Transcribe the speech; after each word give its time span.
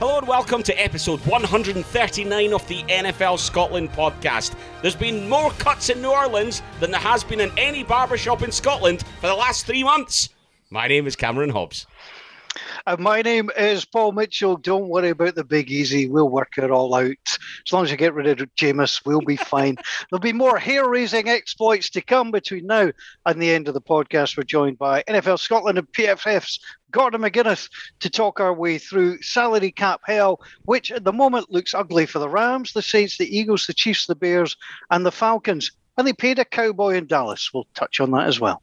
Hello 0.00 0.16
and 0.16 0.28
welcome 0.28 0.62
to 0.62 0.72
episode 0.80 1.18
139 1.26 2.52
of 2.52 2.68
the 2.68 2.84
NFL 2.84 3.36
Scotland 3.36 3.90
podcast. 3.90 4.54
There's 4.80 4.94
been 4.94 5.28
more 5.28 5.50
cuts 5.50 5.88
in 5.88 6.00
New 6.00 6.12
Orleans 6.12 6.62
than 6.78 6.92
there 6.92 7.00
has 7.00 7.24
been 7.24 7.40
in 7.40 7.50
any 7.58 7.82
barbershop 7.82 8.44
in 8.44 8.52
Scotland 8.52 9.02
for 9.20 9.26
the 9.26 9.34
last 9.34 9.66
three 9.66 9.82
months. 9.82 10.28
My 10.70 10.86
name 10.86 11.08
is 11.08 11.16
Cameron 11.16 11.50
Hobbs. 11.50 11.88
And 12.86 13.00
my 13.00 13.22
name 13.22 13.50
is 13.58 13.84
Paul 13.84 14.12
Mitchell. 14.12 14.56
Don't 14.56 14.88
worry 14.88 15.10
about 15.10 15.34
the 15.34 15.42
big 15.42 15.68
easy. 15.68 16.08
We'll 16.08 16.28
work 16.28 16.56
it 16.58 16.70
all 16.70 16.94
out. 16.94 17.16
As 17.66 17.72
long 17.72 17.84
as 17.84 17.90
you 17.90 17.96
get 17.96 18.14
rid 18.14 18.28
of 18.28 18.54
Jameis, 18.54 19.04
we'll 19.04 19.20
be 19.20 19.36
fine. 19.36 19.76
There'll 20.10 20.20
be 20.20 20.32
more 20.32 20.58
hair 20.58 20.88
raising 20.88 21.28
exploits 21.28 21.90
to 21.90 22.02
come 22.02 22.30
between 22.30 22.66
now 22.66 22.92
and 23.26 23.42
the 23.42 23.50
end 23.50 23.66
of 23.66 23.74
the 23.74 23.80
podcast. 23.80 24.36
We're 24.36 24.44
joined 24.44 24.78
by 24.78 25.02
NFL 25.08 25.40
Scotland 25.40 25.76
and 25.76 25.90
PFF's 25.92 26.60
Gordon 26.90 27.20
McGuinness 27.20 27.68
to 28.00 28.10
talk 28.10 28.40
our 28.40 28.54
way 28.54 28.78
through 28.78 29.20
salary 29.22 29.70
cap 29.70 30.00
hell, 30.04 30.40
which 30.64 30.90
at 30.90 31.04
the 31.04 31.12
moment 31.12 31.50
looks 31.50 31.74
ugly 31.74 32.06
for 32.06 32.18
the 32.18 32.28
Rams, 32.28 32.72
the 32.72 32.82
Saints, 32.82 33.18
the 33.18 33.36
Eagles, 33.36 33.66
the 33.66 33.74
Chiefs, 33.74 34.06
the 34.06 34.14
Bears, 34.14 34.56
and 34.90 35.04
the 35.04 35.12
Falcons. 35.12 35.70
And 35.96 36.06
they 36.06 36.12
paid 36.12 36.38
a 36.38 36.44
cowboy 36.44 36.94
in 36.94 37.06
Dallas. 37.06 37.50
We'll 37.52 37.66
touch 37.74 38.00
on 38.00 38.10
that 38.12 38.26
as 38.26 38.40
well. 38.40 38.62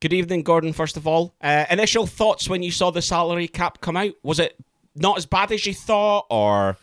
Good 0.00 0.12
evening, 0.12 0.42
Gordon. 0.42 0.72
First 0.72 0.96
of 0.96 1.06
all, 1.06 1.34
uh, 1.40 1.64
initial 1.70 2.06
thoughts 2.06 2.48
when 2.48 2.62
you 2.62 2.70
saw 2.70 2.90
the 2.90 3.00
salary 3.00 3.48
cap 3.48 3.80
come 3.80 3.96
out? 3.96 4.12
Was 4.22 4.38
it 4.38 4.56
not 4.94 5.16
as 5.16 5.26
bad 5.26 5.52
as 5.52 5.64
you 5.64 5.74
thought, 5.74 6.26
or 6.30 6.76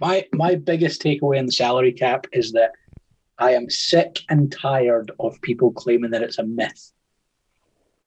my 0.00 0.26
my 0.32 0.54
biggest 0.54 1.02
takeaway 1.02 1.38
in 1.38 1.46
the 1.46 1.52
salary 1.52 1.92
cap 1.92 2.26
is 2.32 2.52
that 2.52 2.72
I 3.38 3.52
am 3.52 3.70
sick 3.70 4.20
and 4.28 4.52
tired 4.52 5.10
of 5.18 5.40
people 5.42 5.72
claiming 5.72 6.10
that 6.10 6.22
it's 6.22 6.38
a 6.38 6.44
myth. 6.44 6.92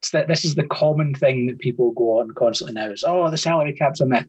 It's 0.08 0.14
that 0.14 0.30
this 0.30 0.46
is 0.46 0.56
the 0.56 0.64
common 0.64 1.14
thing 1.14 1.48
that 1.48 1.60
people 1.60 1.92
go 1.92 2.20
on 2.20 2.32
constantly 2.32 2.74
now 2.74 2.90
is 2.90 3.04
oh 3.06 3.30
the 3.30 3.36
salary 3.36 3.74
cap's 3.74 4.00
a 4.00 4.06
myth. 4.06 4.26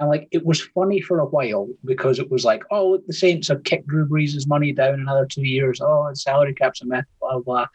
And 0.00 0.08
like 0.08 0.26
it 0.32 0.44
was 0.44 0.60
funny 0.60 1.00
for 1.00 1.20
a 1.20 1.26
while 1.26 1.68
because 1.84 2.18
it 2.18 2.28
was 2.28 2.44
like, 2.44 2.64
oh, 2.72 2.90
look, 2.90 3.06
the 3.06 3.12
Saints 3.12 3.46
have 3.46 3.62
kicked 3.62 3.86
Drew 3.86 4.04
Brees' 4.04 4.48
money 4.48 4.72
down 4.72 4.94
another 4.94 5.24
two 5.24 5.44
years. 5.44 5.80
Oh, 5.80 6.08
the 6.10 6.16
salary 6.16 6.54
cap's 6.54 6.82
a 6.82 6.86
myth, 6.86 7.04
blah, 7.20 7.38
blah. 7.38 7.68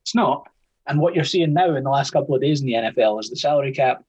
It's 0.00 0.14
not. 0.14 0.48
And 0.86 0.98
what 0.98 1.14
you're 1.14 1.24
seeing 1.24 1.52
now 1.52 1.74
in 1.74 1.84
the 1.84 1.90
last 1.90 2.12
couple 2.12 2.34
of 2.34 2.40
days 2.40 2.62
in 2.62 2.66
the 2.66 2.72
NFL 2.72 3.20
is 3.20 3.28
the 3.28 3.36
salary 3.36 3.72
cap 3.72 4.02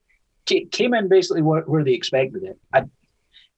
came 0.46 0.94
in 0.94 1.08
basically 1.08 1.42
where, 1.42 1.60
where 1.62 1.84
they 1.84 1.92
expected 1.92 2.44
it. 2.44 2.58
I, 2.72 2.84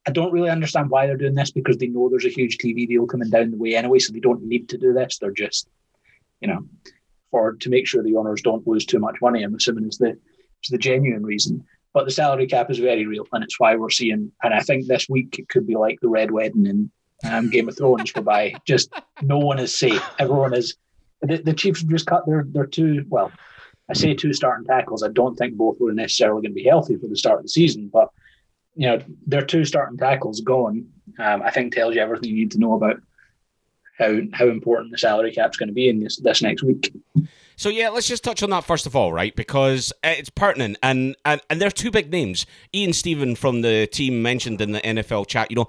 I 0.04 0.10
don't 0.10 0.32
really 0.32 0.50
understand 0.50 0.90
why 0.90 1.06
they're 1.06 1.16
doing 1.16 1.36
this 1.36 1.52
because 1.52 1.76
they 1.76 1.86
know 1.86 2.08
there's 2.08 2.24
a 2.24 2.28
huge 2.28 2.58
TV 2.58 2.88
deal 2.88 3.06
coming 3.06 3.30
down 3.30 3.52
the 3.52 3.56
way 3.56 3.76
anyway, 3.76 4.00
so 4.00 4.12
they 4.12 4.18
don't 4.18 4.42
need 4.42 4.68
to 4.70 4.78
do 4.78 4.92
this. 4.92 5.18
They're 5.18 5.30
just, 5.30 5.68
you 6.40 6.48
know, 6.48 6.66
for 7.32 7.54
to 7.54 7.68
make 7.68 7.88
sure 7.88 8.04
the 8.04 8.14
owners 8.14 8.42
don't 8.42 8.66
lose 8.68 8.86
too 8.86 9.00
much 9.00 9.16
money. 9.20 9.42
I'm 9.42 9.56
assuming 9.56 9.88
is 9.88 9.98
the 9.98 10.10
is 10.10 10.70
the 10.70 10.78
genuine 10.78 11.24
reason. 11.24 11.64
But 11.92 12.04
the 12.04 12.12
salary 12.12 12.46
cap 12.46 12.70
is 12.70 12.78
very 12.78 13.04
real, 13.06 13.26
and 13.32 13.42
it's 13.42 13.58
why 13.58 13.74
we're 13.74 13.90
seeing. 13.90 14.30
And 14.44 14.54
I 14.54 14.60
think 14.60 14.86
this 14.86 15.08
week 15.08 15.38
it 15.38 15.48
could 15.48 15.66
be 15.66 15.74
like 15.74 15.98
the 16.00 16.08
Red 16.08 16.30
Wedding 16.30 16.66
in 16.66 16.90
um, 17.28 17.50
Game 17.50 17.68
of 17.68 17.76
Thrones, 17.76 18.14
whereby 18.14 18.54
just 18.64 18.92
no 19.20 19.38
one 19.38 19.58
is 19.58 19.76
safe. 19.76 20.02
Everyone 20.20 20.54
is. 20.54 20.76
The, 21.22 21.38
the 21.38 21.52
Chiefs 21.52 21.82
just 21.82 22.06
cut 22.06 22.26
their 22.26 22.44
their 22.48 22.66
two. 22.66 23.04
Well, 23.08 23.32
I 23.90 23.94
say 23.94 24.14
two 24.14 24.32
starting 24.32 24.66
tackles. 24.66 25.02
I 25.02 25.08
don't 25.08 25.36
think 25.36 25.54
both 25.54 25.80
were 25.80 25.92
necessarily 25.92 26.42
going 26.42 26.52
to 26.52 26.62
be 26.62 26.64
healthy 26.64 26.96
for 26.96 27.08
the 27.08 27.16
start 27.16 27.40
of 27.40 27.44
the 27.44 27.48
season, 27.48 27.90
but 27.92 28.08
you 28.74 28.86
know 28.88 29.00
their 29.26 29.44
two 29.44 29.64
starting 29.64 29.98
tackles 29.98 30.40
gone. 30.40 30.86
Um, 31.18 31.42
I 31.42 31.50
think 31.50 31.74
tells 31.74 31.94
you 31.94 32.00
everything 32.00 32.30
you 32.30 32.36
need 32.36 32.52
to 32.52 32.58
know 32.58 32.74
about 32.74 32.96
how 33.98 34.18
how 34.32 34.48
important 34.48 34.92
the 34.92 34.98
salary 34.98 35.32
cap 35.32 35.50
is 35.50 35.56
going 35.56 35.68
to 35.68 35.74
be 35.74 35.88
in 35.88 36.00
this 36.00 36.16
this 36.18 36.42
next 36.42 36.62
week. 36.62 36.92
So 37.56 37.68
yeah, 37.68 37.90
let's 37.90 38.08
just 38.08 38.24
touch 38.24 38.42
on 38.42 38.50
that 38.50 38.64
first 38.64 38.86
of 38.86 38.96
all, 38.96 39.12
right? 39.12 39.34
Because 39.36 39.92
uh, 40.02 40.14
it's 40.16 40.30
pertinent, 40.30 40.78
and 40.82 41.16
and 41.24 41.40
and 41.50 41.60
there 41.60 41.68
are 41.68 41.72
two 41.72 41.90
big 41.90 42.10
names. 42.10 42.46
Ian 42.74 42.92
Stephen 42.92 43.36
from 43.36 43.62
the 43.62 43.86
team 43.86 44.22
mentioned 44.22 44.60
in 44.60 44.72
the 44.72 44.80
NFL 44.80 45.26
chat. 45.28 45.50
You 45.50 45.56
know, 45.56 45.68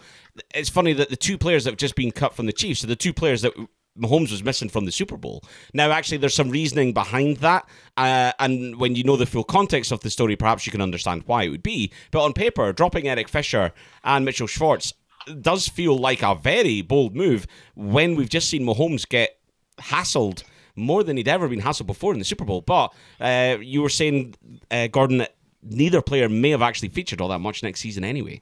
it's 0.55 0.69
funny 0.69 0.93
that 0.93 1.09
the 1.09 1.15
two 1.15 1.37
players 1.37 1.65
that 1.65 1.71
have 1.71 1.77
just 1.77 1.95
been 1.95 2.11
cut 2.11 2.33
from 2.33 2.45
the 2.45 2.53
Chiefs 2.53 2.83
are 2.83 2.87
the 2.87 2.95
two 2.95 3.13
players 3.13 3.41
that 3.41 3.53
Mahomes 3.99 4.31
was 4.31 4.43
missing 4.43 4.69
from 4.69 4.85
the 4.85 4.91
Super 4.91 5.17
Bowl. 5.17 5.43
Now, 5.73 5.91
actually, 5.91 6.17
there's 6.17 6.33
some 6.33 6.49
reasoning 6.49 6.93
behind 6.93 7.37
that, 7.37 7.67
uh, 7.97 8.31
and 8.39 8.77
when 8.77 8.95
you 8.95 9.03
know 9.03 9.17
the 9.17 9.25
full 9.25 9.43
context 9.43 9.91
of 9.91 9.99
the 9.99 10.09
story, 10.09 10.35
perhaps 10.35 10.65
you 10.65 10.71
can 10.71 10.81
understand 10.81 11.23
why 11.25 11.43
it 11.43 11.49
would 11.49 11.63
be. 11.63 11.91
But 12.11 12.23
on 12.23 12.33
paper, 12.33 12.73
dropping 12.73 13.07
Eric 13.07 13.27
Fisher 13.27 13.71
and 14.03 14.25
Mitchell 14.25 14.47
Schwartz 14.47 14.93
does 15.41 15.67
feel 15.67 15.97
like 15.97 16.21
a 16.21 16.35
very 16.35 16.81
bold 16.81 17.15
move 17.15 17.47
when 17.75 18.15
we've 18.15 18.29
just 18.29 18.49
seen 18.49 18.63
Mahomes 18.63 19.07
get 19.07 19.37
hassled 19.79 20.43
more 20.75 21.03
than 21.03 21.17
he'd 21.17 21.27
ever 21.27 21.47
been 21.47 21.61
hassled 21.61 21.87
before 21.87 22.13
in 22.13 22.19
the 22.19 22.25
Super 22.25 22.45
Bowl. 22.45 22.61
But 22.61 22.93
uh, 23.19 23.57
you 23.61 23.81
were 23.81 23.89
saying, 23.89 24.35
uh, 24.71 24.87
Gordon, 24.87 25.19
that 25.19 25.35
neither 25.61 26.01
player 26.01 26.29
may 26.29 26.49
have 26.49 26.61
actually 26.61 26.89
featured 26.89 27.21
all 27.21 27.29
that 27.29 27.39
much 27.39 27.63
next 27.63 27.81
season 27.81 28.03
anyway. 28.03 28.41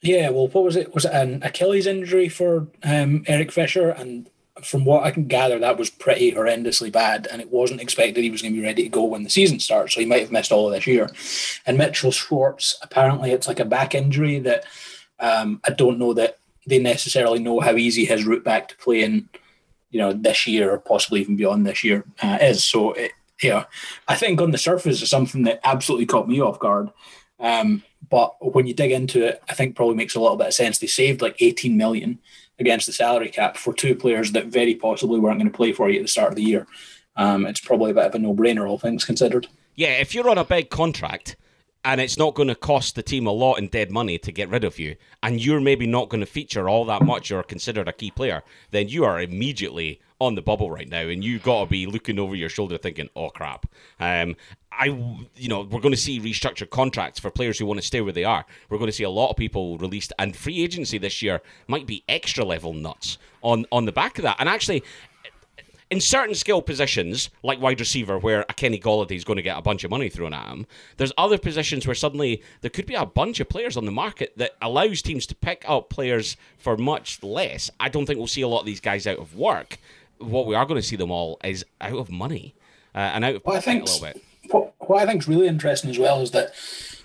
Yeah, 0.00 0.30
well, 0.30 0.48
what 0.48 0.64
was 0.64 0.76
it? 0.76 0.92
Was 0.94 1.04
it 1.04 1.12
an 1.12 1.42
Achilles 1.44 1.86
injury 1.86 2.28
for 2.28 2.66
um, 2.82 3.22
Eric 3.28 3.52
Fisher? 3.52 3.90
And 3.90 4.28
from 4.60 4.84
what 4.84 5.04
I 5.04 5.12
can 5.12 5.26
gather, 5.26 5.60
that 5.60 5.78
was 5.78 5.90
pretty 5.90 6.32
horrendously 6.32 6.90
bad, 6.90 7.28
and 7.30 7.40
it 7.40 7.52
wasn't 7.52 7.80
expected 7.80 8.24
he 8.24 8.30
was 8.30 8.42
going 8.42 8.52
to 8.52 8.60
be 8.60 8.66
ready 8.66 8.82
to 8.82 8.88
go 8.88 9.04
when 9.04 9.22
the 9.22 9.30
season 9.30 9.60
starts. 9.60 9.94
So 9.94 10.00
he 10.00 10.06
might 10.06 10.20
have 10.20 10.32
missed 10.32 10.50
all 10.50 10.66
of 10.66 10.74
this 10.74 10.88
year. 10.88 11.08
And 11.64 11.78
Mitchell 11.78 12.10
Schwartz, 12.10 12.76
apparently, 12.82 13.30
it's 13.30 13.46
like 13.46 13.60
a 13.60 13.64
back 13.64 13.94
injury 13.94 14.40
that 14.40 14.64
um, 15.22 15.60
I 15.64 15.70
don't 15.70 15.98
know 15.98 16.12
that 16.12 16.38
they 16.66 16.78
necessarily 16.78 17.38
know 17.38 17.60
how 17.60 17.76
easy 17.76 18.04
his 18.04 18.24
route 18.24 18.44
back 18.44 18.68
to 18.68 18.76
playing 18.76 19.28
you 19.92 20.00
know, 20.00 20.12
this 20.12 20.46
year 20.46 20.72
or 20.72 20.78
possibly 20.78 21.20
even 21.20 21.36
beyond 21.36 21.64
this 21.64 21.84
year 21.84 22.04
uh, 22.22 22.38
is. 22.40 22.64
So, 22.64 22.92
it, 22.92 23.12
yeah, 23.42 23.64
I 24.08 24.16
think 24.16 24.40
on 24.40 24.50
the 24.50 24.58
surface 24.58 25.00
it's 25.00 25.10
something 25.10 25.44
that 25.44 25.60
absolutely 25.64 26.06
caught 26.06 26.28
me 26.28 26.40
off 26.40 26.58
guard. 26.58 26.90
Um, 27.38 27.82
but 28.08 28.34
when 28.54 28.66
you 28.66 28.74
dig 28.74 28.90
into 28.90 29.24
it, 29.24 29.42
I 29.48 29.54
think 29.54 29.76
probably 29.76 29.94
makes 29.94 30.14
a 30.14 30.20
little 30.20 30.36
bit 30.36 30.48
of 30.48 30.54
sense. 30.54 30.78
They 30.78 30.86
saved 30.86 31.22
like 31.22 31.36
18 31.40 31.76
million 31.76 32.18
against 32.58 32.86
the 32.86 32.92
salary 32.92 33.28
cap 33.28 33.56
for 33.56 33.74
two 33.74 33.94
players 33.94 34.32
that 34.32 34.46
very 34.46 34.74
possibly 34.74 35.20
weren't 35.20 35.38
going 35.38 35.50
to 35.50 35.56
play 35.56 35.72
for 35.72 35.90
you 35.90 35.98
at 35.98 36.02
the 36.02 36.08
start 36.08 36.30
of 36.30 36.36
the 36.36 36.42
year. 36.42 36.66
Um, 37.16 37.46
it's 37.46 37.60
probably 37.60 37.90
a 37.90 37.94
bit 37.94 38.06
of 38.06 38.14
a 38.14 38.18
no-brainer, 38.18 38.68
all 38.68 38.78
things 38.78 39.04
considered. 39.04 39.46
Yeah, 39.74 39.98
if 39.98 40.14
you're 40.14 40.28
on 40.28 40.38
a 40.38 40.44
big 40.44 40.70
contract 40.70 41.36
and 41.84 42.00
it's 42.00 42.16
not 42.16 42.34
going 42.34 42.48
to 42.48 42.54
cost 42.54 42.94
the 42.94 43.02
team 43.02 43.26
a 43.26 43.32
lot 43.32 43.54
in 43.54 43.68
dead 43.68 43.90
money 43.90 44.18
to 44.18 44.32
get 44.32 44.48
rid 44.48 44.64
of 44.64 44.78
you, 44.78 44.96
and 45.22 45.44
you're 45.44 45.60
maybe 45.60 45.86
not 45.86 46.08
going 46.08 46.20
to 46.20 46.26
feature 46.26 46.68
all 46.68 46.84
that 46.84 47.02
much 47.02 47.30
or 47.30 47.42
considered 47.42 47.88
a 47.88 47.92
key 47.92 48.10
player, 48.10 48.42
then 48.70 48.88
you 48.88 49.04
are 49.04 49.20
immediately 49.20 50.00
on 50.20 50.36
the 50.36 50.42
bubble 50.42 50.70
right 50.70 50.88
now, 50.88 51.08
and 51.08 51.24
you've 51.24 51.42
got 51.42 51.64
to 51.64 51.70
be 51.70 51.86
looking 51.86 52.18
over 52.18 52.36
your 52.36 52.48
shoulder 52.48 52.78
thinking, 52.78 53.08
"Oh 53.16 53.30
crap." 53.30 53.66
Um, 53.98 54.36
I, 54.70 54.86
you 54.86 55.48
know, 55.48 55.62
we're 55.62 55.80
going 55.80 55.94
to 55.94 56.00
see 56.00 56.20
restructured 56.20 56.70
contracts 56.70 57.18
for 57.18 57.30
players 57.30 57.58
who 57.58 57.66
want 57.66 57.80
to 57.80 57.86
stay 57.86 58.00
where 58.00 58.12
they 58.12 58.24
are. 58.24 58.46
We're 58.70 58.78
going 58.78 58.88
to 58.88 58.96
see 58.96 59.04
a 59.04 59.10
lot 59.10 59.30
of 59.30 59.36
people 59.36 59.78
released, 59.78 60.12
and 60.18 60.36
free 60.36 60.62
agency 60.62 60.98
this 60.98 61.22
year 61.22 61.42
might 61.66 61.86
be 61.86 62.04
extra 62.08 62.44
level 62.44 62.72
nuts 62.72 63.18
on 63.42 63.66
on 63.72 63.84
the 63.84 63.92
back 63.92 64.18
of 64.18 64.22
that. 64.22 64.36
And 64.38 64.48
actually, 64.48 64.84
in 65.92 66.00
certain 66.00 66.34
skill 66.34 66.62
positions, 66.62 67.28
like 67.42 67.60
wide 67.60 67.78
receiver, 67.78 68.18
where 68.18 68.46
a 68.48 68.54
Kenny 68.54 68.80
Golladay 68.80 69.14
is 69.14 69.24
going 69.24 69.36
to 69.36 69.42
get 69.42 69.58
a 69.58 69.62
bunch 69.62 69.84
of 69.84 69.90
money 69.90 70.08
thrown 70.08 70.32
at 70.32 70.48
him, 70.48 70.66
there's 70.96 71.12
other 71.18 71.36
positions 71.36 71.86
where 71.86 71.94
suddenly 71.94 72.42
there 72.62 72.70
could 72.70 72.86
be 72.86 72.94
a 72.94 73.04
bunch 73.04 73.40
of 73.40 73.50
players 73.50 73.76
on 73.76 73.84
the 73.84 73.92
market 73.92 74.32
that 74.38 74.52
allows 74.62 75.02
teams 75.02 75.26
to 75.26 75.34
pick 75.34 75.62
up 75.68 75.90
players 75.90 76.38
for 76.56 76.78
much 76.78 77.22
less. 77.22 77.70
I 77.78 77.90
don't 77.90 78.06
think 78.06 78.16
we'll 78.16 78.26
see 78.26 78.40
a 78.40 78.48
lot 78.48 78.60
of 78.60 78.66
these 78.66 78.80
guys 78.80 79.06
out 79.06 79.18
of 79.18 79.36
work. 79.36 79.76
What 80.16 80.46
we 80.46 80.54
are 80.54 80.64
going 80.64 80.80
to 80.80 80.86
see 80.86 80.96
them 80.96 81.10
all 81.10 81.38
is 81.44 81.62
out 81.78 81.98
of 81.98 82.10
money 82.10 82.54
uh, 82.94 82.98
and 82.98 83.22
out 83.22 83.34
of 83.34 83.44
well, 83.44 83.58
I 83.58 83.60
think 83.60 83.82
a 83.82 83.84
little 83.84 84.06
bit. 84.06 84.24
What, 84.50 84.74
what 84.78 85.02
I 85.02 85.06
think 85.06 85.20
is 85.20 85.28
really 85.28 85.46
interesting 85.46 85.90
as 85.90 85.98
well 85.98 86.22
is 86.22 86.30
that 86.30 86.54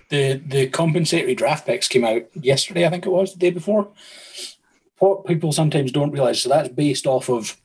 the 0.07 0.41
the 0.45 0.67
compensatory 0.67 1.35
draft 1.35 1.65
picks 1.65 1.89
came 1.89 2.05
out 2.05 2.23
yesterday. 2.33 2.85
I 2.85 2.89
think 2.89 3.05
it 3.05 3.09
was 3.09 3.33
the 3.33 3.39
day 3.39 3.49
before. 3.49 3.89
What 4.99 5.25
people 5.25 5.51
sometimes 5.51 5.91
don't 5.91 6.11
realize, 6.11 6.41
so 6.41 6.47
that's 6.47 6.69
based 6.69 7.05
off 7.05 7.29
of 7.29 7.57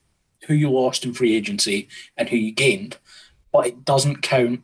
who 0.47 0.55
you 0.55 0.71
lost 0.71 1.05
in 1.05 1.15
free 1.15 1.35
agency 1.35 1.89
and 2.17 2.29
who 2.29 2.37
you 2.37 2.53
gained, 2.53 2.97
but 3.53 3.67
it 3.67 3.85
doesn't 3.85 4.23
count 4.23 4.63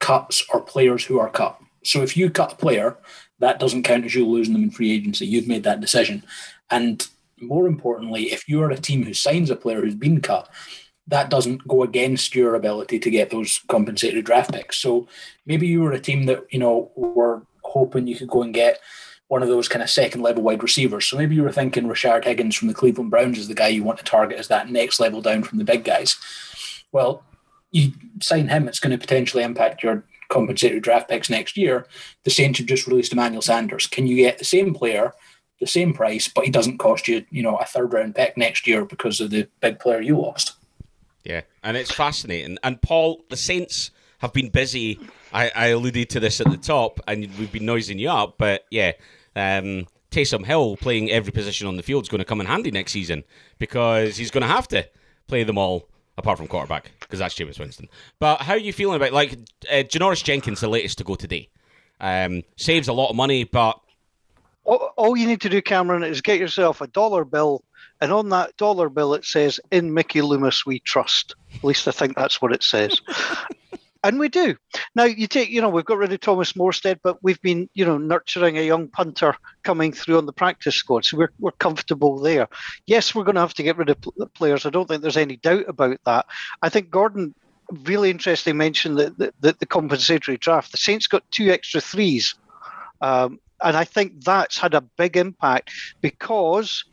cuts 0.00 0.44
or 0.52 0.60
players 0.60 1.04
who 1.04 1.18
are 1.18 1.30
cut. 1.30 1.58
So 1.82 2.02
if 2.02 2.16
you 2.16 2.30
cut 2.30 2.54
a 2.54 2.56
player, 2.56 2.96
that 3.38 3.58
doesn't 3.58 3.82
count 3.82 4.04
as 4.04 4.14
you 4.14 4.26
losing 4.26 4.54
them 4.54 4.64
in 4.64 4.70
free 4.70 4.92
agency. 4.92 5.26
You've 5.26 5.48
made 5.48 5.64
that 5.64 5.80
decision. 5.80 6.24
And 6.70 7.06
more 7.40 7.66
importantly, 7.66 8.32
if 8.32 8.48
you 8.48 8.62
are 8.62 8.70
a 8.70 8.76
team 8.76 9.02
who 9.02 9.14
signs 9.14 9.50
a 9.50 9.56
player 9.56 9.80
who's 9.80 9.94
been 9.94 10.20
cut, 10.20 10.48
that 11.06 11.28
doesn't 11.28 11.66
go 11.68 11.82
against 11.82 12.34
your 12.34 12.54
ability 12.54 12.98
to 12.98 13.10
get 13.10 13.30
those 13.30 13.60
compensated 13.68 14.24
draft 14.24 14.52
picks. 14.52 14.78
So 14.78 15.06
maybe 15.44 15.66
you 15.66 15.82
were 15.82 15.92
a 15.92 16.00
team 16.00 16.26
that, 16.26 16.46
you 16.50 16.58
know, 16.58 16.90
were 16.96 17.42
hoping 17.62 18.06
you 18.06 18.16
could 18.16 18.28
go 18.28 18.42
and 18.42 18.54
get 18.54 18.80
one 19.28 19.42
of 19.42 19.48
those 19.48 19.68
kind 19.68 19.82
of 19.82 19.90
second 19.90 20.22
level 20.22 20.42
wide 20.42 20.62
receivers. 20.62 21.06
So 21.06 21.16
maybe 21.16 21.34
you 21.34 21.42
were 21.42 21.52
thinking 21.52 21.84
Rashard 21.84 22.24
Higgins 22.24 22.56
from 22.56 22.68
the 22.68 22.74
Cleveland 22.74 23.10
Browns 23.10 23.38
is 23.38 23.48
the 23.48 23.54
guy 23.54 23.68
you 23.68 23.82
want 23.82 23.98
to 23.98 24.04
target 24.04 24.38
as 24.38 24.48
that 24.48 24.70
next 24.70 25.00
level 25.00 25.20
down 25.20 25.42
from 25.42 25.58
the 25.58 25.64
big 25.64 25.84
guys. 25.84 26.16
Well, 26.92 27.24
you 27.70 27.92
sign 28.22 28.48
him, 28.48 28.68
it's 28.68 28.78
going 28.78 28.92
to 28.92 28.98
potentially 28.98 29.42
impact 29.42 29.82
your 29.82 30.04
compensatory 30.28 30.80
draft 30.80 31.08
picks 31.08 31.30
next 31.30 31.56
year. 31.56 31.86
The 32.24 32.30
Saints 32.30 32.58
have 32.58 32.68
just 32.68 32.86
released 32.86 33.12
Emmanuel 33.12 33.42
Sanders. 33.42 33.86
Can 33.86 34.06
you 34.06 34.16
get 34.16 34.38
the 34.38 34.44
same 34.44 34.74
player, 34.74 35.12
the 35.60 35.66
same 35.66 35.92
price, 35.94 36.28
but 36.28 36.44
he 36.44 36.50
doesn't 36.50 36.78
cost 36.78 37.08
you, 37.08 37.24
you 37.30 37.42
know, 37.42 37.56
a 37.56 37.64
third 37.64 37.92
round 37.92 38.14
pick 38.14 38.36
next 38.36 38.66
year 38.66 38.84
because 38.84 39.20
of 39.20 39.30
the 39.30 39.48
big 39.60 39.78
player 39.78 40.00
you 40.00 40.18
lost? 40.18 40.54
Yeah, 41.24 41.40
and 41.62 41.76
it's 41.76 41.92
fascinating. 41.92 42.58
And 42.62 42.80
Paul, 42.80 43.24
the 43.30 43.36
Saints 43.36 43.90
have 44.24 44.32
been 44.32 44.48
busy. 44.48 44.98
I, 45.32 45.50
I 45.54 45.66
alluded 45.68 46.10
to 46.10 46.20
this 46.20 46.40
at 46.40 46.50
the 46.50 46.56
top, 46.56 47.00
and 47.06 47.28
we've 47.38 47.52
been 47.52 47.66
noising 47.66 47.98
you 47.98 48.10
up, 48.10 48.36
but 48.38 48.64
yeah, 48.70 48.92
um, 49.36 49.86
Taysom 50.10 50.44
Hill 50.44 50.76
playing 50.76 51.10
every 51.10 51.32
position 51.32 51.66
on 51.66 51.76
the 51.76 51.82
field 51.82 52.04
is 52.04 52.08
going 52.08 52.20
to 52.20 52.24
come 52.24 52.40
in 52.40 52.46
handy 52.46 52.70
next 52.70 52.92
season 52.92 53.24
because 53.58 54.16
he's 54.16 54.30
going 54.30 54.42
to 54.42 54.48
have 54.48 54.68
to 54.68 54.88
play 55.26 55.44
them 55.44 55.58
all 55.58 55.88
apart 56.16 56.38
from 56.38 56.46
quarterback 56.46 56.92
because 57.00 57.18
that's 57.18 57.34
Jameis 57.34 57.58
Winston. 57.58 57.88
But 58.18 58.40
how 58.40 58.54
are 58.54 58.58
you 58.58 58.72
feeling 58.72 58.96
about 58.96 59.12
like 59.12 59.32
uh, 59.70 59.82
Janoris 59.82 60.22
Jenkins, 60.22 60.60
the 60.60 60.68
latest 60.68 60.98
to 60.98 61.04
go 61.04 61.16
today? 61.16 61.48
Um, 62.00 62.42
saves 62.56 62.88
a 62.88 62.92
lot 62.92 63.10
of 63.10 63.16
money, 63.16 63.44
but 63.44 63.80
all, 64.64 64.92
all 64.96 65.16
you 65.16 65.26
need 65.26 65.40
to 65.42 65.48
do, 65.48 65.60
Cameron, 65.60 66.02
is 66.02 66.20
get 66.20 66.38
yourself 66.38 66.80
a 66.80 66.86
dollar 66.86 67.24
bill, 67.24 67.64
and 68.00 68.12
on 68.12 68.28
that 68.30 68.56
dollar 68.56 68.88
bill 68.88 69.14
it 69.14 69.24
says, 69.24 69.60
"In 69.70 69.92
Mickey 69.94 70.22
Loomis 70.22 70.64
we 70.64 70.78
trust." 70.80 71.34
At 71.56 71.64
least 71.64 71.88
I 71.88 71.90
think 71.90 72.16
that's 72.16 72.40
what 72.40 72.52
it 72.52 72.62
says. 72.62 73.00
And 74.04 74.18
we 74.18 74.28
do. 74.28 74.54
Now 74.94 75.04
you 75.04 75.26
take, 75.26 75.48
you 75.48 75.60
know, 75.60 75.70
we've 75.70 75.84
got 75.84 75.98
rid 75.98 76.12
of 76.12 76.20
Thomas 76.20 76.52
Morstead, 76.52 77.00
but 77.02 77.22
we've 77.22 77.40
been, 77.40 77.68
you 77.74 77.84
know, 77.84 77.98
nurturing 77.98 78.58
a 78.58 78.62
young 78.62 78.86
punter 78.86 79.34
coming 79.64 79.92
through 79.92 80.18
on 80.18 80.26
the 80.26 80.32
practice 80.32 80.76
squad, 80.76 81.04
so 81.04 81.16
we're 81.16 81.32
we're 81.40 81.52
comfortable 81.52 82.20
there. 82.20 82.46
Yes, 82.86 83.14
we're 83.14 83.24
going 83.24 83.34
to 83.34 83.40
have 83.40 83.54
to 83.54 83.62
get 83.62 83.78
rid 83.78 83.88
of 83.88 83.98
players. 84.34 84.66
I 84.66 84.70
don't 84.70 84.86
think 84.86 85.02
there's 85.02 85.16
any 85.16 85.36
doubt 85.36 85.64
about 85.68 85.98
that. 86.04 86.26
I 86.62 86.68
think 86.68 86.90
Gordon 86.90 87.34
really 87.84 88.10
interesting 88.10 88.58
mentioned 88.58 88.98
that 88.98 89.18
the, 89.18 89.32
the, 89.40 89.56
the, 89.58 89.66
compensatory 89.66 90.36
draft. 90.36 90.70
The 90.70 90.76
Saints 90.76 91.06
got 91.06 91.28
two 91.30 91.50
extra 91.50 91.80
threes. 91.80 92.34
Um, 93.00 93.40
and 93.62 93.74
I 93.74 93.84
think 93.84 94.22
that's 94.22 94.58
had 94.58 94.74
a 94.74 94.82
big 94.82 95.16
impact 95.16 95.70
because 96.02 96.84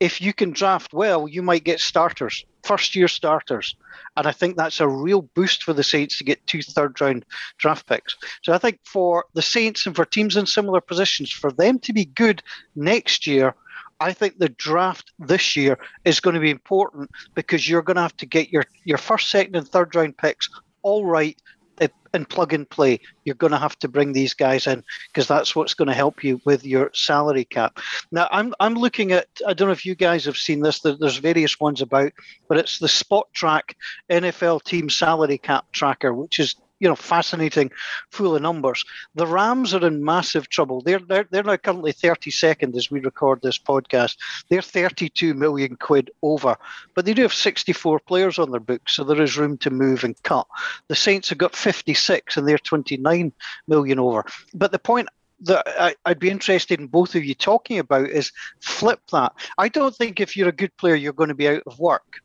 if 0.00 0.20
you 0.20 0.32
can 0.32 0.50
draft 0.50 0.94
well, 0.94 1.28
you 1.28 1.42
might 1.42 1.62
get 1.62 1.78
starters, 1.78 2.44
first 2.64 2.96
year 2.96 3.06
starters. 3.06 3.76
And 4.16 4.26
I 4.26 4.32
think 4.32 4.56
that's 4.56 4.80
a 4.80 4.88
real 4.88 5.22
boost 5.22 5.62
for 5.62 5.74
the 5.74 5.84
Saints 5.84 6.18
to 6.18 6.24
get 6.24 6.46
two 6.46 6.62
third 6.62 6.98
round 7.00 7.26
draft 7.58 7.86
picks. 7.86 8.16
So 8.42 8.54
I 8.54 8.58
think 8.58 8.80
for 8.84 9.26
the 9.34 9.42
Saints 9.42 9.86
and 9.86 9.94
for 9.94 10.06
teams 10.06 10.36
in 10.36 10.46
similar 10.46 10.80
positions, 10.80 11.30
for 11.30 11.52
them 11.52 11.78
to 11.80 11.92
be 11.92 12.06
good 12.06 12.42
next 12.74 13.26
year, 13.26 13.54
I 14.00 14.14
think 14.14 14.38
the 14.38 14.48
draft 14.48 15.12
this 15.18 15.54
year 15.54 15.78
is 16.06 16.20
going 16.20 16.34
to 16.34 16.40
be 16.40 16.50
important 16.50 17.10
because 17.34 17.68
you're 17.68 17.82
going 17.82 17.96
to 17.96 18.02
have 18.02 18.16
to 18.16 18.26
get 18.26 18.50
your, 18.50 18.64
your 18.84 18.96
first, 18.96 19.30
second, 19.30 19.54
and 19.54 19.68
third 19.68 19.94
round 19.94 20.16
picks 20.16 20.48
all 20.82 21.04
right 21.04 21.40
and 22.12 22.28
plug 22.28 22.52
and 22.52 22.68
play. 22.68 23.00
You're 23.24 23.34
going 23.34 23.52
to 23.52 23.58
have 23.58 23.78
to 23.80 23.88
bring 23.88 24.12
these 24.12 24.34
guys 24.34 24.66
in 24.66 24.82
because 25.08 25.28
that's 25.28 25.54
what's 25.54 25.74
going 25.74 25.88
to 25.88 25.94
help 25.94 26.24
you 26.24 26.40
with 26.44 26.64
your 26.64 26.90
salary 26.94 27.44
cap. 27.44 27.78
Now, 28.10 28.28
I'm 28.30 28.54
I'm 28.60 28.74
looking 28.74 29.12
at. 29.12 29.28
I 29.46 29.54
don't 29.54 29.68
know 29.68 29.72
if 29.72 29.86
you 29.86 29.94
guys 29.94 30.24
have 30.24 30.36
seen 30.36 30.60
this. 30.60 30.80
There's 30.80 31.18
various 31.18 31.58
ones 31.60 31.80
about, 31.80 32.12
but 32.48 32.58
it's 32.58 32.78
the 32.78 32.86
Spotrac 32.86 33.74
NFL 34.10 34.64
team 34.64 34.90
salary 34.90 35.38
cap 35.38 35.66
tracker, 35.72 36.12
which 36.12 36.38
is 36.38 36.56
you 36.80 36.88
know, 36.88 36.96
fascinating, 36.96 37.70
full 38.10 38.34
of 38.34 38.42
numbers. 38.42 38.84
The 39.14 39.26
Rams 39.26 39.74
are 39.74 39.86
in 39.86 40.04
massive 40.04 40.48
trouble. 40.48 40.80
They're, 40.80 40.98
they're, 40.98 41.26
they're 41.30 41.44
now 41.44 41.56
currently 41.56 41.92
32nd 41.92 42.74
as 42.74 42.90
we 42.90 43.00
record 43.00 43.40
this 43.42 43.58
podcast. 43.58 44.16
They're 44.48 44.62
32 44.62 45.34
million 45.34 45.76
quid 45.76 46.10
over, 46.22 46.56
but 46.94 47.04
they 47.04 47.14
do 47.14 47.22
have 47.22 47.34
64 47.34 48.00
players 48.00 48.38
on 48.38 48.50
their 48.50 48.60
books, 48.60 48.96
so 48.96 49.04
there 49.04 49.22
is 49.22 49.38
room 49.38 49.58
to 49.58 49.70
move 49.70 50.04
and 50.04 50.20
cut. 50.22 50.46
The 50.88 50.96
Saints 50.96 51.28
have 51.28 51.38
got 51.38 51.54
56 51.54 52.36
and 52.36 52.48
they're 52.48 52.58
29 52.58 53.32
million 53.68 53.98
over. 53.98 54.24
But 54.54 54.72
the 54.72 54.78
point 54.78 55.08
that 55.42 55.66
I, 55.78 55.94
would 56.06 56.18
be 56.18 56.30
interested 56.30 56.80
in 56.80 56.86
both 56.86 57.14
of 57.14 57.24
you 57.24 57.34
talking 57.34 57.78
about 57.78 58.08
is 58.08 58.32
flip 58.60 59.00
that. 59.12 59.32
I 59.58 59.68
don't 59.68 59.94
think 59.94 60.20
if 60.20 60.36
you're 60.36 60.48
a 60.48 60.52
good 60.52 60.76
player, 60.76 60.94
you're 60.94 61.12
going 61.12 61.28
to 61.28 61.34
be 61.34 61.48
out 61.48 61.62
of 61.66 61.78
work. 61.78 62.20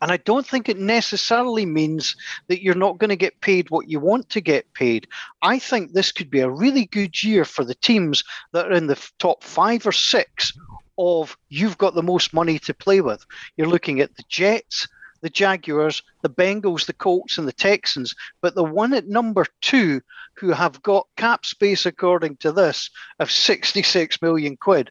And 0.00 0.12
I 0.12 0.16
don't 0.18 0.46
think 0.46 0.68
it 0.68 0.78
necessarily 0.78 1.66
means 1.66 2.14
that 2.46 2.62
you're 2.62 2.74
not 2.74 2.98
going 2.98 3.10
to 3.10 3.16
get 3.16 3.40
paid 3.40 3.70
what 3.70 3.88
you 3.88 3.98
want 3.98 4.28
to 4.30 4.40
get 4.40 4.72
paid. 4.72 5.08
I 5.42 5.58
think 5.58 5.92
this 5.92 6.12
could 6.12 6.30
be 6.30 6.40
a 6.40 6.50
really 6.50 6.86
good 6.86 7.22
year 7.22 7.44
for 7.44 7.64
the 7.64 7.74
teams 7.74 8.22
that 8.52 8.66
are 8.66 8.74
in 8.74 8.86
the 8.86 9.10
top 9.18 9.42
five 9.42 9.86
or 9.86 9.92
six 9.92 10.52
of 10.98 11.36
you've 11.48 11.78
got 11.78 11.94
the 11.94 12.02
most 12.02 12.32
money 12.32 12.58
to 12.60 12.74
play 12.74 13.00
with. 13.00 13.24
You're 13.56 13.68
looking 13.68 14.00
at 14.00 14.16
the 14.16 14.24
Jets, 14.28 14.86
the 15.20 15.30
Jaguars, 15.30 16.02
the 16.22 16.30
Bengals, 16.30 16.86
the 16.86 16.92
Colts, 16.92 17.38
and 17.38 17.48
the 17.48 17.52
Texans. 17.52 18.14
But 18.40 18.54
the 18.54 18.64
one 18.64 18.94
at 18.94 19.08
number 19.08 19.46
two 19.60 20.00
who 20.34 20.50
have 20.50 20.80
got 20.82 21.08
cap 21.16 21.44
space, 21.44 21.86
according 21.86 22.36
to 22.36 22.52
this, 22.52 22.90
of 23.18 23.30
66 23.30 24.22
million 24.22 24.56
quid 24.56 24.90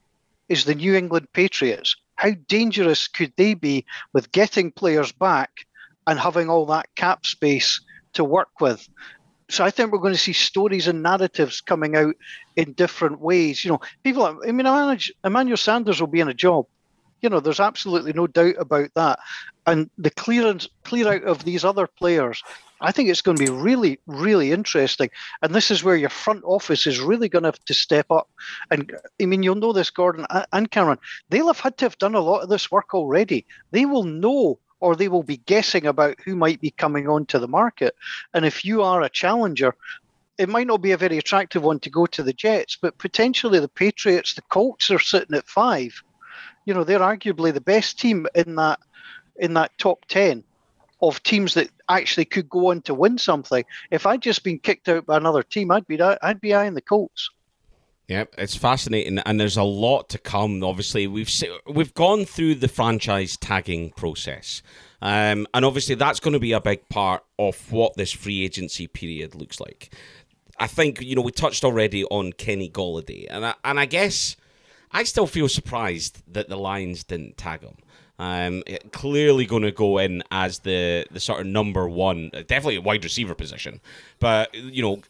is 0.50 0.66
the 0.66 0.76
New 0.76 0.96
England 0.96 1.28
Patriots 1.32 1.96
how 2.18 2.32
dangerous 2.48 3.08
could 3.08 3.32
they 3.38 3.54
be 3.54 3.86
with 4.14 4.32
getting 4.32 4.72
players 4.72 5.12
back 5.12 5.66
and 6.06 6.20
having 6.20 6.50
all 6.50 6.66
that 6.68 6.94
cap 6.96 7.26
space 7.26 7.82
to 8.14 8.24
work 8.24 8.60
with? 8.60 8.88
So 9.50 9.64
I 9.64 9.72
think 9.72 9.92
we're 9.92 10.00
going 10.00 10.14
to 10.14 10.20
see 10.20 10.34
stories 10.34 10.88
and 10.88 11.02
narratives 11.02 11.62
coming 11.62 11.96
out 11.96 12.16
in 12.58 12.74
different 12.74 13.22
ways. 13.22 13.64
You 13.64 13.72
know, 13.72 13.82
people. 14.04 14.26
I 14.26 14.52
mean, 14.52 14.68
Emmanuel 15.24 15.58
Sanders 15.58 16.02
will 16.02 16.08
be 16.08 16.20
in 16.20 16.28
a 16.28 16.34
job. 16.34 16.66
You 17.22 17.30
know, 17.30 17.40
there's 17.40 17.60
absolutely 17.60 18.14
no 18.14 18.28
doubt 18.28 18.56
about 18.58 18.90
that. 18.96 19.20
And 19.66 19.90
the 19.98 20.12
clearance, 20.12 20.68
clear 20.84 21.08
out 21.08 21.24
of 21.24 21.44
these 21.44 21.66
other 21.66 21.88
players 21.88 22.44
I 22.80 22.92
think 22.92 23.10
it's 23.10 23.22
going 23.22 23.38
to 23.38 23.44
be 23.44 23.50
really, 23.50 24.00
really 24.06 24.52
interesting. 24.52 25.10
And 25.42 25.54
this 25.54 25.72
is 25.72 25.84
where 25.84 25.96
your 25.96 26.10
front 26.10 26.44
office 26.44 26.86
is 26.86 27.00
really 27.00 27.30
going 27.30 27.44
to 27.44 27.48
have 27.48 27.66
to 27.66 27.74
step 27.74 28.12
up. 28.12 28.30
And 28.70 28.92
I 29.22 29.26
mean, 29.26 29.44
you'll 29.44 29.56
know 29.56 29.74
this, 29.74 29.90
Gordon 29.90 30.26
and 30.52 30.72
Cameron, 30.72 31.00
they'll 31.30 31.48
have 31.48 31.60
had 31.60 31.78
to 31.80 31.86
have 31.86 31.98
done 31.98 32.16
a 32.16 32.20
lot 32.20 32.44
of 32.44 32.50
this 32.50 32.72
work 32.72 32.94
already. 32.94 33.46
They 33.72 33.86
will 33.86 34.04
know 34.04 34.60
or 34.80 34.96
they 34.96 35.08
will 35.08 35.24
be 35.24 35.38
guessing 35.38 35.88
about 35.88 36.20
who 36.24 36.36
might 36.36 36.62
be 36.62 36.70
coming 36.70 37.08
onto 37.08 37.40
the 37.40 37.48
market. 37.48 37.96
And 38.34 38.46
if 38.46 38.64
you 38.64 38.84
are 38.84 39.02
a 39.02 39.10
challenger, 39.10 39.74
it 40.38 40.50
might 40.50 40.68
not 40.68 40.84
be 40.84 40.92
a 40.92 40.98
very 40.98 41.18
attractive 41.18 41.64
one 41.64 41.80
to 41.80 41.90
go 41.90 42.06
to 42.06 42.22
the 42.22 42.34
Jets, 42.34 42.78
but 42.80 43.00
potentially 43.00 43.60
the 43.60 43.68
Patriots, 43.68 44.36
the 44.36 44.44
Colts 44.44 44.92
are 44.92 45.00
sitting 45.00 45.36
at 45.36 45.48
five. 45.48 46.04
You 46.68 46.74
know, 46.74 46.84
they're 46.84 47.00
arguably 47.00 47.54
the 47.54 47.62
best 47.62 47.98
team 47.98 48.28
in 48.36 48.56
that 48.56 48.82
in 49.38 49.54
that 49.54 49.72
top 49.78 50.04
ten 50.06 50.44
of 51.02 51.24
teams 51.24 51.54
that 51.54 51.70
actually 51.88 52.26
could 52.26 52.50
go 52.50 52.72
on 52.72 52.82
to 52.82 52.94
win 52.94 53.18
something. 53.18 53.64
If 53.90 54.06
I'd 54.06 54.22
just 54.22 54.44
been 54.44 54.60
kicked 54.60 54.90
out 54.90 55.06
by 55.06 55.16
another 55.16 55.44
team, 55.44 55.72
I'd 55.72 55.88
be 55.88 56.02
I'd 56.02 56.42
be 56.42 56.54
eyeing 56.54 56.74
the 56.74 56.82
Colts. 56.82 57.30
Yeah, 58.10 58.26
it's 58.38 58.56
fascinating, 58.56 59.20
and 59.20 59.40
there's 59.40 59.56
a 59.56 59.64
lot 59.64 60.10
to 60.10 60.18
come. 60.18 60.62
Obviously, 60.62 61.08
we've 61.08 61.32
we've 61.68 61.94
gone 61.94 62.26
through 62.26 62.56
the 62.56 62.68
franchise 62.68 63.38
tagging 63.38 63.92
process, 63.92 64.62
um, 65.02 65.48
and 65.54 65.64
obviously 65.64 65.96
that's 65.96 66.20
going 66.20 66.34
to 66.34 66.40
be 66.40 66.52
a 66.52 66.60
big 66.60 66.90
part 66.90 67.24
of 67.40 67.72
what 67.72 67.96
this 67.96 68.12
free 68.12 68.44
agency 68.44 68.88
period 68.88 69.36
looks 69.36 69.62
like. 69.62 69.94
I 70.60 70.68
think 70.68 71.02
you 71.02 71.16
know 71.16 71.22
we 71.22 71.32
touched 71.32 71.64
already 71.64 72.04
on 72.06 72.34
Kenny 72.34 72.70
Golladay, 72.70 73.28
and 73.30 73.46
I, 73.46 73.56
and 73.64 73.80
I 73.80 73.86
guess 73.86 74.36
I 74.92 75.04
still 75.04 75.28
feel 75.28 75.50
surprised 75.50 76.24
that 76.32 76.50
the 76.50 76.58
Lions 76.58 77.04
didn't 77.04 77.38
tag 77.38 77.62
him. 77.62 77.76
Um, 78.20 78.64
clearly 78.92 79.46
going 79.46 79.62
to 79.62 79.72
go 79.72 80.00
in 80.00 80.24
as 80.32 80.60
the 80.60 81.06
the 81.12 81.20
sort 81.20 81.40
of 81.40 81.46
number 81.46 81.88
one, 81.88 82.32
definitely 82.34 82.78
a 82.78 82.82
wide 82.82 83.04
receiver 83.04 83.36
position. 83.36 83.80
But 84.20 84.56
you 84.56 84.82
know, 84.82 85.02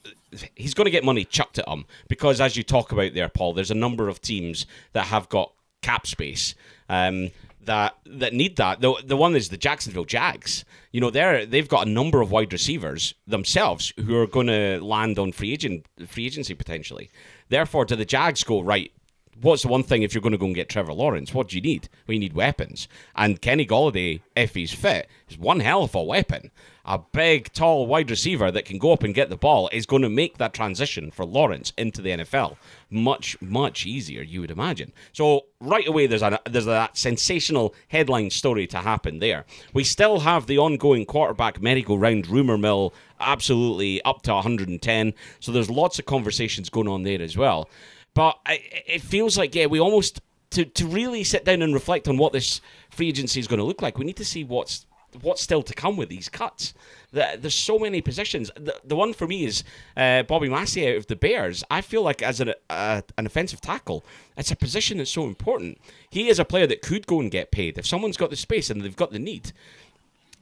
he's 0.55 0.73
going 0.73 0.85
to 0.85 0.91
get 0.91 1.05
money 1.05 1.23
chucked 1.23 1.57
at 1.57 1.67
him 1.69 1.85
because, 2.09 2.41
as 2.41 2.57
you 2.57 2.63
talk 2.63 2.91
about 2.91 3.13
there, 3.13 3.29
Paul, 3.29 3.53
there's 3.53 3.71
a 3.71 3.75
number 3.75 4.09
of 4.09 4.21
teams 4.21 4.65
that 4.91 5.05
have 5.05 5.29
got 5.29 5.53
cap 5.81 6.05
space. 6.05 6.53
Um, 6.89 7.31
that 7.67 7.95
that 8.05 8.33
need 8.33 8.55
that. 8.57 8.81
The 8.81 8.95
the 9.05 9.15
one 9.15 9.35
is 9.35 9.49
the 9.49 9.57
Jacksonville 9.57 10.05
Jags. 10.05 10.65
You 10.91 10.99
know, 10.99 11.09
they're 11.09 11.45
they've 11.45 11.67
got 11.67 11.85
a 11.85 11.89
number 11.89 12.21
of 12.21 12.31
wide 12.31 12.51
receivers 12.51 13.13
themselves 13.27 13.93
who 13.97 14.15
are 14.17 14.27
going 14.27 14.47
to 14.47 14.79
land 14.81 15.19
on 15.19 15.31
free 15.31 15.53
agent 15.53 15.85
free 16.07 16.25
agency 16.25 16.55
potentially. 16.55 17.09
Therefore, 17.49 17.85
do 17.85 17.95
the 17.95 18.05
Jags 18.05 18.43
go 18.43 18.61
right? 18.61 18.91
What's 19.41 19.63
the 19.63 19.67
one 19.67 19.83
thing 19.83 20.03
if 20.03 20.13
you're 20.13 20.21
going 20.21 20.31
to 20.31 20.37
go 20.37 20.45
and 20.45 20.55
get 20.55 20.69
Trevor 20.69 20.93
Lawrence? 20.93 21.33
What 21.33 21.49
do 21.49 21.55
you 21.55 21.61
need? 21.61 21.89
Well, 22.05 22.13
you 22.13 22.19
need 22.19 22.33
weapons. 22.33 22.87
And 23.15 23.41
Kenny 23.41 23.65
Golladay, 23.65 24.21
if 24.35 24.55
he's 24.55 24.73
fit, 24.73 25.07
is 25.29 25.37
one 25.37 25.59
hell 25.59 25.83
of 25.83 25.95
a 25.95 26.03
weapon. 26.03 26.51
A 26.85 26.99
big, 26.99 27.51
tall 27.51 27.85
wide 27.85 28.09
receiver 28.09 28.49
that 28.49 28.63
can 28.63 28.77
go 28.77 28.93
up 28.93 29.03
and 29.03 29.13
get 29.13 29.29
the 29.29 29.35
ball 29.35 29.69
is 29.73 29.85
going 29.85 30.03
to 30.03 30.09
make 30.09 30.37
that 30.37 30.53
transition 30.53 31.11
for 31.11 31.25
Lawrence 31.25 31.73
into 31.77 32.01
the 32.01 32.11
NFL 32.11 32.55
much, 32.89 33.39
much 33.41 33.85
easier, 33.85 34.21
you 34.21 34.39
would 34.39 34.51
imagine. 34.51 34.93
So 35.11 35.47
right 35.59 35.85
away, 35.85 36.07
there's 36.07 36.21
a 36.21 36.39
there's 36.49 36.65
that 36.65 36.97
sensational 36.97 37.75
headline 37.89 38.29
story 38.29 38.67
to 38.67 38.77
happen 38.77 39.19
there. 39.19 39.45
We 39.73 39.83
still 39.83 40.21
have 40.21 40.47
the 40.47 40.59
ongoing 40.59 41.05
quarterback 41.05 41.61
merry-go-round 41.61 42.27
rumor 42.27 42.57
mill 42.57 42.93
absolutely 43.19 44.01
up 44.03 44.21
to 44.23 44.33
110. 44.33 45.13
So 45.41 45.51
there's 45.51 45.69
lots 45.69 45.99
of 45.99 46.05
conversations 46.05 46.69
going 46.69 46.87
on 46.87 47.03
there 47.03 47.21
as 47.21 47.35
well. 47.35 47.69
But 48.17 48.39
it 48.47 49.03
feels 49.03 49.37
like, 49.37 49.53
yeah, 49.53 49.67
we 49.67 49.79
almost 49.79 50.21
to 50.49 50.65
to 50.65 50.87
really 50.87 51.23
sit 51.23 51.45
down 51.45 51.61
and 51.61 51.71
reflect 51.71 52.07
on 52.07 52.17
what 52.17 52.33
this 52.33 52.61
free 52.89 53.09
agency 53.09 53.39
is 53.39 53.45
going 53.45 53.59
to 53.59 53.63
look 53.63 53.83
like. 53.83 53.99
We 53.99 54.05
need 54.05 54.15
to 54.15 54.25
see 54.25 54.43
what's 54.43 54.87
what's 55.21 55.43
still 55.43 55.61
to 55.61 55.73
come 55.75 55.97
with 55.97 56.09
these 56.09 56.27
cuts. 56.27 56.73
There's 57.11 57.53
so 57.53 57.77
many 57.77 58.01
positions. 58.01 58.49
The, 58.55 58.75
the 58.83 58.95
one 58.95 59.13
for 59.13 59.27
me 59.27 59.45
is 59.45 59.63
uh, 59.95 60.23
Bobby 60.23 60.49
Massie 60.49 60.87
out 60.89 60.97
of 60.97 61.05
the 61.05 61.15
Bears. 61.15 61.63
I 61.69 61.81
feel 61.81 62.01
like 62.01 62.23
as 62.23 62.41
an, 62.41 62.55
uh, 62.71 63.01
an 63.19 63.27
offensive 63.27 63.61
tackle, 63.61 64.03
it's 64.35 64.49
a 64.49 64.55
position 64.55 64.97
that's 64.97 65.11
so 65.11 65.25
important. 65.25 65.79
He 66.09 66.27
is 66.27 66.39
a 66.39 66.45
player 66.45 66.65
that 66.65 66.81
could 66.81 67.05
go 67.05 67.19
and 67.21 67.29
get 67.29 67.51
paid 67.51 67.77
if 67.77 67.85
someone's 67.85 68.17
got 68.17 68.31
the 68.31 68.35
space 68.35 68.71
and 68.71 68.81
they've 68.81 68.95
got 68.95 69.11
the 69.11 69.19
need. 69.19 69.51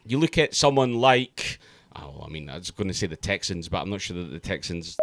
You 0.06 0.18
look 0.18 0.38
at 0.38 0.56
someone 0.56 0.94
like. 0.94 1.60
Oh, 1.94 2.24
I 2.26 2.30
mean, 2.30 2.50
I 2.50 2.58
was 2.58 2.72
going 2.72 2.88
to 2.88 2.94
say 2.94 3.08
the 3.08 3.18
Texans, 3.18 3.68
but 3.68 3.82
I'm 3.82 3.90
not 3.90 4.00
sure 4.00 4.16
that 4.16 4.32
the 4.32 4.40
Texans 4.40 4.98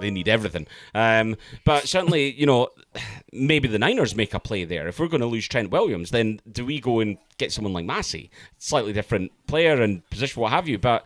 they 0.00 0.10
need 0.10 0.28
everything. 0.28 0.66
Um, 0.94 1.36
but 1.64 1.88
certainly, 1.88 2.32
you 2.32 2.46
know, 2.46 2.68
maybe 3.32 3.68
the 3.68 3.78
Niners 3.78 4.14
make 4.14 4.34
a 4.34 4.40
play 4.40 4.64
there. 4.64 4.88
If 4.88 4.98
we're 4.98 5.08
going 5.08 5.20
to 5.20 5.26
lose 5.26 5.48
Trent 5.48 5.70
Williams, 5.70 6.10
then 6.10 6.40
do 6.50 6.64
we 6.64 6.80
go 6.80 7.00
and 7.00 7.18
get 7.38 7.52
someone 7.52 7.72
like 7.72 7.84
Massie? 7.84 8.30
Slightly 8.58 8.92
different 8.92 9.32
player 9.46 9.80
and 9.80 10.08
position, 10.10 10.40
what 10.42 10.52
have 10.52 10.68
you. 10.68 10.78
But 10.78 11.04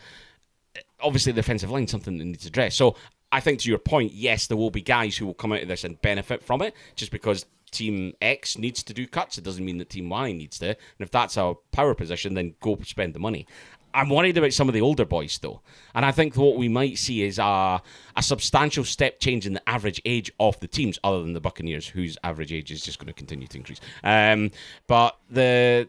obviously, 1.00 1.32
the 1.32 1.42
defensive 1.42 1.70
line 1.70 1.86
something 1.86 2.18
that 2.18 2.24
needs 2.24 2.42
to 2.42 2.48
address. 2.48 2.74
So 2.76 2.96
I 3.30 3.40
think 3.40 3.60
to 3.60 3.68
your 3.68 3.78
point, 3.78 4.12
yes, 4.12 4.46
there 4.46 4.56
will 4.56 4.70
be 4.70 4.82
guys 4.82 5.16
who 5.16 5.26
will 5.26 5.34
come 5.34 5.52
out 5.52 5.62
of 5.62 5.68
this 5.68 5.84
and 5.84 6.00
benefit 6.02 6.42
from 6.42 6.62
it, 6.62 6.74
just 6.96 7.10
because 7.10 7.46
Team 7.70 8.12
X 8.20 8.58
needs 8.58 8.82
to 8.82 8.92
do 8.94 9.06
cuts. 9.06 9.38
It 9.38 9.44
doesn't 9.44 9.64
mean 9.64 9.78
that 9.78 9.90
Team 9.90 10.10
Y 10.10 10.32
needs 10.32 10.58
to. 10.58 10.68
And 10.68 10.76
if 10.98 11.10
that's 11.10 11.36
a 11.36 11.54
power 11.72 11.94
position, 11.94 12.34
then 12.34 12.54
go 12.60 12.78
spend 12.84 13.14
the 13.14 13.18
money. 13.18 13.46
I'm 13.94 14.08
worried 14.08 14.38
about 14.38 14.52
some 14.52 14.68
of 14.68 14.74
the 14.74 14.80
older 14.80 15.04
boys 15.04 15.38
though, 15.38 15.60
and 15.94 16.04
I 16.04 16.12
think 16.12 16.36
what 16.36 16.56
we 16.56 16.68
might 16.68 16.98
see 16.98 17.22
is 17.22 17.38
a 17.38 17.82
a 18.16 18.22
substantial 18.22 18.84
step 18.84 19.20
change 19.20 19.46
in 19.46 19.54
the 19.54 19.68
average 19.68 20.00
age 20.04 20.32
of 20.40 20.58
the 20.60 20.68
teams, 20.68 20.98
other 21.04 21.22
than 21.22 21.32
the 21.32 21.40
Buccaneers, 21.40 21.86
whose 21.86 22.16
average 22.24 22.52
age 22.52 22.70
is 22.70 22.82
just 22.82 22.98
going 22.98 23.08
to 23.08 23.12
continue 23.12 23.46
to 23.46 23.58
increase. 23.58 23.80
Um, 24.04 24.50
but 24.86 25.18
the 25.30 25.88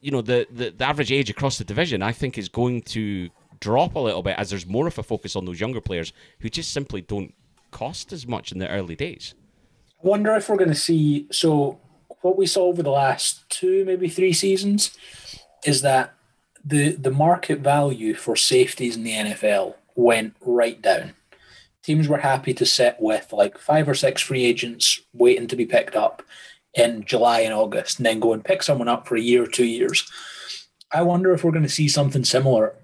you 0.00 0.10
know 0.10 0.22
the, 0.22 0.46
the 0.50 0.70
the 0.70 0.84
average 0.84 1.12
age 1.12 1.30
across 1.30 1.58
the 1.58 1.64
division, 1.64 2.02
I 2.02 2.12
think, 2.12 2.38
is 2.38 2.48
going 2.48 2.82
to 2.82 3.30
drop 3.60 3.94
a 3.94 3.98
little 3.98 4.22
bit 4.22 4.38
as 4.38 4.50
there's 4.50 4.66
more 4.66 4.86
of 4.86 4.98
a 4.98 5.02
focus 5.02 5.36
on 5.36 5.44
those 5.44 5.60
younger 5.60 5.80
players 5.80 6.12
who 6.40 6.48
just 6.48 6.72
simply 6.72 7.00
don't 7.00 7.34
cost 7.70 8.12
as 8.12 8.26
much 8.26 8.52
in 8.52 8.58
the 8.58 8.68
early 8.68 8.94
days. 8.94 9.34
I 10.02 10.08
wonder 10.08 10.34
if 10.34 10.48
we're 10.48 10.56
going 10.56 10.70
to 10.70 10.74
see. 10.74 11.26
So, 11.30 11.80
what 12.22 12.36
we 12.36 12.46
saw 12.46 12.64
over 12.64 12.82
the 12.82 12.90
last 12.90 13.48
two, 13.48 13.84
maybe 13.84 14.08
three 14.08 14.32
seasons, 14.32 14.96
is 15.64 15.82
that 15.82 16.15
the 16.66 16.96
the 16.96 17.12
market 17.12 17.60
value 17.60 18.14
for 18.14 18.34
safeties 18.34 18.96
in 18.96 19.04
the 19.04 19.12
NFL 19.12 19.74
went 19.94 20.34
right 20.40 20.82
down. 20.82 21.14
Teams 21.82 22.08
were 22.08 22.18
happy 22.18 22.52
to 22.54 22.66
sit 22.66 22.96
with 22.98 23.32
like 23.32 23.56
five 23.56 23.88
or 23.88 23.94
six 23.94 24.20
free 24.20 24.44
agents 24.44 25.00
waiting 25.12 25.46
to 25.46 25.56
be 25.56 25.64
picked 25.64 25.94
up 25.94 26.22
in 26.74 27.04
July 27.04 27.40
and 27.40 27.54
August, 27.54 27.98
and 27.98 28.04
then 28.06 28.20
go 28.20 28.32
and 28.32 28.44
pick 28.44 28.62
someone 28.62 28.88
up 28.88 29.06
for 29.06 29.16
a 29.16 29.20
year 29.20 29.44
or 29.44 29.46
two 29.46 29.64
years. 29.64 30.10
I 30.92 31.02
wonder 31.02 31.32
if 31.32 31.44
we're 31.44 31.52
going 31.52 31.62
to 31.62 31.68
see 31.68 31.88
something 31.88 32.24
similar, 32.24 32.74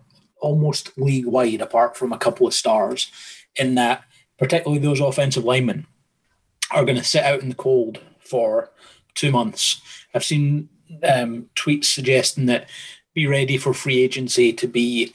almost 0.40 0.96
league 0.96 1.26
wide, 1.26 1.60
apart 1.60 1.96
from 1.96 2.12
a 2.12 2.18
couple 2.18 2.46
of 2.46 2.54
stars, 2.54 3.10
in 3.56 3.74
that 3.74 4.04
particularly 4.38 4.80
those 4.80 5.00
offensive 5.00 5.44
linemen 5.44 5.86
are 6.70 6.84
going 6.84 6.96
to 6.96 7.04
sit 7.04 7.24
out 7.24 7.42
in 7.42 7.48
the 7.48 7.54
cold 7.54 8.00
for 8.20 8.70
two 9.14 9.30
months. 9.30 9.82
I've 10.14 10.24
seen 10.24 10.68
um, 11.02 11.50
tweets 11.54 11.84
suggesting 11.84 12.46
that 12.46 12.68
be 13.14 13.26
ready 13.26 13.58
for 13.58 13.74
free 13.74 14.02
agency 14.02 14.52
to 14.52 14.66
be 14.66 15.14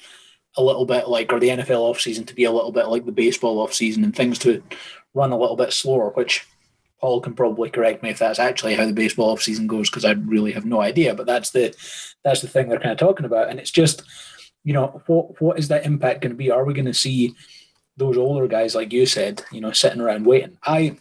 a 0.55 0.63
little 0.63 0.85
bit 0.85 1.07
like, 1.07 1.31
or 1.31 1.39
the 1.39 1.49
NFL 1.49 1.93
offseason 1.93 2.25
to 2.27 2.35
be 2.35 2.43
a 2.43 2.51
little 2.51 2.71
bit 2.71 2.87
like 2.87 3.05
the 3.05 3.11
baseball 3.11 3.65
offseason 3.65 4.03
and 4.03 4.15
things 4.15 4.39
to 4.39 4.61
run 5.13 5.31
a 5.31 5.37
little 5.37 5.55
bit 5.55 5.73
slower, 5.73 6.09
which 6.11 6.45
Paul 6.99 7.21
can 7.21 7.33
probably 7.33 7.69
correct 7.69 8.01
me 8.01 8.09
if 8.09 8.19
that's 8.19 8.39
actually 8.39 8.75
how 8.75 8.85
the 8.85 8.93
baseball 8.93 9.35
offseason 9.35 9.67
goes, 9.67 9.89
because 9.89 10.05
I 10.05 10.11
really 10.11 10.51
have 10.53 10.65
no 10.65 10.81
idea. 10.81 11.13
But 11.13 11.27
that's 11.27 11.51
the 11.51 11.75
that's 12.23 12.41
the 12.41 12.47
thing 12.47 12.69
they're 12.69 12.79
kind 12.79 12.91
of 12.91 12.97
talking 12.97 13.25
about. 13.25 13.49
And 13.49 13.59
it's 13.59 13.71
just, 13.71 14.01
you 14.63 14.73
know, 14.73 15.01
what 15.05 15.39
what 15.39 15.59
is 15.59 15.67
that 15.67 15.85
impact 15.85 16.21
going 16.21 16.31
to 16.31 16.37
be? 16.37 16.49
Are 16.49 16.65
we 16.65 16.73
going 16.73 16.85
to 16.85 16.93
see 16.93 17.35
those 17.97 18.17
older 18.17 18.47
guys, 18.47 18.73
like 18.73 18.93
you 18.93 19.05
said, 19.05 19.43
you 19.51 19.61
know, 19.61 19.71
sitting 19.71 20.01
around 20.01 20.25
waiting? 20.25 20.57
I 20.63 20.97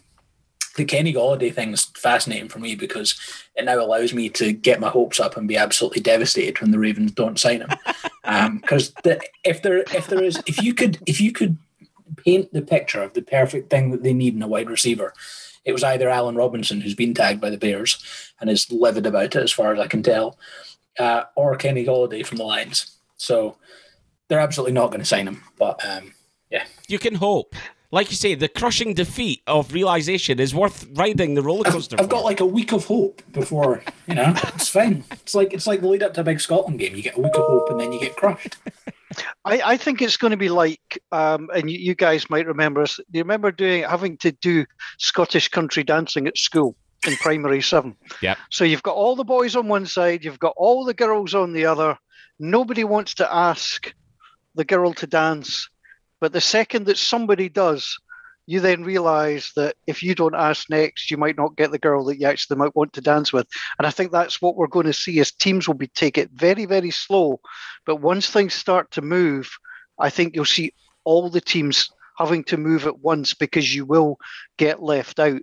the 0.77 0.85
Kenny 0.85 1.13
Golladay 1.13 1.53
thing's 1.53 1.85
fascinating 1.85 2.47
for 2.47 2.59
me 2.59 2.75
because 2.75 3.19
it 3.55 3.65
now 3.65 3.79
allows 3.79 4.13
me 4.13 4.29
to 4.29 4.53
get 4.53 4.79
my 4.79 4.89
hopes 4.89 5.19
up 5.19 5.35
and 5.35 5.47
be 5.47 5.57
absolutely 5.57 6.01
devastated 6.01 6.61
when 6.61 6.71
the 6.71 6.79
Ravens 6.79 7.11
don't 7.11 7.39
sign 7.39 7.61
him. 7.61 7.69
Because 8.61 8.93
um, 9.05 9.17
if 9.43 9.61
there 9.61 9.79
if 9.93 10.07
there 10.07 10.23
is 10.23 10.41
if 10.45 10.61
you 10.61 10.73
could 10.73 10.99
if 11.05 11.19
you 11.19 11.31
could 11.31 11.57
paint 12.15 12.53
the 12.53 12.61
picture 12.61 13.01
of 13.01 13.13
the 13.13 13.21
perfect 13.21 13.69
thing 13.69 13.91
that 13.91 14.03
they 14.03 14.13
need 14.13 14.35
in 14.35 14.41
a 14.41 14.47
wide 14.47 14.69
receiver, 14.69 15.13
it 15.65 15.73
was 15.73 15.83
either 15.83 16.09
Allen 16.09 16.35
Robinson 16.35 16.79
who's 16.79 16.95
been 16.95 17.13
tagged 17.13 17.41
by 17.41 17.49
the 17.49 17.57
Bears 17.57 18.31
and 18.39 18.49
is 18.49 18.71
livid 18.71 19.05
about 19.05 19.35
it 19.35 19.43
as 19.43 19.51
far 19.51 19.73
as 19.73 19.79
I 19.79 19.87
can 19.87 20.03
tell, 20.03 20.37
uh, 20.99 21.23
or 21.35 21.55
Kenny 21.57 21.85
Golladay 21.85 22.25
from 22.25 22.37
the 22.37 22.45
Lions. 22.45 22.97
So 23.17 23.57
they're 24.27 24.39
absolutely 24.39 24.73
not 24.73 24.87
going 24.87 24.99
to 24.99 25.05
sign 25.05 25.27
him. 25.27 25.43
But 25.57 25.83
um, 25.85 26.13
yeah, 26.51 26.65
you 26.87 26.99
can 26.99 27.15
hope 27.15 27.55
like 27.91 28.09
you 28.09 28.17
say, 28.17 28.35
the 28.35 28.49
crushing 28.49 28.93
defeat 28.93 29.41
of 29.47 29.71
realization 29.73 30.39
is 30.39 30.53
worth 30.53 30.85
riding 30.93 31.35
the 31.35 31.41
roller 31.41 31.63
coaster. 31.63 31.95
I've, 31.97 32.05
I've 32.05 32.09
got 32.09 32.23
like 32.25 32.39
a 32.39 32.45
week 32.45 32.73
of 32.73 32.85
hope 32.85 33.21
before 33.31 33.81
you 34.07 34.15
know. 34.15 34.33
it's 34.55 34.69
fine. 34.69 35.03
It's 35.11 35.33
like 35.33 35.53
it's 35.53 35.67
like 35.67 35.81
the 35.81 35.87
lead 35.87 36.03
up 36.03 36.13
to 36.15 36.21
a 36.21 36.23
big 36.23 36.41
Scotland 36.41 36.79
game. 36.79 36.95
You 36.95 37.01
get 37.01 37.17
a 37.17 37.21
week 37.21 37.35
of 37.35 37.45
hope 37.45 37.69
and 37.69 37.79
then 37.79 37.93
you 37.93 37.99
get 37.99 38.15
crushed. 38.15 38.57
I, 39.45 39.61
I 39.61 39.77
think 39.77 40.01
it's 40.01 40.17
going 40.17 40.31
to 40.31 40.37
be 40.37 40.49
like, 40.49 41.01
um, 41.11 41.49
and 41.55 41.71
you, 41.71 41.79
you 41.79 41.95
guys 41.95 42.29
might 42.29 42.45
remember 42.45 42.81
us. 42.81 42.97
Do 42.97 43.03
you 43.13 43.21
remember 43.23 43.51
doing 43.51 43.83
having 43.83 44.17
to 44.17 44.31
do 44.31 44.65
Scottish 44.97 45.47
country 45.47 45.83
dancing 45.83 46.27
at 46.27 46.37
school? 46.37 46.75
in 47.05 47.15
primary 47.17 47.61
seven. 47.61 47.95
Yeah. 48.21 48.35
So 48.49 48.63
you've 48.63 48.83
got 48.83 48.95
all 48.95 49.15
the 49.15 49.23
boys 49.23 49.55
on 49.55 49.67
one 49.67 49.85
side, 49.85 50.25
you've 50.25 50.39
got 50.39 50.53
all 50.57 50.83
the 50.83 50.95
girls 50.95 51.35
on 51.35 51.53
the 51.53 51.65
other. 51.65 51.97
Nobody 52.39 52.83
wants 52.83 53.13
to 53.15 53.33
ask 53.33 53.93
the 54.55 54.65
girl 54.65 54.93
to 54.95 55.07
dance 55.07 55.69
but 56.19 56.33
the 56.33 56.41
second 56.41 56.85
that 56.85 56.97
somebody 56.97 57.49
does, 57.49 57.97
you 58.47 58.61
then 58.61 58.83
realize 58.83 59.51
that 59.57 59.75
if 59.87 60.01
you 60.01 60.15
don't 60.15 60.33
ask 60.33 60.69
next, 60.69 61.11
you 61.11 61.17
might 61.17 61.37
not 61.37 61.57
get 61.57 61.69
the 61.69 61.77
girl 61.77 62.05
that 62.05 62.19
you 62.19 62.25
actually 62.25 62.55
might 62.55 62.75
want 62.75 62.93
to 62.93 63.01
dance 63.01 63.33
with. 63.33 63.45
And 63.77 63.85
I 63.85 63.91
think 63.91 64.11
that's 64.11 64.41
what 64.41 64.55
we're 64.55 64.67
going 64.67 64.85
to 64.85 64.93
see 64.93 65.19
is 65.19 65.31
teams 65.31 65.67
will 65.67 65.75
be 65.75 65.87
take 65.87 66.17
it 66.17 66.31
very, 66.31 66.65
very 66.65 66.91
slow. 66.91 67.41
But 67.85 67.97
once 67.97 68.29
things 68.29 68.53
start 68.53 68.89
to 68.91 69.01
move, 69.01 69.51
I 69.99 70.09
think 70.09 70.33
you'll 70.33 70.45
see 70.45 70.73
all 71.03 71.29
the 71.29 71.41
teams 71.41 71.89
having 72.17 72.43
to 72.45 72.57
move 72.57 72.87
at 72.87 72.99
once 72.99 73.33
because 73.33 73.75
you 73.75 73.85
will 73.85 74.17
get 74.57 74.81
left 74.81 75.19
out. 75.19 75.41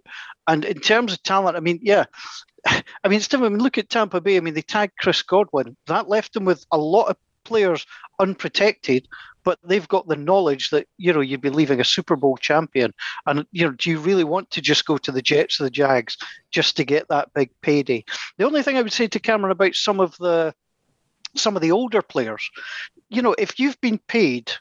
And 0.48 0.64
in 0.64 0.80
terms 0.80 1.12
of 1.12 1.22
talent, 1.22 1.56
I 1.56 1.60
mean, 1.60 1.80
yeah. 1.82 2.06
I 2.66 3.08
mean, 3.08 3.20
still, 3.20 3.44
I 3.44 3.48
mean, 3.50 3.62
look 3.62 3.76
at 3.76 3.90
Tampa 3.90 4.20
Bay. 4.20 4.38
I 4.38 4.40
mean, 4.40 4.54
they 4.54 4.62
tagged 4.62 4.94
Chris 4.98 5.22
Godwin. 5.22 5.76
That 5.86 6.08
left 6.08 6.32
them 6.32 6.46
with 6.46 6.64
a 6.72 6.78
lot 6.78 7.08
of 7.08 7.16
players 7.44 7.86
unprotected 8.18 9.06
but 9.44 9.58
they've 9.62 9.86
got 9.88 10.08
the 10.08 10.16
knowledge 10.16 10.70
that 10.70 10.88
you 10.96 11.12
know 11.12 11.20
you'd 11.20 11.40
be 11.40 11.50
leaving 11.50 11.80
a 11.80 11.84
Super 11.84 12.16
Bowl 12.16 12.36
champion, 12.36 12.92
and 13.26 13.46
you 13.52 13.66
know, 13.66 13.72
do 13.72 13.90
you 13.90 13.98
really 13.98 14.24
want 14.24 14.50
to 14.50 14.60
just 14.60 14.86
go 14.86 14.98
to 14.98 15.12
the 15.12 15.22
Jets 15.22 15.60
or 15.60 15.64
the 15.64 15.70
Jags 15.70 16.16
just 16.50 16.76
to 16.78 16.84
get 16.84 17.08
that 17.08 17.32
big 17.34 17.50
payday? 17.60 18.04
The 18.38 18.44
only 18.44 18.62
thing 18.62 18.76
I 18.76 18.82
would 18.82 18.92
say 18.92 19.06
to 19.06 19.20
Cameron 19.20 19.52
about 19.52 19.74
some 19.74 20.00
of 20.00 20.16
the 20.16 20.54
some 21.36 21.56
of 21.56 21.62
the 21.62 21.72
older 21.72 22.02
players, 22.02 22.50
you 23.08 23.20
know, 23.22 23.34
if 23.38 23.58
you've 23.58 23.80
been 23.80 23.98
paid, 24.08 24.52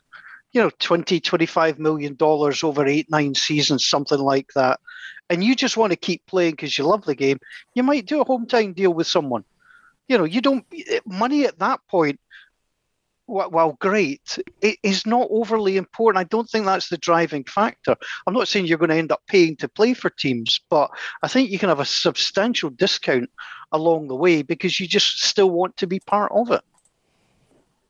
you 0.52 0.62
know, 0.62 0.72
20, 0.80 1.20
25 1.20 1.80
million 1.80 2.16
dollars 2.16 2.64
over 2.64 2.86
eight, 2.86 3.10
nine 3.10 3.36
seasons, 3.36 3.88
something 3.88 4.20
like 4.20 4.50
that, 4.56 4.80
and 5.30 5.44
you 5.44 5.56
just 5.56 5.78
want 5.78 5.92
to 5.92 5.98
keep 5.98 6.26
playing 6.26 6.52
because 6.52 6.78
you 6.78 6.84
love 6.84 7.06
the 7.06 7.16
game, 7.16 7.40
you 7.74 7.84
might 7.84 8.06
do 8.06 8.22
a 8.22 8.26
hometown 8.26 8.76
deal 8.76 8.94
with 8.94 9.08
someone. 9.08 9.44
You 10.08 10.18
know, 10.18 10.26
you 10.26 10.42
don't 10.42 10.66
eh, 10.74 11.00
money 11.06 11.46
at 11.46 11.60
that 11.60 11.80
point 11.90 12.20
while 13.26 13.78
great, 13.80 14.38
it 14.62 14.78
is 14.84 15.06
not 15.06 15.28
overly 15.32 15.78
important. 15.78 16.20
I 16.20 16.26
don't 16.26 16.50
think 16.50 16.66
that's 16.66 16.90
the 16.90 16.98
driving 16.98 17.44
factor. 17.46 17.96
I'm 18.28 18.34
not 18.34 18.48
saying 18.48 18.66
you're 18.66 18.78
going 18.78 18.90
to 18.90 18.96
end 18.96 19.12
up 19.12 19.22
paying 19.28 19.56
to 19.58 19.70
play 19.70 19.94
for 19.94 20.10
teams, 20.10 20.60
but 20.70 20.92
I 21.22 21.28
think 21.28 21.50
you 21.50 21.60
can 21.60 21.70
have 21.70 21.80
a 21.80 21.86
substantial 21.86 22.70
discount 22.70 23.30
along 23.72 24.08
the 24.08 24.16
way 24.16 24.42
because 24.42 24.80
you 24.80 24.88
just 24.88 25.24
still 25.24 25.50
want 25.50 25.78
to 25.78 25.88
be 25.88 26.00
part 26.00 26.32
of 26.34 26.52
it. 26.52 26.62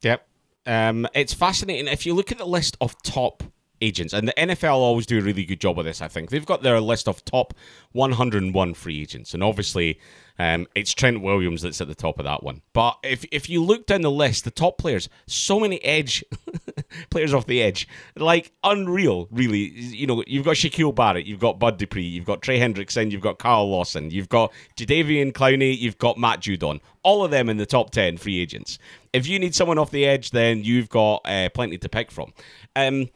Yep. 0.02 0.28
Um, 0.66 1.08
it's 1.13 1.34
fascinating. 1.34 1.88
If 1.88 2.06
you 2.06 2.13
look 2.13 2.32
at 2.32 2.38
the 2.38 2.48
list 2.48 2.78
of 2.80 3.02
top 3.04 3.44
agents, 3.84 4.13
and 4.13 4.28
the 4.28 4.34
NFL 4.34 4.75
always 4.75 5.06
do 5.06 5.20
a 5.20 5.22
really 5.22 5.46
good 5.46 5.60
job 5.60 5.78
of 5.78 5.86
this, 5.86 6.02
I 6.02 6.08
think. 6.08 6.30
They've 6.30 6.46
got 6.46 6.63
their 6.63 6.80
list 6.80 7.08
of 7.08 7.24
top 7.25 7.54
101 7.92 8.74
free 8.74 9.02
agents, 9.02 9.34
and 9.34 9.44
obviously 9.44 10.00
um, 10.40 10.68
it's 10.74 10.94
Trent 10.94 11.22
Williams 11.22 11.62
that's 11.62 11.80
at 11.80 11.88
the 11.88 11.96
top 11.96 12.18
of 12.18 12.25
that 12.25 12.44
one. 12.44 12.62
But 12.74 12.98
if 13.04 13.24
if 13.32 13.50
you 13.50 13.63
look 13.63 13.86
down 13.86 14.02
the 14.02 14.12
list, 14.12 14.46
the 14.46 14.52
top 14.52 14.78
players, 14.78 15.08
so 15.28 15.60
many 15.60 15.84
edge 15.84 16.24
players 17.12 17.34
off 17.34 17.46
the 17.46 17.62
edge, 17.62 17.88
like 18.16 18.52
unreal, 18.63 19.28
really. 19.32 19.70
You 19.70 20.08
know, 20.08 20.24
you've 20.25 20.46
got 20.46 20.56
Shaquille 20.56 20.96
Barrett, 20.96 21.25
you've 21.25 21.40
got 21.40 21.60
Bud 21.60 21.78
Dupree, 21.78 22.04
you've 22.04 22.25
got 22.25 22.42
Trey 22.42 22.60
Hendrickson, 22.60 23.12
you've 23.12 23.22
got 23.22 23.38
Carl 23.38 23.70
Lawson, 23.70 24.10
you've 24.10 24.30
got 24.30 24.52
Jadeveon 24.75 25.34
Clowney, 25.34 25.78
you've 25.78 26.00
got 26.00 26.18
Matt 26.18 26.40
Judon. 26.40 26.80
All 27.04 27.24
of 27.24 27.32
them 27.32 27.50
in 27.50 27.58
the 27.58 27.66
top 27.66 27.92
10 27.92 28.18
free 28.18 28.40
agents. 28.40 28.80
If 29.12 29.28
you 29.28 29.38
need 29.38 29.54
someone 29.54 29.78
off 29.78 29.92
the 29.92 30.06
edge, 30.06 30.32
then 30.32 30.63
you've 30.63 30.90
got 30.90 31.22
uh, 31.25 31.50
plenty 31.50 31.78
to 31.78 31.90
pick 31.90 32.10
from. 32.10 32.34
Um, 32.75 33.10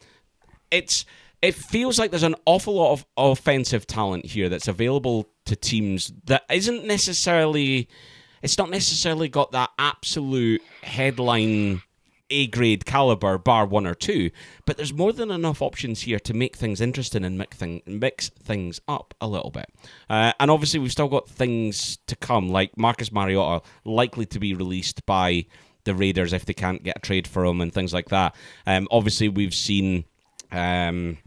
it's 0.70 1.04
it 1.40 1.54
feels 1.54 1.98
like 1.98 2.10
there's 2.10 2.24
an 2.24 2.34
awful 2.46 2.74
lot 2.74 2.92
of 2.92 3.06
offensive 3.16 3.86
talent 3.86 4.26
here 4.26 4.48
that's 4.48 4.68
available 4.68 5.28
to 5.44 5.54
teams 5.54 6.12
that 6.24 6.44
isn't 6.50 6.84
necessarily 6.84 7.88
it's 8.42 8.58
not 8.58 8.70
necessarily 8.70 9.28
got 9.28 9.52
that 9.52 9.70
absolute 9.78 10.62
headline 10.82 11.82
A 12.30 12.46
grade 12.48 12.84
caliber 12.84 13.38
bar 13.38 13.66
one 13.66 13.86
or 13.86 13.94
two, 13.94 14.30
but 14.66 14.76
there's 14.76 14.92
more 14.92 15.12
than 15.12 15.30
enough 15.30 15.62
options 15.62 16.02
here 16.02 16.18
to 16.20 16.34
make 16.34 16.56
things 16.56 16.80
interesting 16.80 17.24
and 17.24 17.38
mix, 17.38 17.56
thing, 17.56 17.82
mix 17.86 18.28
things 18.28 18.80
up 18.86 19.14
a 19.20 19.26
little 19.26 19.50
bit. 19.50 19.66
Uh, 20.10 20.32
and 20.38 20.50
obviously, 20.50 20.78
we've 20.78 20.92
still 20.92 21.08
got 21.08 21.28
things 21.28 21.96
to 22.06 22.14
come, 22.14 22.48
like 22.50 22.76
Marcus 22.76 23.10
Mariota 23.10 23.64
likely 23.84 24.26
to 24.26 24.38
be 24.38 24.54
released 24.54 25.06
by 25.06 25.46
the 25.84 25.94
Raiders 25.94 26.32
if 26.34 26.44
they 26.44 26.52
can't 26.52 26.82
get 26.82 26.98
a 26.98 27.00
trade 27.00 27.26
for 27.26 27.44
him 27.44 27.60
and 27.60 27.72
things 27.72 27.94
like 27.94 28.10
that. 28.10 28.36
Um, 28.66 28.88
obviously, 28.90 29.28
we've 29.28 29.54
seen. 29.54 30.04
Um, 30.50 31.18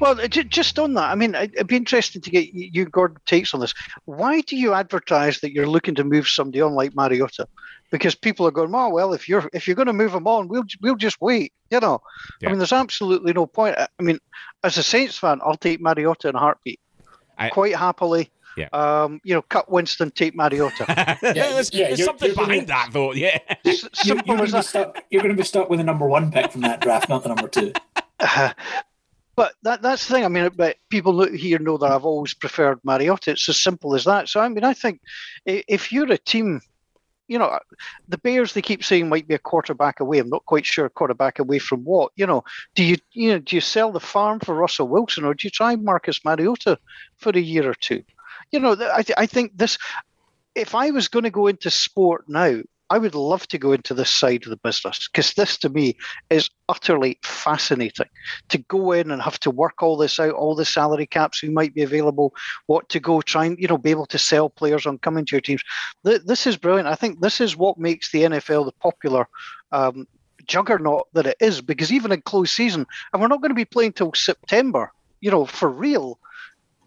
well, 0.00 0.14
just 0.28 0.78
on 0.78 0.94
that, 0.94 1.10
I 1.10 1.14
mean, 1.14 1.34
it'd 1.34 1.66
be 1.66 1.76
interesting 1.76 2.22
to 2.22 2.30
get 2.30 2.52
you, 2.52 2.84
Gordon, 2.86 3.18
takes 3.26 3.54
on 3.54 3.60
this. 3.60 3.74
Why 4.04 4.40
do 4.40 4.56
you 4.56 4.74
advertise 4.74 5.40
that 5.40 5.52
you're 5.52 5.66
looking 5.66 5.94
to 5.96 6.04
move 6.04 6.28
somebody 6.28 6.60
on 6.60 6.74
like 6.74 6.94
Mariota? 6.94 7.48
Because 7.90 8.14
people 8.14 8.46
are 8.46 8.50
going, 8.50 8.74
oh 8.74 8.90
well, 8.90 9.14
if 9.14 9.28
you're 9.28 9.48
if 9.54 9.66
you're 9.66 9.76
going 9.76 9.86
to 9.86 9.94
move 9.94 10.12
him 10.12 10.26
on, 10.26 10.48
we'll 10.48 10.64
we'll 10.82 10.96
just 10.96 11.20
wait. 11.20 11.52
You 11.70 11.80
know, 11.80 12.00
yeah. 12.40 12.48
I 12.48 12.52
mean, 12.52 12.58
there's 12.58 12.72
absolutely 12.72 13.32
no 13.32 13.46
point. 13.46 13.76
I 13.78 13.88
mean, 14.02 14.18
as 14.62 14.76
a 14.76 14.82
Saints 14.82 15.16
fan, 15.16 15.40
I'll 15.42 15.56
take 15.56 15.80
Mariota 15.80 16.28
in 16.28 16.34
a 16.34 16.38
heartbeat, 16.38 16.80
I, 17.38 17.48
quite 17.48 17.74
happily. 17.74 18.30
Yeah. 18.56 18.68
Um, 18.72 19.20
you 19.22 19.34
know, 19.34 19.42
cut 19.42 19.70
Winston, 19.70 20.10
take 20.10 20.34
Mariota. 20.34 20.84
yeah, 20.88 21.16
there's, 21.32 21.72
yeah, 21.72 21.86
there's 21.88 22.04
something 22.04 22.34
behind 22.34 22.50
gonna, 22.50 22.66
that, 22.66 22.88
though. 22.92 23.12
Yeah. 23.12 23.38
Simple 23.92 24.26
you're, 24.36 24.46
you're, 24.46 24.62
stuck, 24.62 25.04
you're 25.10 25.22
going 25.22 25.34
to 25.34 25.40
be 25.40 25.46
stuck 25.46 25.70
with 25.70 25.78
the 25.78 25.84
number 25.84 26.08
one 26.08 26.32
pick 26.32 26.50
from 26.50 26.62
that 26.62 26.80
draft, 26.80 27.08
not 27.08 27.22
the 27.22 27.28
number 27.28 27.46
two. 27.46 27.72
Uh, 28.18 28.52
but 29.36 29.54
that 29.62 29.82
that's 29.82 30.08
the 30.08 30.14
thing. 30.14 30.24
I 30.24 30.28
mean, 30.28 30.50
but 30.56 30.76
people 30.88 31.24
here 31.26 31.60
know 31.60 31.78
that 31.78 31.92
I've 31.92 32.04
always 32.04 32.34
preferred 32.34 32.80
Mariota. 32.82 33.32
It's 33.32 33.48
as 33.48 33.62
simple 33.62 33.94
as 33.94 34.04
that. 34.04 34.28
So 34.28 34.40
I 34.40 34.48
mean, 34.48 34.64
I 34.64 34.74
think 34.74 35.00
if 35.46 35.92
you're 35.92 36.10
a 36.10 36.18
team, 36.18 36.60
you 37.28 37.38
know, 37.38 37.58
the 38.08 38.18
Bears 38.18 38.52
they 38.52 38.62
keep 38.62 38.82
saying 38.82 39.08
might 39.08 39.28
be 39.28 39.34
a 39.34 39.38
quarterback 39.38 40.00
away. 40.00 40.18
I'm 40.18 40.28
not 40.28 40.46
quite 40.46 40.66
sure 40.66 40.88
quarterback 40.88 41.38
away 41.38 41.60
from 41.60 41.84
what. 41.84 42.10
You 42.16 42.26
know, 42.26 42.42
do 42.74 42.82
you 42.82 42.96
you 43.12 43.30
know 43.30 43.38
do 43.38 43.54
you 43.54 43.60
sell 43.60 43.92
the 43.92 44.00
farm 44.00 44.40
for 44.40 44.56
Russell 44.56 44.88
Wilson 44.88 45.24
or 45.24 45.34
do 45.34 45.46
you 45.46 45.50
try 45.50 45.76
Marcus 45.76 46.24
Mariota 46.24 46.78
for 47.16 47.30
a 47.30 47.38
year 47.38 47.70
or 47.70 47.74
two? 47.74 48.02
You 48.50 48.60
know, 48.60 48.72
I 48.72 49.02
th- 49.02 49.18
I 49.18 49.26
think 49.26 49.56
this. 49.56 49.78
If 50.54 50.74
I 50.74 50.90
was 50.90 51.06
going 51.06 51.22
to 51.22 51.30
go 51.30 51.46
into 51.46 51.70
sport 51.70 52.24
now, 52.26 52.62
I 52.90 52.98
would 52.98 53.14
love 53.14 53.46
to 53.48 53.58
go 53.58 53.72
into 53.72 53.92
this 53.92 54.10
side 54.10 54.44
of 54.44 54.50
the 54.50 54.56
business 54.56 55.08
because 55.08 55.34
this 55.34 55.58
to 55.58 55.68
me 55.68 55.96
is 56.30 56.48
utterly 56.68 57.18
fascinating. 57.22 58.06
To 58.48 58.58
go 58.58 58.92
in 58.92 59.10
and 59.10 59.20
have 59.20 59.38
to 59.40 59.50
work 59.50 59.82
all 59.82 59.96
this 59.96 60.18
out, 60.18 60.32
all 60.32 60.54
the 60.54 60.64
salary 60.64 61.06
caps 61.06 61.38
who 61.38 61.50
might 61.50 61.74
be 61.74 61.82
available, 61.82 62.34
what 62.66 62.88
to 62.90 63.00
go 63.00 63.20
try 63.20 63.44
and 63.44 63.58
you 63.58 63.68
know 63.68 63.78
be 63.78 63.90
able 63.90 64.06
to 64.06 64.18
sell 64.18 64.48
players 64.48 64.86
on 64.86 64.98
coming 64.98 65.24
to 65.26 65.36
your 65.36 65.40
teams. 65.40 65.62
This 66.02 66.46
is 66.46 66.56
brilliant. 66.56 66.88
I 66.88 66.94
think 66.94 67.20
this 67.20 67.40
is 67.40 67.56
what 67.56 67.78
makes 67.78 68.10
the 68.10 68.22
NFL 68.22 68.64
the 68.64 68.72
popular 68.72 69.28
um, 69.72 70.06
juggernaut 70.46 71.08
that 71.12 71.26
it 71.26 71.36
is. 71.40 71.60
Because 71.60 71.92
even 71.92 72.12
in 72.12 72.22
close 72.22 72.50
season, 72.50 72.86
and 73.12 73.20
we're 73.20 73.28
not 73.28 73.42
going 73.42 73.50
to 73.50 73.54
be 73.54 73.64
playing 73.64 73.92
till 73.92 74.12
September, 74.14 74.92
you 75.20 75.30
know, 75.30 75.44
for 75.44 75.68
real. 75.68 76.18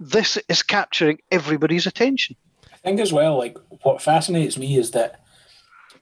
This 0.03 0.35
is 0.49 0.63
capturing 0.63 1.19
everybody's 1.29 1.85
attention. 1.85 2.35
I 2.73 2.77
think 2.77 2.99
as 2.99 3.13
well, 3.13 3.37
like 3.37 3.55
what 3.83 4.01
fascinates 4.01 4.57
me 4.57 4.75
is 4.75 4.89
that 4.91 5.21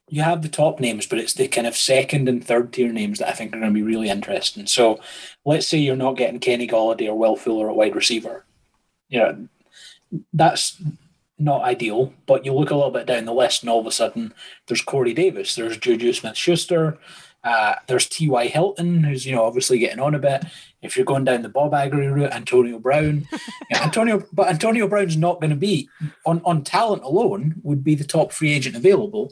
you 0.10 0.22
have 0.22 0.42
the 0.42 0.50
top 0.50 0.80
names, 0.80 1.06
but 1.08 1.20
it's 1.20 1.34
the 1.34 1.48
kind 1.48 1.68
of 1.68 1.76
second 1.76 2.28
and 2.28 2.44
third 2.44 2.74
tier 2.74 2.92
names 2.92 3.20
that 3.20 3.30
I 3.30 3.34
think 3.34 3.54
are 3.54 3.60
going 3.60 3.74
to 3.74 3.74
be 3.74 3.84
really 3.84 4.10
interesting. 4.10 4.68
So 4.68 5.00
let's 5.46 5.68
say 5.68 5.78
you're 5.78 5.96
not 5.96 6.18
getting 6.18 6.40
Kenny 6.40 6.68
Golladay 6.68 7.08
or 7.08 7.18
Will 7.18 7.36
Fuller 7.36 7.70
at 7.70 7.76
wide 7.76 7.96
receiver. 7.96 8.46
You 9.10 9.20
know, 9.20 9.48
that's 10.34 10.82
not 11.38 11.64
ideal, 11.64 12.14
but 12.26 12.46
you 12.46 12.54
look 12.54 12.72
a 12.72 12.76
little 12.76 12.92
bit 12.92 13.06
down 13.06 13.26
the 13.26 13.34
list 13.34 13.64
and 13.64 13.70
all 13.70 13.80
of 13.80 13.88
a 13.88 13.92
sudden 13.92 14.34
there's 14.68 14.82
Corey 14.82 15.14
Davis, 15.14 15.56
there's 15.56 15.78
Juju 15.78 16.14
Smith 16.14 16.36
Schuster, 16.36 16.98
uh, 17.44 17.76
there's 17.88 18.08
T.Y. 18.08 18.48
Hilton, 18.48 19.04
who's, 19.04 19.26
you 19.26 19.34
know, 19.34 19.46
obviously 19.46 19.80
getting 19.80 20.00
on 20.00 20.14
a 20.14 20.20
bit. 20.20 20.44
If 20.82 20.96
you're 20.96 21.06
going 21.06 21.24
down 21.24 21.42
the 21.42 21.50
Bob 21.50 21.74
Agnew 21.74 22.12
route, 22.12 22.34
Antonio 22.34 22.80
Brown. 22.80 23.28
yeah, 23.70 23.84
Antonio, 23.84 24.24
but 24.34 24.50
Antonio 24.50 24.88
Brown's 24.88 25.16
not 25.16 25.40
going 25.40 25.52
to 25.52 25.56
be, 25.56 25.90
on, 26.26 26.42
on 26.44 26.64
talent 26.64 27.04
alone, 27.04 27.56
would 27.64 27.84
be 27.84 27.96
the 27.96 28.04
top 28.04 28.34
free 28.34 28.54
agent 28.54 28.76
available. 28.76 29.32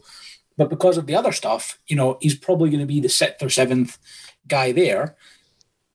But 0.57 0.69
because 0.69 0.97
of 0.97 1.05
the 1.05 1.15
other 1.15 1.31
stuff, 1.31 1.77
you 1.87 1.95
know, 1.95 2.17
he's 2.19 2.35
probably 2.35 2.69
going 2.69 2.81
to 2.81 2.85
be 2.85 2.99
the 2.99 3.09
sixth 3.09 3.43
or 3.43 3.49
seventh 3.49 3.97
guy 4.47 4.71
there. 4.71 5.15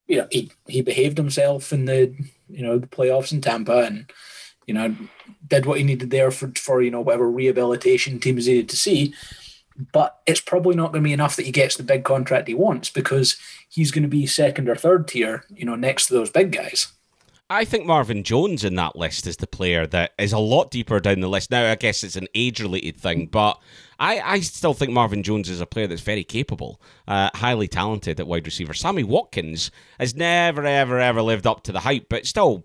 You 0.07 0.19
know, 0.19 0.29
he, 0.31 0.53
he 0.67 0.83
behaved 0.83 1.19
himself 1.19 1.73
in 1.73 1.87
the 1.87 2.15
you 2.49 2.63
know 2.63 2.79
the 2.79 2.87
playoffs 2.87 3.33
in 3.33 3.41
Tampa, 3.41 3.79
and 3.79 4.11
you 4.67 4.75
know 4.75 4.95
did 5.49 5.67
what 5.67 5.79
he 5.79 5.85
needed 5.85 6.11
there 6.11 6.31
for 6.31 6.53
for 6.57 6.83
you 6.83 6.91
know 6.91 7.01
whatever 7.01 7.31
rehabilitation 7.31 8.21
teams 8.21 8.47
needed 8.47 8.69
to 8.69 8.77
see. 8.77 9.15
But 9.93 10.19
it's 10.27 10.41
probably 10.41 10.77
not 10.77 10.93
going 10.93 11.03
to 11.03 11.09
be 11.09 11.15
enough 11.15 11.35
that 11.37 11.47
he 11.47 11.53
gets 11.53 11.77
the 11.77 11.83
big 11.83 12.05
contract 12.05 12.47
he 12.47 12.55
wants 12.55 12.91
because 12.91 13.37
he's 13.69 13.91
going 13.91 14.03
to 14.03 14.09
be 14.09 14.27
second 14.27 14.69
or 14.69 14.77
third 14.77 15.09
tier, 15.09 15.45
you 15.49 15.65
know, 15.65 15.75
next 15.75 16.07
to 16.07 16.15
those 16.15 16.31
big 16.31 16.53
guys. 16.53 16.93
I 17.49 17.65
think 17.65 17.85
Marvin 17.85 18.23
Jones 18.23 18.65
in 18.65 18.77
that 18.77 18.97
list 18.97 19.27
is 19.27 19.37
the 19.37 19.47
player 19.47 19.87
that 19.89 20.13
is 20.19 20.33
a 20.33 20.39
lot 20.39 20.71
deeper 20.71 21.01
down 21.01 21.21
the 21.21 21.29
list. 21.29 21.51
Now, 21.51 21.71
I 21.71 21.75
guess 21.75 22.03
it's 22.03 22.17
an 22.17 22.29
age 22.35 22.61
related 22.61 22.99
thing, 22.99 23.27
but 23.27 23.61
I, 24.03 24.21
I 24.21 24.41
still 24.41 24.75
think 24.75 24.91
Marvin 24.91 25.23
Jones 25.23 25.49
is 25.49 25.61
a 25.61 25.67
player 25.67 25.87
that's 25.87 26.01
very 26.01 26.25
capable, 26.25 26.81
uh, 27.07 27.31
highly 27.35 27.69
talented 27.69 28.19
at 28.19 28.27
wide 28.27 28.45
receiver. 28.45 28.75
Sammy 28.75 29.05
Watkins 29.05 29.71
has 30.01 30.17
never, 30.17 30.67
ever, 30.67 30.99
ever 30.99 31.23
lived 31.23 31.47
up 31.47 31.63
to 31.65 31.73
the 31.73 31.79
hype, 31.79 32.09
but 32.09 32.27
still 32.27 32.65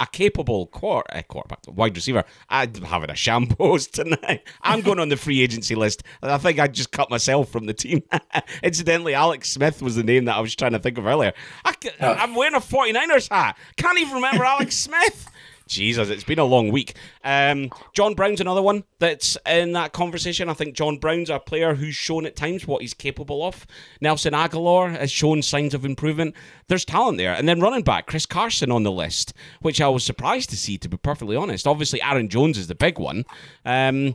a 0.00 0.06
capable 0.06 0.66
quarter, 0.68 1.14
uh, 1.14 1.20
quarterback, 1.28 1.60
wide 1.68 1.94
receiver. 1.94 2.24
I'm 2.48 2.72
having 2.76 3.10
a 3.10 3.14
shambles 3.14 3.86
tonight. 3.92 4.42
I'm 4.62 4.80
going 4.80 4.98
on 4.98 5.10
the 5.10 5.18
free 5.18 5.42
agency 5.42 5.74
list. 5.74 6.02
I 6.22 6.38
think 6.38 6.58
I 6.58 6.66
just 6.66 6.92
cut 6.92 7.10
myself 7.10 7.50
from 7.50 7.66
the 7.66 7.74
team. 7.74 8.02
Incidentally, 8.62 9.12
Alex 9.12 9.50
Smith 9.50 9.82
was 9.82 9.96
the 9.96 10.02
name 10.02 10.24
that 10.24 10.36
I 10.36 10.40
was 10.40 10.56
trying 10.56 10.72
to 10.72 10.78
think 10.78 10.96
of 10.96 11.06
earlier. 11.06 11.34
I, 11.66 11.74
am 12.00 12.34
wearing 12.34 12.54
a 12.54 12.60
49ers 12.60 13.28
hat. 13.28 13.58
Can't 13.76 13.98
even 13.98 14.14
remember 14.14 14.44
Alex 14.44 14.76
Smith. 14.78 15.28
Jesus, 15.68 16.08
it's 16.08 16.24
been 16.24 16.38
a 16.38 16.44
long 16.44 16.70
week. 16.72 16.96
Um, 17.22 17.70
John 17.92 18.14
Brown's 18.14 18.40
another 18.40 18.62
one 18.62 18.84
that's 18.98 19.36
in 19.46 19.72
that 19.72 19.92
conversation. 19.92 20.48
I 20.48 20.54
think 20.54 20.74
John 20.74 20.96
Brown's 20.96 21.30
a 21.30 21.38
player 21.38 21.74
who's 21.74 21.94
shown 21.94 22.26
at 22.26 22.36
times 22.36 22.66
what 22.66 22.82
he's 22.82 22.94
capable 22.94 23.44
of. 23.44 23.66
Nelson 24.00 24.32
Agholor 24.32 24.90
has 24.98 25.10
shown 25.10 25.42
signs 25.42 25.74
of 25.74 25.84
improvement. 25.84 26.34
There's 26.68 26.84
talent 26.84 27.18
there. 27.18 27.34
And 27.34 27.48
then 27.48 27.60
running 27.60 27.82
back, 27.82 28.06
Chris 28.06 28.26
Carson 28.26 28.72
on 28.72 28.82
the 28.82 28.92
list, 28.92 29.32
which 29.60 29.80
I 29.80 29.88
was 29.88 30.04
surprised 30.04 30.50
to 30.50 30.56
see, 30.56 30.78
to 30.78 30.88
be 30.88 30.96
perfectly 30.96 31.36
honest. 31.36 31.66
Obviously, 31.66 32.02
Aaron 32.02 32.28
Jones 32.28 32.58
is 32.58 32.66
the 32.66 32.74
big 32.74 32.98
one. 32.98 33.24
Um, 33.64 34.14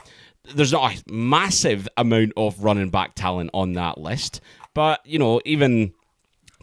there's 0.56 0.74
not 0.74 0.94
a 0.94 1.04
massive 1.12 1.88
amount 1.96 2.34
of 2.36 2.63
running 2.63 2.89
back 2.89 3.16
talent 3.16 3.50
on 3.54 3.74
that 3.74 3.98
list. 3.98 4.42
But, 4.74 5.06
you 5.06 5.20
know, 5.20 5.39
even 5.46 5.94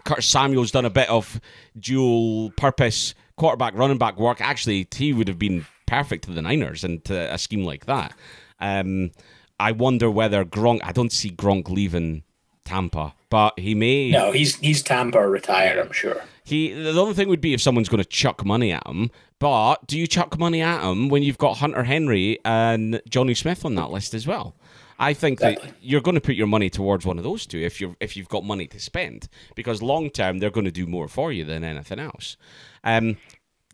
Curtis 0.04 0.26
Samuel's 0.26 0.70
done 0.70 0.84
a 0.84 0.90
bit 0.90 1.08
of 1.08 1.40
dual 1.78 2.50
purpose 2.52 3.14
quarterback, 3.40 3.74
running 3.74 3.96
back 3.96 4.18
work. 4.18 4.40
Actually, 4.40 4.86
he 4.94 5.14
would 5.14 5.26
have 5.26 5.38
been 5.38 5.66
perfect 5.86 6.24
to 6.24 6.30
the 6.30 6.42
Niners 6.42 6.84
and 6.84 7.02
to 7.06 7.32
a 7.32 7.38
scheme 7.38 7.64
like 7.64 7.86
that. 7.86 8.12
Um, 8.60 9.12
I 9.58 9.72
wonder 9.72 10.10
whether 10.10 10.44
Gronk. 10.44 10.80
I 10.84 10.92
don't 10.92 11.10
see 11.10 11.30
Gronk 11.30 11.70
leaving 11.70 12.22
Tampa, 12.66 13.14
but 13.30 13.58
he 13.58 13.74
may. 13.74 14.10
No, 14.10 14.30
he's 14.30 14.56
he's 14.56 14.82
Tampa 14.82 15.26
retired. 15.26 15.78
I'm 15.78 15.90
sure. 15.90 16.22
He. 16.44 16.72
The 16.72 17.00
other 17.00 17.14
thing 17.14 17.28
would 17.28 17.40
be 17.40 17.54
if 17.54 17.62
someone's 17.62 17.88
going 17.88 18.02
to 18.02 18.08
chuck 18.08 18.44
money 18.44 18.72
at 18.72 18.86
him. 18.86 19.10
But 19.38 19.86
do 19.86 19.98
you 19.98 20.06
chuck 20.06 20.38
money 20.38 20.60
at 20.60 20.82
him 20.84 21.08
when 21.08 21.22
you've 21.22 21.38
got 21.38 21.56
Hunter 21.56 21.84
Henry 21.84 22.38
and 22.44 23.00
Jonnu 23.08 23.34
Smith 23.34 23.64
on 23.64 23.74
that 23.76 23.90
list 23.90 24.12
as 24.12 24.26
well? 24.26 24.54
I 25.00 25.14
think 25.14 25.40
exactly. 25.40 25.70
that 25.70 25.76
you're 25.80 26.02
going 26.02 26.14
to 26.14 26.20
put 26.20 26.34
your 26.34 26.46
money 26.46 26.68
towards 26.68 27.06
one 27.06 27.16
of 27.16 27.24
those 27.24 27.46
two 27.46 27.58
if 27.58 27.80
you 27.80 27.96
if 28.00 28.16
you've 28.16 28.28
got 28.28 28.44
money 28.44 28.66
to 28.66 28.78
spend 28.78 29.28
because 29.56 29.82
long 29.82 30.10
term 30.10 30.38
they're 30.38 30.50
going 30.50 30.66
to 30.66 30.70
do 30.70 30.86
more 30.86 31.08
for 31.08 31.32
you 31.32 31.42
than 31.42 31.64
anything 31.64 31.98
else. 31.98 32.36
Um, 32.84 33.16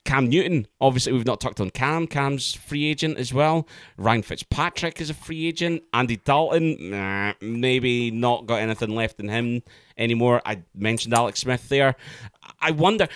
Cam 0.04 0.28
Newton, 0.28 0.68
obviously, 0.80 1.12
we've 1.12 1.26
not 1.26 1.40
talked 1.40 1.60
on 1.60 1.70
Cam. 1.70 2.06
Cam's 2.06 2.54
free 2.54 2.86
agent 2.86 3.18
as 3.18 3.34
well. 3.34 3.66
Ryan 3.96 4.22
Fitzpatrick 4.22 5.00
is 5.00 5.10
a 5.10 5.14
free 5.14 5.48
agent. 5.48 5.82
Andy 5.92 6.16
Dalton, 6.16 6.76
nah, 6.90 7.32
maybe 7.40 8.12
not 8.12 8.46
got 8.46 8.60
anything 8.60 8.94
left 8.94 9.18
in 9.18 9.28
him 9.28 9.64
anymore. 9.98 10.40
I 10.46 10.62
mentioned 10.76 11.12
Alex 11.12 11.40
Smith 11.40 11.68
there. 11.68 11.96
I 12.60 12.70
wonder. 12.70 13.08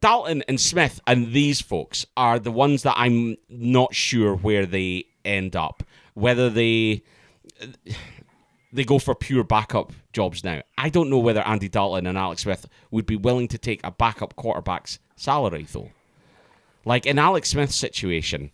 Dalton 0.00 0.44
and 0.48 0.60
Smith 0.60 1.00
and 1.06 1.32
these 1.32 1.62
folks 1.62 2.04
are 2.14 2.38
the 2.38 2.52
ones 2.52 2.82
that 2.82 2.92
I'm 2.98 3.38
not 3.48 3.94
sure 3.94 4.36
where 4.36 4.66
they 4.66 5.06
end 5.24 5.56
up. 5.56 5.82
Whether 6.12 6.50
they 6.50 7.04
they 8.72 8.84
go 8.84 8.98
for 8.98 9.14
pure 9.14 9.44
backup 9.44 9.92
jobs 10.12 10.44
now. 10.44 10.62
I 10.76 10.88
don't 10.88 11.10
know 11.10 11.18
whether 11.18 11.46
Andy 11.46 11.68
Dalton 11.68 12.06
and 12.06 12.18
Alex 12.18 12.42
Smith 12.42 12.66
would 12.90 13.06
be 13.06 13.16
willing 13.16 13.48
to 13.48 13.58
take 13.58 13.80
a 13.82 13.90
backup 13.90 14.36
quarterback's 14.36 14.98
salary 15.16 15.66
though. 15.70 15.90
Like 16.84 17.06
in 17.06 17.18
Alex 17.18 17.50
Smith's 17.50 17.76
situation, 17.76 18.50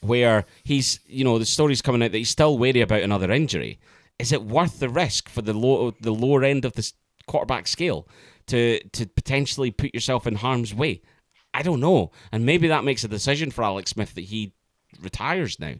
where 0.00 0.44
he's, 0.64 1.00
you 1.06 1.24
know, 1.24 1.38
the 1.38 1.46
story's 1.46 1.82
coming 1.82 2.02
out 2.02 2.12
that 2.12 2.18
he's 2.18 2.30
still 2.30 2.58
wary 2.58 2.80
about 2.80 3.02
another 3.02 3.30
injury. 3.30 3.78
Is 4.18 4.32
it 4.32 4.44
worth 4.44 4.78
the 4.78 4.88
risk 4.88 5.28
for 5.28 5.42
the 5.42 5.54
low, 5.54 5.92
the 6.00 6.12
lower 6.12 6.44
end 6.44 6.64
of 6.64 6.74
the 6.74 6.90
quarterback 7.26 7.66
scale 7.66 8.06
to 8.46 8.80
to 8.90 9.06
potentially 9.06 9.70
put 9.70 9.94
yourself 9.94 10.26
in 10.26 10.36
harm's 10.36 10.74
way? 10.74 11.02
I 11.52 11.62
don't 11.62 11.80
know, 11.80 12.10
and 12.32 12.44
maybe 12.44 12.68
that 12.68 12.84
makes 12.84 13.04
a 13.04 13.08
decision 13.08 13.50
for 13.50 13.64
Alex 13.64 13.92
Smith 13.92 14.14
that 14.14 14.24
he 14.24 14.52
retires 15.00 15.58
now. 15.58 15.74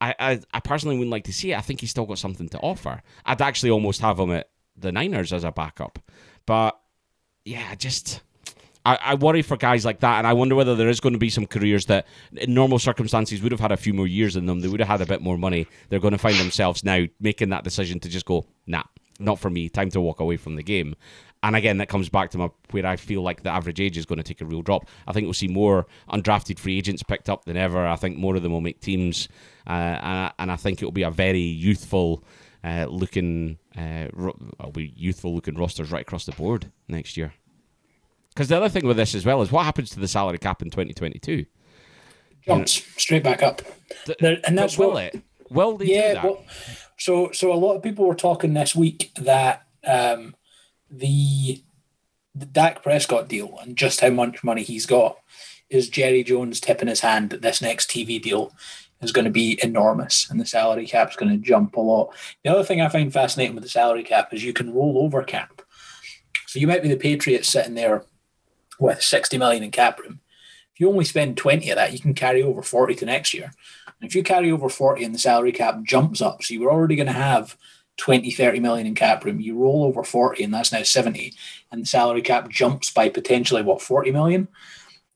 I, 0.00 0.14
I, 0.18 0.40
I 0.52 0.60
personally 0.60 0.96
wouldn't 0.96 1.10
like 1.10 1.24
to 1.24 1.32
see 1.32 1.52
it. 1.52 1.58
I 1.58 1.60
think 1.60 1.80
he's 1.80 1.90
still 1.90 2.06
got 2.06 2.18
something 2.18 2.48
to 2.50 2.58
offer. 2.58 3.02
I'd 3.26 3.42
actually 3.42 3.70
almost 3.70 4.00
have 4.00 4.18
him 4.18 4.30
at 4.30 4.50
the 4.76 4.92
Niners 4.92 5.32
as 5.32 5.44
a 5.44 5.52
backup, 5.52 5.98
but 6.46 6.78
yeah, 7.44 7.74
just 7.74 8.22
I, 8.88 8.98
I 9.02 9.14
worry 9.16 9.42
for 9.42 9.56
guys 9.56 9.84
like 9.84 10.00
that, 10.00 10.18
and 10.18 10.26
I 10.26 10.32
wonder 10.32 10.54
whether 10.54 10.74
there 10.74 10.88
is 10.88 11.00
going 11.00 11.12
to 11.12 11.18
be 11.18 11.30
some 11.30 11.46
careers 11.46 11.86
that, 11.86 12.06
in 12.32 12.54
normal 12.54 12.78
circumstances, 12.78 13.42
would 13.42 13.52
have 13.52 13.60
had 13.60 13.72
a 13.72 13.76
few 13.76 13.92
more 13.92 14.06
years 14.06 14.36
in 14.36 14.46
them. 14.46 14.60
They 14.60 14.68
would 14.68 14.80
have 14.80 14.88
had 14.88 15.00
a 15.02 15.06
bit 15.06 15.20
more 15.20 15.36
money. 15.36 15.66
They're 15.88 16.00
going 16.00 16.12
to 16.12 16.18
find 16.18 16.36
themselves 16.36 16.84
now 16.84 17.04
making 17.20 17.50
that 17.50 17.64
decision 17.64 18.00
to 18.00 18.08
just 18.08 18.24
go, 18.24 18.46
nah, 18.66 18.84
not 19.18 19.38
for 19.38 19.50
me. 19.50 19.68
Time 19.68 19.90
to 19.90 20.00
walk 20.00 20.20
away 20.20 20.36
from 20.36 20.56
the 20.56 20.62
game. 20.62 20.94
And 21.42 21.54
again, 21.54 21.78
that 21.78 21.88
comes 21.88 22.08
back 22.08 22.30
to 22.30 22.38
my 22.38 22.50
where 22.72 22.84
I 22.86 22.96
feel 22.96 23.22
like 23.22 23.42
the 23.44 23.50
average 23.50 23.80
age 23.80 23.96
is 23.96 24.04
going 24.06 24.16
to 24.16 24.24
take 24.24 24.40
a 24.40 24.44
real 24.44 24.62
drop. 24.62 24.88
I 25.06 25.12
think 25.12 25.24
we'll 25.24 25.34
see 25.34 25.46
more 25.48 25.86
undrafted 26.10 26.58
free 26.58 26.76
agents 26.78 27.02
picked 27.04 27.28
up 27.28 27.44
than 27.44 27.56
ever. 27.56 27.86
I 27.86 27.94
think 27.96 28.16
more 28.16 28.34
of 28.34 28.42
them 28.42 28.50
will 28.52 28.60
make 28.60 28.80
teams, 28.80 29.28
uh, 29.66 29.70
and, 29.70 30.32
and 30.40 30.52
I 30.52 30.56
think 30.56 30.82
it 30.82 30.84
will 30.84 30.92
be 30.92 31.04
a 31.04 31.10
very 31.12 31.38
youthful 31.40 32.24
uh, 32.64 32.86
looking, 32.88 33.58
uh, 33.76 34.08
ro- 34.12 34.36
youthful 34.74 35.32
looking 35.32 35.54
rosters 35.54 35.92
right 35.92 36.02
across 36.02 36.24
the 36.26 36.32
board 36.32 36.72
next 36.88 37.16
year. 37.16 37.32
Because 38.30 38.48
the 38.48 38.56
other 38.56 38.68
thing 38.68 38.84
with 38.86 38.96
this 38.96 39.14
as 39.14 39.24
well 39.24 39.40
is 39.42 39.52
what 39.52 39.64
happens 39.64 39.90
to 39.90 40.00
the 40.00 40.08
salary 40.08 40.38
cap 40.38 40.60
in 40.62 40.70
2022. 40.70 41.44
Jumps 42.46 42.82
straight 43.00 43.22
back 43.22 43.42
up. 43.44 43.62
Th- 44.06 44.18
There- 44.18 44.40
and 44.44 44.58
that's 44.58 44.76
will 44.76 44.92
what- 44.92 45.04
it? 45.14 45.22
Will 45.50 45.76
they 45.78 45.86
do 45.86 45.94
that? 45.94 46.24
well, 46.24 46.44
so 46.98 47.30
so 47.32 47.52
a 47.52 47.54
lot 47.54 47.74
of 47.74 47.82
people 47.82 48.06
were 48.06 48.14
talking 48.14 48.54
this 48.54 48.74
week 48.74 49.12
that 49.16 49.66
um, 49.86 50.34
the 50.90 51.62
the 52.34 52.46
Dak 52.46 52.82
Prescott 52.82 53.28
deal 53.28 53.58
and 53.62 53.76
just 53.76 54.00
how 54.00 54.10
much 54.10 54.44
money 54.44 54.62
he's 54.62 54.86
got 54.86 55.18
is 55.70 55.88
Jerry 55.88 56.22
Jones 56.22 56.60
tipping 56.60 56.88
his 56.88 57.00
hand 57.00 57.30
that 57.30 57.42
this 57.42 57.60
next 57.60 57.90
TV 57.90 58.20
deal 58.20 58.52
is 59.00 59.12
going 59.12 59.24
to 59.24 59.30
be 59.30 59.58
enormous 59.62 60.28
and 60.30 60.40
the 60.40 60.46
salary 60.46 60.86
cap 60.86 61.10
is 61.10 61.16
going 61.16 61.30
to 61.30 61.38
jump 61.38 61.76
a 61.76 61.80
lot. 61.80 62.14
The 62.42 62.50
other 62.50 62.64
thing 62.64 62.80
I 62.80 62.88
find 62.88 63.12
fascinating 63.12 63.54
with 63.54 63.64
the 63.64 63.70
salary 63.70 64.02
cap 64.02 64.32
is 64.32 64.44
you 64.44 64.52
can 64.52 64.74
roll 64.74 64.98
over 64.98 65.22
cap. 65.22 65.62
So 66.46 66.58
you 66.58 66.66
might 66.66 66.82
be 66.82 66.88
the 66.88 66.96
Patriots 66.96 67.48
sitting 67.48 67.74
there 67.74 68.04
with 68.78 69.02
60 69.02 69.36
million 69.38 69.62
in 69.62 69.70
cap 69.70 70.00
room. 70.00 70.20
If 70.74 70.80
you 70.80 70.88
only 70.88 71.04
spend 71.04 71.36
20 71.36 71.70
of 71.70 71.76
that, 71.76 71.92
you 71.92 71.98
can 71.98 72.14
carry 72.14 72.42
over 72.42 72.62
40 72.62 72.94
to 72.96 73.06
next 73.06 73.34
year. 73.34 73.52
If 74.00 74.14
you 74.14 74.22
carry 74.22 74.50
over 74.50 74.68
40 74.68 75.04
and 75.04 75.14
the 75.14 75.18
salary 75.18 75.52
cap 75.52 75.82
jumps 75.82 76.20
up, 76.20 76.42
so 76.42 76.54
you 76.54 76.60
were 76.60 76.70
already 76.70 76.96
going 76.96 77.06
to 77.06 77.12
have 77.12 77.56
20, 77.96 78.30
30 78.30 78.60
million 78.60 78.86
in 78.86 78.94
cap 78.94 79.24
room, 79.24 79.40
you 79.40 79.56
roll 79.56 79.84
over 79.84 80.04
40 80.04 80.44
and 80.44 80.54
that's 80.54 80.72
now 80.72 80.82
70, 80.82 81.34
and 81.72 81.82
the 81.82 81.86
salary 81.86 82.22
cap 82.22 82.48
jumps 82.48 82.90
by 82.90 83.08
potentially 83.08 83.62
what, 83.62 83.82
40 83.82 84.12
million? 84.12 84.48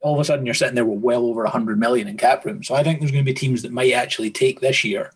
All 0.00 0.14
of 0.14 0.20
a 0.20 0.24
sudden 0.24 0.44
you're 0.44 0.54
sitting 0.54 0.74
there 0.74 0.84
with 0.84 0.98
well 0.98 1.26
over 1.26 1.44
100 1.44 1.78
million 1.78 2.08
in 2.08 2.16
cap 2.16 2.44
room. 2.44 2.64
So 2.64 2.74
I 2.74 2.82
think 2.82 2.98
there's 2.98 3.12
going 3.12 3.24
to 3.24 3.30
be 3.30 3.34
teams 3.34 3.62
that 3.62 3.70
might 3.70 3.92
actually 3.92 4.30
take 4.30 4.60
this 4.60 4.82
year 4.82 5.12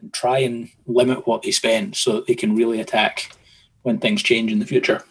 and 0.00 0.12
try 0.12 0.38
and 0.38 0.70
limit 0.86 1.26
what 1.26 1.42
they 1.42 1.50
spend 1.50 1.96
so 1.96 2.12
that 2.12 2.26
they 2.26 2.36
can 2.36 2.54
really 2.54 2.80
attack 2.80 3.36
when 3.82 3.98
things 3.98 4.22
change 4.22 4.52
in 4.52 4.60
the 4.60 4.66
future. 4.66 5.02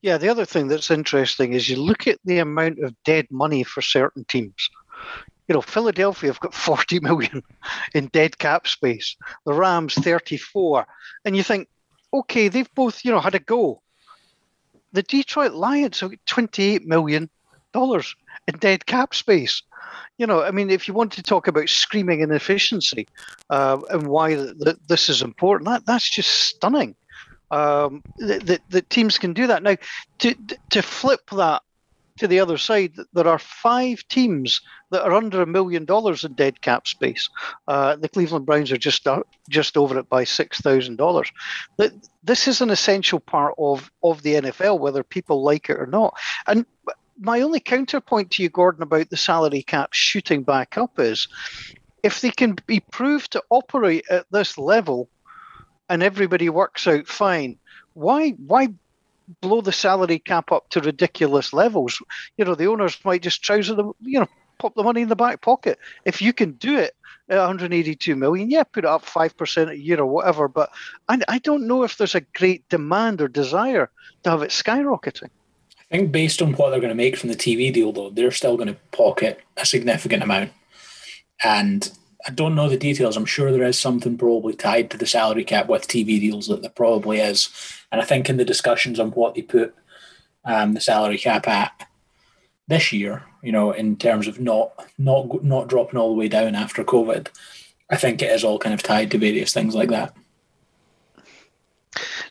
Yeah, 0.00 0.18
the 0.18 0.28
other 0.28 0.44
thing 0.44 0.66
that's 0.66 0.90
interesting 0.90 1.52
is 1.52 1.68
you 1.68 1.76
look 1.76 2.06
at 2.08 2.18
the 2.24 2.38
amount 2.38 2.80
of 2.80 2.94
dead 3.04 3.26
money 3.30 3.62
for 3.62 3.82
certain 3.82 4.24
teams. 4.24 4.68
You 5.48 5.54
know, 5.54 5.60
Philadelphia 5.60 6.30
have 6.30 6.40
got 6.40 6.54
40 6.68 7.00
million 7.00 7.42
in 7.94 8.06
dead 8.08 8.38
cap 8.38 8.66
space, 8.66 9.16
the 9.44 9.52
Rams 9.52 9.94
34. 9.94 10.86
And 11.24 11.36
you 11.36 11.42
think, 11.42 11.68
okay, 12.12 12.48
they've 12.48 12.72
both, 12.74 13.04
you 13.04 13.10
know, 13.10 13.20
had 13.20 13.34
a 13.34 13.40
go. 13.40 13.82
The 14.92 15.02
Detroit 15.02 15.52
Lions 15.52 16.00
have 16.00 16.10
got 16.10 16.26
28 16.26 16.86
million 16.86 17.30
dollars 17.72 18.14
in 18.46 18.58
dead 18.58 18.84
cap 18.86 19.14
space. 19.14 19.62
You 20.18 20.26
know, 20.26 20.42
I 20.42 20.50
mean, 20.50 20.70
if 20.70 20.86
you 20.86 20.94
want 20.94 21.12
to 21.12 21.22
talk 21.22 21.48
about 21.48 21.68
screaming 21.68 22.20
inefficiency 22.20 23.08
uh, 23.50 23.78
and 23.90 24.06
why 24.06 24.34
th- 24.34 24.58
th- 24.62 24.76
this 24.86 25.08
is 25.08 25.22
important, 25.22 25.68
that, 25.68 25.86
that's 25.86 26.08
just 26.08 26.30
stunning 26.30 26.94
um, 27.52 28.02
that, 28.18 28.46
that, 28.46 28.60
that 28.70 28.90
teams 28.90 29.18
can 29.18 29.32
do 29.32 29.46
that. 29.46 29.62
Now, 29.62 29.76
to 30.20 30.34
to 30.70 30.82
flip 30.82 31.20
that 31.30 31.62
to 32.18 32.28
the 32.28 32.40
other 32.40 32.58
side, 32.58 32.94
there 33.12 33.28
are 33.28 33.38
five 33.38 34.06
teams 34.08 34.60
that 34.90 35.02
are 35.02 35.14
under 35.14 35.42
a 35.42 35.46
million 35.46 35.84
dollars 35.84 36.24
in 36.24 36.34
dead 36.34 36.60
cap 36.60 36.86
space. 36.86 37.28
Uh, 37.66 37.96
the 37.96 38.08
Cleveland 38.08 38.46
Browns 38.46 38.70
are 38.72 38.78
just 38.78 39.06
uh, 39.06 39.22
just 39.48 39.76
over 39.76 39.98
it 39.98 40.08
by 40.08 40.24
six 40.24 40.60
thousand 40.60 40.96
dollars. 40.96 41.30
This 42.22 42.48
is 42.48 42.60
an 42.60 42.70
essential 42.70 43.20
part 43.20 43.54
of 43.58 43.90
of 44.02 44.22
the 44.22 44.34
NFL, 44.34 44.78
whether 44.80 45.02
people 45.02 45.42
like 45.42 45.70
it 45.70 45.78
or 45.78 45.86
not. 45.86 46.14
And 46.46 46.66
my 47.18 47.40
only 47.40 47.60
counterpoint 47.60 48.32
to 48.32 48.42
you, 48.42 48.48
Gordon, 48.48 48.82
about 48.82 49.10
the 49.10 49.16
salary 49.16 49.62
cap 49.62 49.92
shooting 49.92 50.42
back 50.42 50.76
up 50.76 50.98
is 50.98 51.28
if 52.02 52.20
they 52.20 52.30
can 52.30 52.56
be 52.66 52.80
proved 52.80 53.32
to 53.32 53.42
operate 53.50 54.04
at 54.10 54.26
this 54.30 54.58
level 54.58 55.08
and 55.88 56.02
everybody 56.02 56.48
works 56.48 56.86
out 56.86 57.06
fine, 57.06 57.58
why 57.94 58.30
why 58.30 58.68
blow 59.40 59.60
the 59.60 59.72
salary 59.72 60.18
cap 60.18 60.52
up 60.52 60.68
to 60.70 60.80
ridiculous 60.80 61.52
levels? 61.52 62.02
You 62.36 62.44
know, 62.44 62.54
the 62.54 62.66
owners 62.66 62.98
might 63.04 63.22
just 63.22 63.42
trouser 63.42 63.74
them, 63.74 63.92
you 64.00 64.20
know, 64.20 64.28
pop 64.58 64.74
the 64.74 64.82
money 64.82 65.02
in 65.02 65.08
the 65.08 65.16
back 65.16 65.40
pocket. 65.40 65.78
If 66.04 66.22
you 66.22 66.32
can 66.32 66.52
do 66.52 66.78
it 66.78 66.94
at 67.28 67.38
182 67.38 68.16
million, 68.16 68.50
yeah, 68.50 68.64
put 68.64 68.84
it 68.84 68.88
up 68.88 69.04
five 69.04 69.36
percent 69.36 69.70
a 69.70 69.78
year 69.78 70.00
or 70.00 70.06
whatever. 70.06 70.48
But 70.48 70.70
I, 71.08 71.20
I 71.28 71.38
don't 71.38 71.66
know 71.66 71.82
if 71.82 71.96
there's 71.96 72.14
a 72.14 72.20
great 72.20 72.68
demand 72.68 73.20
or 73.20 73.28
desire 73.28 73.90
to 74.24 74.30
have 74.30 74.42
it 74.42 74.50
skyrocketing. 74.50 75.30
I 75.90 75.96
think 75.96 76.12
based 76.12 76.40
on 76.40 76.54
what 76.54 76.70
they're 76.70 76.80
going 76.80 76.88
to 76.88 76.94
make 76.94 77.18
from 77.18 77.28
the 77.28 77.36
TV 77.36 77.72
deal, 77.72 77.92
though, 77.92 78.08
they're 78.08 78.30
still 78.30 78.56
going 78.56 78.68
to 78.68 78.80
pocket 78.92 79.40
a 79.58 79.66
significant 79.66 80.22
amount. 80.22 80.52
And 81.44 81.90
I 82.26 82.30
don't 82.30 82.54
know 82.54 82.68
the 82.68 82.76
details. 82.76 83.16
I'm 83.16 83.24
sure 83.24 83.50
there 83.50 83.64
is 83.64 83.78
something 83.78 84.16
probably 84.16 84.54
tied 84.54 84.90
to 84.90 84.96
the 84.96 85.06
salary 85.06 85.44
cap 85.44 85.68
with 85.68 85.88
TV 85.88 86.20
deals 86.20 86.46
that 86.48 86.62
there 86.62 86.70
probably 86.70 87.18
is. 87.18 87.50
And 87.90 88.00
I 88.00 88.04
think 88.04 88.28
in 88.28 88.36
the 88.36 88.44
discussions 88.44 89.00
on 89.00 89.10
what 89.10 89.34
they 89.34 89.42
put 89.42 89.74
um, 90.44 90.74
the 90.74 90.80
salary 90.80 91.18
cap 91.18 91.48
at 91.48 91.86
this 92.68 92.92
year, 92.92 93.24
you 93.42 93.52
know, 93.52 93.72
in 93.72 93.96
terms 93.96 94.28
of 94.28 94.40
not 94.40 94.72
not 94.98 95.42
not 95.42 95.68
dropping 95.68 95.98
all 95.98 96.10
the 96.10 96.18
way 96.18 96.28
down 96.28 96.54
after 96.54 96.84
COVID, 96.84 97.28
I 97.90 97.96
think 97.96 98.22
it 98.22 98.30
is 98.30 98.44
all 98.44 98.58
kind 98.58 98.74
of 98.74 98.82
tied 98.82 99.10
to 99.10 99.18
various 99.18 99.52
things 99.52 99.74
like 99.74 99.90
that. 99.90 100.14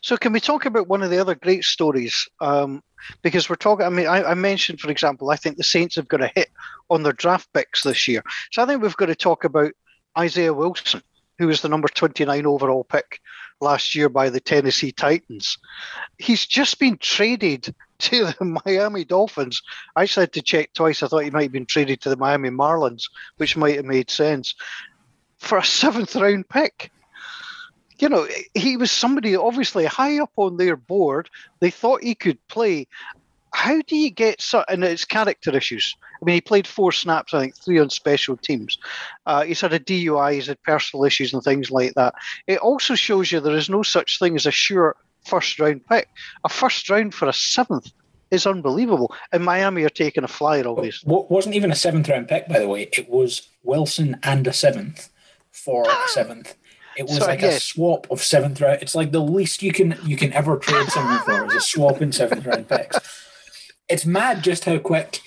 So, 0.02 0.16
can 0.16 0.32
we 0.32 0.40
talk 0.40 0.66
about 0.66 0.88
one 0.88 1.02
of 1.02 1.10
the 1.10 1.18
other 1.18 1.36
great 1.36 1.62
stories? 1.62 2.28
Um, 2.40 2.82
because 3.22 3.48
we're 3.48 3.56
talking, 3.56 3.86
I 3.86 3.88
mean, 3.88 4.06
I, 4.06 4.22
I, 4.30 4.34
mentioned, 4.34 4.80
for 4.80 4.90
example, 4.90 5.30
I 5.30 5.36
think 5.36 5.56
the 5.56 5.64
Saints 5.64 5.94
have 5.96 6.08
got 6.08 6.22
a 6.22 6.32
hit 6.34 6.50
on 6.90 7.02
their 7.02 7.12
draft 7.12 7.48
picks 7.52 7.84
this 7.84 8.08
year. 8.08 8.24
So, 8.50 8.62
I 8.62 8.66
think 8.66 8.82
we've 8.82 8.96
got 8.96 9.06
to 9.06 9.14
talk 9.14 9.44
about 9.44 9.72
Isaiah 10.18 10.54
Wilson, 10.54 11.02
who 11.38 11.46
was 11.46 11.62
the 11.62 11.68
number 11.68 11.88
29 11.88 12.46
overall 12.46 12.84
pick 12.84 13.20
last 13.60 13.94
year 13.94 14.08
by 14.08 14.30
the 14.30 14.40
Tennessee 14.40 14.92
Titans. 14.92 15.58
He's 16.18 16.46
just 16.46 16.78
been 16.78 16.98
traded 16.98 17.74
to 18.00 18.26
the 18.26 18.60
Miami 18.66 19.04
Dolphins. 19.04 19.62
I 19.94 20.06
said 20.06 20.32
to 20.32 20.42
check 20.42 20.72
twice. 20.74 21.02
I 21.02 21.08
thought 21.08 21.24
he 21.24 21.30
might 21.30 21.44
have 21.44 21.52
been 21.52 21.66
traded 21.66 22.00
to 22.02 22.08
the 22.08 22.16
Miami 22.16 22.50
Marlins, 22.50 23.04
which 23.36 23.56
might 23.56 23.76
have 23.76 23.84
made 23.84 24.10
sense 24.10 24.54
for 25.38 25.58
a 25.58 25.64
seventh 25.64 26.14
round 26.14 26.48
pick 26.48 26.90
you 28.02 28.08
know, 28.08 28.26
he 28.52 28.76
was 28.76 28.90
somebody 28.90 29.36
obviously 29.36 29.84
high 29.84 30.18
up 30.18 30.32
on 30.34 30.56
their 30.56 30.76
board. 30.76 31.30
They 31.60 31.70
thought 31.70 32.02
he 32.02 32.16
could 32.16 32.44
play. 32.48 32.88
How 33.54 33.80
do 33.80 33.96
you 33.96 34.10
get 34.10 34.40
so? 34.40 34.64
And 34.68 34.82
it's 34.82 35.04
character 35.04 35.54
issues. 35.56 35.96
I 36.22 36.24
mean, 36.24 36.34
he 36.34 36.40
played 36.40 36.68
four 36.68 36.92
snaps, 36.92 37.34
I 37.34 37.40
think, 37.40 37.56
three 37.56 37.80
on 37.80 37.90
special 37.90 38.36
teams. 38.36 38.78
Uh, 39.26 39.42
he's 39.42 39.60
had 39.60 39.72
a 39.72 39.80
DUI, 39.80 40.34
he's 40.34 40.46
had 40.46 40.62
personal 40.62 41.04
issues 41.04 41.34
and 41.34 41.42
things 41.42 41.70
like 41.70 41.94
that. 41.94 42.14
It 42.46 42.58
also 42.58 42.94
shows 42.94 43.32
you 43.32 43.40
there 43.40 43.56
is 43.56 43.68
no 43.68 43.82
such 43.82 44.18
thing 44.20 44.36
as 44.36 44.46
a 44.46 44.52
sure 44.52 44.96
first 45.26 45.58
round 45.58 45.84
pick. 45.86 46.08
A 46.44 46.48
first 46.48 46.88
round 46.88 47.12
for 47.14 47.28
a 47.28 47.32
seventh 47.32 47.90
is 48.30 48.46
unbelievable. 48.46 49.12
And 49.32 49.44
Miami 49.44 49.82
are 49.82 49.90
taking 49.90 50.22
a 50.22 50.28
flyer, 50.28 50.66
obviously. 50.66 51.12
It 51.12 51.30
wasn't 51.30 51.56
even 51.56 51.72
a 51.72 51.76
seventh 51.76 52.08
round 52.08 52.28
pick, 52.28 52.48
by 52.48 52.60
the 52.60 52.68
way. 52.68 52.88
It 52.92 53.08
was 53.10 53.48
Wilson 53.64 54.18
and 54.22 54.46
a 54.46 54.52
seventh 54.52 55.10
for 55.50 55.84
a 55.88 55.96
seventh. 56.08 56.54
It 56.96 57.04
was 57.04 57.20
like 57.20 57.40
yes. 57.40 57.56
a 57.56 57.60
swap 57.60 58.06
of 58.10 58.22
seventh 58.22 58.60
round. 58.60 58.82
It's 58.82 58.94
like 58.94 59.12
the 59.12 59.20
least 59.20 59.62
you 59.62 59.72
can 59.72 59.98
you 60.04 60.16
can 60.16 60.32
ever 60.32 60.56
trade 60.58 60.88
someone 60.88 61.20
for 61.20 61.46
is 61.46 61.54
a 61.54 61.60
swap 61.60 62.02
in 62.02 62.12
seventh 62.12 62.44
round 62.44 62.68
picks. 62.68 62.98
It's 63.88 64.04
mad 64.04 64.42
just 64.42 64.66
how 64.66 64.78
quick 64.78 65.20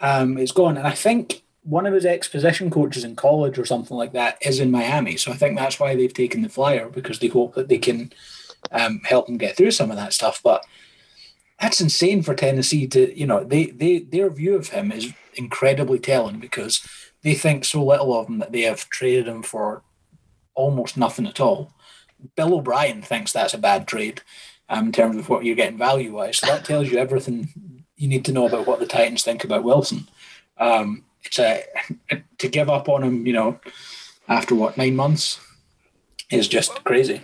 um, 0.00 0.38
it's 0.38 0.52
gone. 0.52 0.76
And 0.76 0.86
I 0.86 0.92
think 0.92 1.42
one 1.62 1.86
of 1.86 1.94
his 1.94 2.06
ex 2.06 2.28
position 2.28 2.70
coaches 2.70 3.04
in 3.04 3.16
college 3.16 3.58
or 3.58 3.64
something 3.64 3.96
like 3.96 4.12
that 4.12 4.38
is 4.40 4.60
in 4.60 4.70
Miami. 4.70 5.16
So 5.16 5.32
I 5.32 5.36
think 5.36 5.58
that's 5.58 5.80
why 5.80 5.94
they've 5.94 6.12
taken 6.12 6.42
the 6.42 6.48
flyer 6.48 6.88
because 6.88 7.18
they 7.18 7.28
hope 7.28 7.54
that 7.54 7.68
they 7.68 7.78
can 7.78 8.12
um, 8.70 9.00
help 9.04 9.28
him 9.28 9.36
get 9.36 9.56
through 9.56 9.72
some 9.72 9.90
of 9.90 9.96
that 9.96 10.12
stuff. 10.12 10.40
But 10.42 10.64
that's 11.60 11.80
insane 11.80 12.22
for 12.22 12.34
Tennessee 12.34 12.86
to, 12.88 13.18
you 13.18 13.26
know, 13.26 13.42
they 13.42 13.66
they 13.66 14.00
their 14.00 14.30
view 14.30 14.54
of 14.56 14.68
him 14.68 14.92
is 14.92 15.12
incredibly 15.34 15.98
telling 15.98 16.38
because 16.38 16.86
they 17.22 17.34
think 17.34 17.64
so 17.64 17.84
little 17.84 18.18
of 18.18 18.28
him 18.28 18.38
that 18.38 18.52
they 18.52 18.62
have 18.62 18.88
traded 18.88 19.26
him 19.26 19.42
for 19.42 19.82
almost 20.54 20.96
nothing 20.96 21.26
at 21.26 21.40
all. 21.40 21.72
Bill 22.36 22.54
O'Brien 22.54 23.02
thinks 23.02 23.32
that's 23.32 23.54
a 23.54 23.58
bad 23.58 23.86
trade 23.88 24.22
um, 24.68 24.86
in 24.86 24.92
terms 24.92 25.16
of 25.16 25.28
what 25.28 25.44
you're 25.44 25.56
getting 25.56 25.78
value 25.78 26.14
wise. 26.14 26.38
So 26.38 26.46
that 26.46 26.64
tells 26.64 26.90
you 26.90 26.98
everything 26.98 27.75
you 27.96 28.08
need 28.08 28.24
to 28.26 28.32
know 28.32 28.46
about 28.46 28.66
what 28.66 28.78
the 28.78 28.86
Titans 28.86 29.22
think 29.22 29.44
about 29.44 29.64
Wilson. 29.64 30.06
Um, 30.58 31.04
it's 31.24 31.38
a 31.38 31.64
to 32.38 32.48
give 32.48 32.70
up 32.70 32.88
on 32.88 33.02
him, 33.02 33.26
you 33.26 33.32
know, 33.32 33.58
after 34.28 34.54
what 34.54 34.76
nine 34.76 34.96
months 34.96 35.40
is 36.30 36.48
just 36.48 36.84
crazy. 36.84 37.22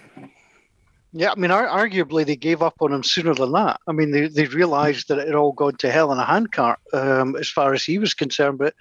Yeah, 1.15 1.33
I 1.33 1.35
mean, 1.35 1.51
arguably 1.51 2.25
they 2.25 2.37
gave 2.37 2.63
up 2.63 2.77
on 2.81 2.91
him 2.91 3.03
sooner 3.03 3.35
than 3.35 3.53
that. 3.53 3.81
I 3.87 3.93
mean, 3.93 4.13
they, 4.13 4.29
they 4.29 4.47
realised 4.47 5.09
that 5.09 5.19
it 5.19 5.27
had 5.27 5.35
all 5.35 5.53
gone 5.53 5.77
to 5.77 5.91
hell 5.91 6.11
in 6.11 6.19
a 6.19 6.25
handcart 6.25 6.79
um, 6.95 7.37
as 7.37 7.51
far 7.51 7.75
as 7.75 7.85
he 7.85 7.99
was 7.99 8.15
concerned. 8.15 8.57
But 8.57 8.75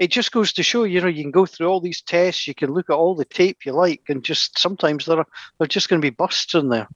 it 0.00 0.10
just 0.10 0.32
goes 0.32 0.52
to 0.54 0.64
show, 0.64 0.82
you 0.82 1.00
know, 1.00 1.06
you 1.06 1.22
can 1.22 1.30
go 1.30 1.46
through 1.46 1.68
all 1.68 1.80
these 1.80 2.02
tests, 2.02 2.48
you 2.48 2.56
can 2.56 2.72
look 2.72 2.90
at 2.90 2.94
all 2.94 3.14
the 3.14 3.24
tape 3.24 3.64
you 3.64 3.72
like, 3.72 4.02
and 4.08 4.24
just 4.24 4.58
sometimes 4.58 5.06
there 5.06 5.18
are 5.18 5.26
they're 5.58 5.68
just 5.68 5.88
going 5.88 6.02
to 6.02 6.06
be 6.06 6.10
busts 6.10 6.54
in 6.54 6.70
there. 6.70 6.88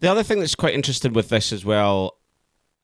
The 0.00 0.10
other 0.10 0.24
thing 0.24 0.40
that's 0.40 0.56
quite 0.56 0.74
interesting 0.74 1.12
with 1.12 1.28
this 1.28 1.52
as 1.52 1.64
well, 1.64 2.17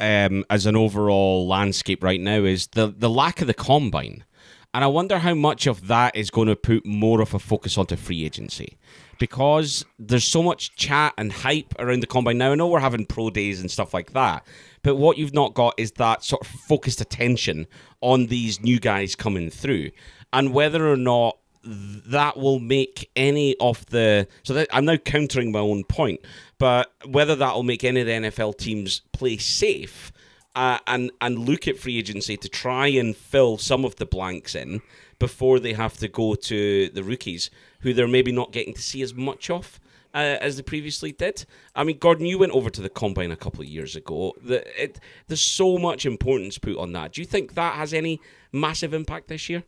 um, 0.01 0.45
as 0.51 0.67
an 0.67 0.77
overall 0.77 1.47
landscape 1.47 2.03
right 2.03 2.21
now, 2.21 2.45
is 2.45 2.69
the 2.69 2.93
the 2.97 3.11
lack 3.11 3.41
of 3.41 3.47
the 3.47 3.55
combine. 3.55 4.25
And 4.73 4.83
I 4.83 4.89
wonder 4.89 5.21
how 5.21 5.35
much 5.35 5.69
of 5.69 5.87
that 5.87 6.17
is 6.17 6.31
going 6.31 6.49
to 6.49 6.57
put 6.57 6.85
more 6.85 7.21
of 7.21 7.33
a 7.33 7.39
focus 7.39 7.79
onto 7.79 7.95
free 7.95 8.25
agency 8.25 8.77
because 9.21 9.85
there's 10.01 10.25
so 10.25 10.43
much 10.43 10.75
chat 10.75 11.15
and 11.17 11.33
hype 11.33 11.73
around 11.79 12.01
the 12.01 12.09
combine 12.09 12.39
now. 12.39 12.51
I 12.51 12.55
know 12.57 12.67
we're 12.67 12.81
having 12.81 13.07
pro 13.07 13.31
days 13.31 13.61
and 13.61 13.71
stuff 13.71 13.95
like 13.95 14.13
that, 14.15 14.45
but 14.83 14.97
what 14.97 15.17
you've 15.17 15.33
not 15.33 15.55
got 15.55 15.75
is 15.79 15.93
that 15.93 16.25
sort 16.25 16.43
of 16.43 16.49
focused 16.49 17.01
attention 17.01 17.69
on 18.01 18.27
these 18.27 18.61
new 18.63 18.81
guys 18.81 19.15
coming 19.15 19.49
through 19.49 19.91
and 20.33 20.53
whether 20.53 20.91
or 20.91 20.97
not 20.97 21.39
that 21.65 22.37
will 22.37 22.59
make 22.59 23.11
any 23.17 23.57
of 23.59 23.87
the 23.87 24.29
so 24.43 24.53
that 24.55 24.69
I'm 24.73 24.85
now 24.85 24.97
countering 24.97 25.53
my 25.53 25.61
own 25.61 25.85
point, 25.85 26.21
but 26.65 26.95
whether 27.05 27.37
that 27.37 27.55
will 27.55 27.63
make 27.63 27.85
any 27.85 28.01
of 28.01 28.07
the 28.07 28.13
NFL 28.15 28.57
teams 28.57 29.03
play 29.13 29.37
safe 29.37 30.11
uh, 30.57 30.79
and 30.87 31.11
and 31.21 31.39
look 31.39 31.69
at 31.69 31.77
free 31.77 31.99
agency 31.99 32.39
to 32.39 32.49
try 32.49 32.87
and 32.87 33.15
fill 33.15 33.59
some 33.59 33.85
of 33.85 33.97
the 33.97 34.07
blanks 34.07 34.55
in 34.55 34.81
before 35.19 35.61
they 35.61 35.75
have 35.75 35.99
to 35.99 36.09
go 36.09 36.35
to 36.35 36.89
the 36.89 37.05
rookies 37.05 37.51
who 37.81 37.93
they're 37.93 38.09
maybe 38.09 38.33
not 38.33 38.51
getting 38.51 38.73
to 38.73 38.81
see 38.81 39.03
as 39.03 39.13
much 39.13 39.51
of. 39.51 39.79
Uh, 40.15 40.39
as 40.41 40.57
they 40.57 40.63
previously 40.63 41.11
did. 41.11 41.45
I 41.75 41.83
mean, 41.83 41.99
Gordon, 41.99 42.25
you 42.25 42.39
went 42.39 42.53
over 42.53 42.71
to 42.71 42.81
the 42.81 42.89
combine 42.89 43.33
a 43.33 43.37
couple 43.37 43.63
of 43.63 43.67
years 43.67 43.97
ago. 43.97 44.33
The, 44.41 44.65
it, 44.81 45.01
there's 45.27 45.41
so 45.41 45.77
much 45.77 46.07
importance 46.07 46.57
put 46.57 46.79
on 46.79 46.93
that. 46.93 47.15
Do 47.15 47.21
you 47.21 47.27
think 47.27 47.55
that 47.55 47.75
has 47.75 47.93
any 47.93 48.21
massive 48.53 48.95
impact 48.95 49.27
this 49.27 49.49
year? 49.49 49.65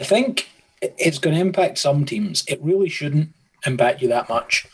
I 0.00 0.04
think 0.04 0.48
it's 0.80 1.18
going 1.18 1.36
to 1.36 1.40
impact 1.42 1.76
some 1.76 2.06
teams. 2.06 2.44
It 2.48 2.62
really 2.62 2.88
shouldn't 2.88 3.34
impact 3.66 4.00
you 4.00 4.08
that 4.08 4.30
much. 4.30 4.66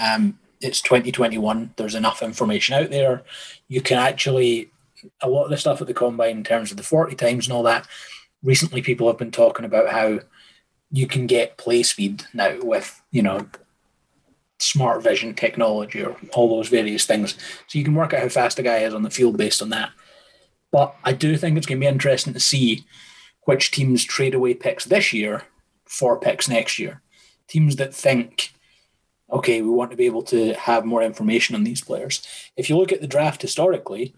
Um, 0.00 0.38
it's 0.60 0.80
2021. 0.80 1.74
There's 1.76 1.94
enough 1.94 2.22
information 2.22 2.74
out 2.74 2.90
there. 2.90 3.22
You 3.68 3.80
can 3.80 3.98
actually, 3.98 4.70
a 5.20 5.28
lot 5.28 5.44
of 5.44 5.50
the 5.50 5.56
stuff 5.56 5.80
at 5.80 5.86
the 5.86 5.94
combine 5.94 6.38
in 6.38 6.44
terms 6.44 6.70
of 6.70 6.76
the 6.76 6.82
40 6.82 7.14
times 7.16 7.46
and 7.46 7.54
all 7.54 7.62
that. 7.64 7.86
Recently, 8.42 8.82
people 8.82 9.06
have 9.06 9.18
been 9.18 9.30
talking 9.30 9.64
about 9.64 9.90
how 9.90 10.20
you 10.90 11.06
can 11.06 11.26
get 11.26 11.58
play 11.58 11.82
speed 11.82 12.24
now 12.32 12.58
with, 12.62 13.02
you 13.10 13.22
know, 13.22 13.48
smart 14.58 15.02
vision 15.02 15.34
technology 15.34 16.02
or 16.02 16.16
all 16.32 16.48
those 16.48 16.68
various 16.68 17.06
things. 17.06 17.36
So 17.66 17.78
you 17.78 17.84
can 17.84 17.94
work 17.94 18.12
out 18.12 18.22
how 18.22 18.28
fast 18.28 18.58
a 18.58 18.62
guy 18.62 18.78
is 18.78 18.94
on 18.94 19.02
the 19.02 19.10
field 19.10 19.36
based 19.36 19.62
on 19.62 19.70
that. 19.70 19.90
But 20.70 20.94
I 21.04 21.12
do 21.12 21.36
think 21.36 21.56
it's 21.56 21.66
going 21.66 21.78
to 21.78 21.84
be 21.84 21.88
interesting 21.88 22.32
to 22.32 22.40
see 22.40 22.84
which 23.44 23.70
teams 23.70 24.04
trade 24.04 24.34
away 24.34 24.54
picks 24.54 24.84
this 24.84 25.12
year 25.12 25.44
for 25.84 26.18
picks 26.18 26.48
next 26.48 26.78
year. 26.78 27.00
Teams 27.46 27.76
that 27.76 27.94
think 27.94 28.52
okay, 29.30 29.60
we 29.62 29.68
want 29.68 29.90
to 29.90 29.96
be 29.96 30.06
able 30.06 30.22
to 30.22 30.54
have 30.54 30.84
more 30.84 31.02
information 31.02 31.54
on 31.54 31.64
these 31.64 31.82
players. 31.82 32.26
If 32.56 32.70
you 32.70 32.76
look 32.76 32.92
at 32.92 33.00
the 33.00 33.06
draft 33.06 33.42
historically, 33.42 34.14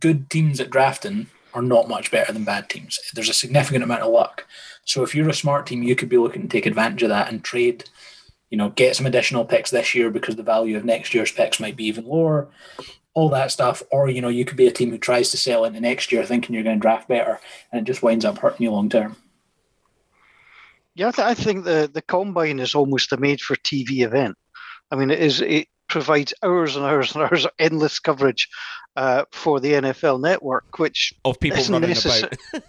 good 0.00 0.30
teams 0.30 0.60
at 0.60 0.70
drafting 0.70 1.26
are 1.52 1.62
not 1.62 1.88
much 1.88 2.10
better 2.10 2.32
than 2.32 2.44
bad 2.44 2.68
teams. 2.68 2.98
There's 3.14 3.28
a 3.28 3.34
significant 3.34 3.82
amount 3.82 4.02
of 4.02 4.12
luck. 4.12 4.46
So 4.84 5.02
if 5.02 5.14
you're 5.14 5.28
a 5.28 5.34
smart 5.34 5.66
team, 5.66 5.82
you 5.82 5.96
could 5.96 6.08
be 6.08 6.18
looking 6.18 6.42
to 6.42 6.48
take 6.48 6.66
advantage 6.66 7.02
of 7.02 7.08
that 7.08 7.32
and 7.32 7.42
trade, 7.42 7.88
you 8.50 8.58
know, 8.58 8.68
get 8.70 8.94
some 8.94 9.06
additional 9.06 9.44
picks 9.44 9.70
this 9.70 9.94
year 9.94 10.10
because 10.10 10.36
the 10.36 10.42
value 10.42 10.76
of 10.76 10.84
next 10.84 11.14
year's 11.14 11.32
picks 11.32 11.58
might 11.58 11.76
be 11.76 11.86
even 11.86 12.06
lower, 12.06 12.48
all 13.14 13.30
that 13.30 13.50
stuff. 13.50 13.82
Or, 13.90 14.08
you 14.08 14.20
know, 14.20 14.28
you 14.28 14.44
could 14.44 14.56
be 14.56 14.66
a 14.68 14.72
team 14.72 14.90
who 14.90 14.98
tries 14.98 15.30
to 15.30 15.36
sell 15.36 15.64
into 15.64 15.80
next 15.80 16.12
year 16.12 16.24
thinking 16.24 16.54
you're 16.54 16.62
going 16.62 16.76
to 16.76 16.80
draft 16.80 17.08
better 17.08 17.40
and 17.72 17.80
it 17.80 17.90
just 17.90 18.02
winds 18.02 18.24
up 18.24 18.38
hurting 18.38 18.62
you 18.62 18.70
long 18.70 18.88
term. 18.88 19.16
Yeah, 20.96 21.08
I, 21.08 21.10
th- 21.10 21.28
I 21.28 21.34
think 21.34 21.64
the 21.64 21.90
the 21.92 22.02
combine 22.02 22.58
is 22.58 22.74
almost 22.74 23.12
a 23.12 23.18
made 23.18 23.40
for 23.40 23.54
TV 23.54 24.00
event. 24.00 24.34
I 24.90 24.96
mean, 24.96 25.10
it 25.10 25.20
is 25.20 25.42
it 25.42 25.68
provides 25.88 26.32
hours 26.42 26.74
and 26.74 26.84
hours 26.84 27.14
and 27.14 27.22
hours 27.30 27.44
of 27.44 27.50
endless 27.58 28.00
coverage 28.00 28.48
uh, 28.96 29.24
for 29.30 29.60
the 29.60 29.74
NFL 29.74 30.20
Network, 30.20 30.64
which 30.78 31.12
of 31.24 31.38
people 31.38 31.62
running 31.68 31.96
about. 31.96 32.34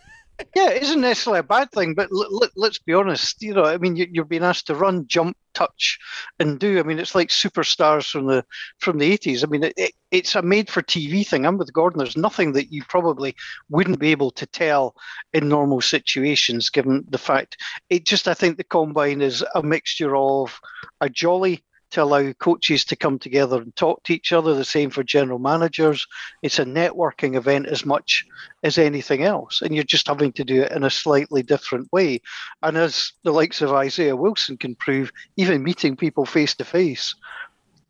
yeah, 0.56 0.70
it 0.70 0.84
isn't 0.84 1.02
necessarily 1.02 1.40
a 1.40 1.44
bad 1.44 1.72
thing, 1.72 1.96
but 1.96 2.10
l- 2.12 2.42
l- 2.44 2.50
let's 2.56 2.80
be 2.80 2.94
honest. 2.94 3.42
You 3.42 3.54
know, 3.54 3.66
I 3.66 3.78
mean, 3.78 3.96
you, 3.96 4.22
are 4.22 4.26
being 4.26 4.44
asked 4.44 4.68
to 4.68 4.76
run, 4.76 5.08
jump, 5.08 5.36
touch, 5.54 5.98
and 6.40 6.60
do. 6.60 6.80
I 6.80 6.84
mean, 6.84 7.00
it's 7.00 7.16
like 7.16 7.30
superstars 7.30 8.10
from 8.12 8.28
the 8.28 8.46
from 8.80 9.00
the 9.00 9.12
eighties. 9.12 9.44
I 9.44 9.48
mean, 9.48 9.64
it, 9.64 9.74
it, 9.78 9.94
it's 10.12 10.36
a 10.36 10.42
made-for-TV 10.42 11.28
thing. 11.28 11.46
I'm 11.46 11.58
with 11.58 11.74
Gordon. 11.74 12.00
There's 12.00 12.18
nothing 12.18 12.52
that 12.54 12.72
you 12.72 12.84
probably 12.88 13.36
wouldn't 13.70 14.00
be 14.00 14.12
able 14.12 14.32
to 14.32 14.46
tell 14.46 14.96
in 15.34 15.50
normal 15.50 15.82
situations, 15.82 16.70
given 16.70 17.06
the 17.10 17.18
fact 17.18 17.58
it 17.90 18.06
just. 18.06 18.28
I 18.28 18.34
think 18.34 18.58
the 18.58 18.64
combine 18.64 19.22
is 19.22 19.44
a 19.56 19.64
mixture 19.64 20.16
of 20.16 20.60
a 21.02 21.10
jolly 21.10 21.64
to 21.92 22.04
allow 22.04 22.32
coaches 22.34 22.86
to 22.86 22.96
come 22.96 23.20
together 23.20 23.62
and 23.62 23.76
talk 23.76 24.04
to 24.04 24.14
each 24.14 24.34
other. 24.34 24.54
The 24.54 24.66
same 24.66 24.90
for 24.90 25.04
general 25.04 25.40
managers. 25.40 26.06
It's 26.42 26.60
a 26.60 26.66
networking 26.66 27.36
event 27.36 27.68
as 27.68 27.86
much 27.86 28.26
as 28.64 28.78
anything 28.78 29.24
else, 29.24 29.62
and 29.62 29.74
you're 29.74 29.84
just 29.84 30.08
having 30.08 30.34
to 30.34 30.44
do 30.44 30.64
it 30.64 30.72
in 30.72 30.84
a 30.84 30.90
slightly 30.90 31.44
different 31.44 31.92
way. 31.92 32.22
And 32.62 32.78
as 32.78 33.14
the 33.24 33.32
likes 33.32 33.62
of 33.62 33.74
Isaiah 33.74 34.16
Wilson 34.16 34.58
can 34.58 34.76
prove, 34.76 35.12
even 35.38 35.64
meeting 35.64 35.96
people 35.96 36.26
face 36.26 36.56
to 36.56 36.66
face 36.66 37.16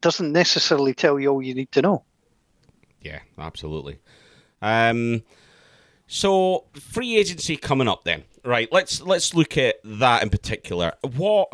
doesn't 0.02 0.32
necessarily 0.32 0.94
tell 0.94 1.20
you 1.20 1.30
all 1.30 1.42
you 1.42 1.56
need 1.56 1.72
to 1.72 1.82
know. 1.82 2.04
Yeah, 3.02 3.20
absolutely. 3.38 4.00
Um, 4.62 5.24
so 6.08 6.66
free 6.74 7.18
agency 7.18 7.58
coming 7.58 7.88
up 7.88 8.04
then, 8.04 8.24
right? 8.44 8.70
Let's 8.72 9.02
let's 9.02 9.34
look 9.34 9.58
at 9.58 9.76
that 9.84 10.24
in 10.24 10.30
particular. 10.30 10.94
What 11.16 11.50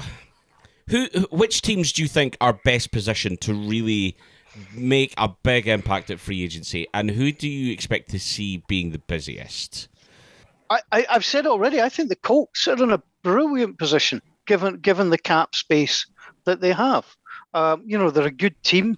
who, 0.90 1.08
which 1.32 1.62
teams 1.62 1.92
do 1.92 2.02
you 2.02 2.08
think 2.08 2.38
are 2.42 2.54
best 2.54 2.92
positioned 2.92 3.42
to 3.42 3.54
really 3.54 4.18
make 4.74 5.14
a 5.18 5.30
big 5.44 5.68
impact 5.68 6.12
at 6.12 6.20
free 6.20 6.44
agency, 6.44 6.88
and 6.94 7.12
who 7.12 7.32
do 7.32 7.50
you 7.50 7.74
expect 7.74 8.10
to 8.12 8.20
see 8.20 8.64
being 8.68 8.92
the 8.92 9.00
busiest? 9.00 9.88
I, 10.70 10.82
I, 10.92 11.06
have 11.10 11.26
said 11.26 11.48
already. 11.48 11.82
I 11.82 11.90
think 11.90 12.10
the 12.10 12.16
Colts 12.16 12.68
are 12.68 12.82
in 12.82 12.92
a 12.92 13.02
brilliant 13.24 13.78
position 13.78 14.22
given 14.46 14.78
given 14.78 15.10
the 15.10 15.18
cap 15.18 15.56
space 15.56 16.06
that 16.46 16.62
they 16.62 16.74
have. 16.74 17.06
Um, 17.54 17.84
you 17.86 17.98
know, 17.98 18.10
they're 18.10 18.28
a 18.28 18.32
good 18.32 18.62
team, 18.64 18.98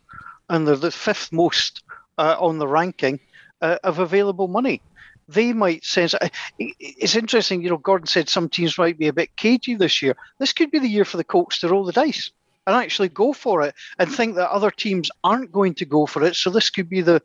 and 0.50 0.68
they're 0.68 0.76
the 0.76 0.92
fifth 0.92 1.32
most 1.32 1.84
uh, 2.18 2.36
on 2.40 2.58
the 2.58 2.68
ranking 2.68 3.20
uh, 3.62 3.78
of 3.84 4.00
available 4.00 4.48
money 4.48 4.82
they 5.28 5.54
might 5.54 5.84
sense 5.84 6.14
uh, 6.14 6.30
it's 6.60 7.16
interesting. 7.16 7.64
You 7.64 7.70
know, 7.70 7.78
Gordon 7.78 8.08
said 8.08 8.30
some 8.30 8.50
teams 8.50 8.78
might 8.78 8.98
be 8.98 9.08
a 9.08 9.14
bit 9.14 9.36
cagey 9.36 9.76
this 9.76 10.02
year. 10.02 10.16
This 10.40 10.54
could 10.54 10.72
be 10.72 10.80
the 10.80 10.88
year 10.88 11.06
for 11.06 11.18
the 11.18 11.24
Colts 11.24 11.60
to 11.60 11.70
roll 11.70 11.86
the 11.86 11.92
dice 11.92 12.32
and 12.68 12.76
actually 12.76 13.10
go 13.10 13.34
for 13.34 13.62
it 13.62 13.76
and 14.00 14.12
think 14.12 14.36
that 14.36 14.50
other 14.50 14.72
teams 14.72 15.10
aren't 15.24 15.52
going 15.52 15.74
to 15.76 15.86
go 15.86 16.06
for 16.06 16.24
it. 16.24 16.36
So 16.36 16.50
this 16.50 16.70
could 16.70 16.90
be 16.90 17.02
the 17.02 17.22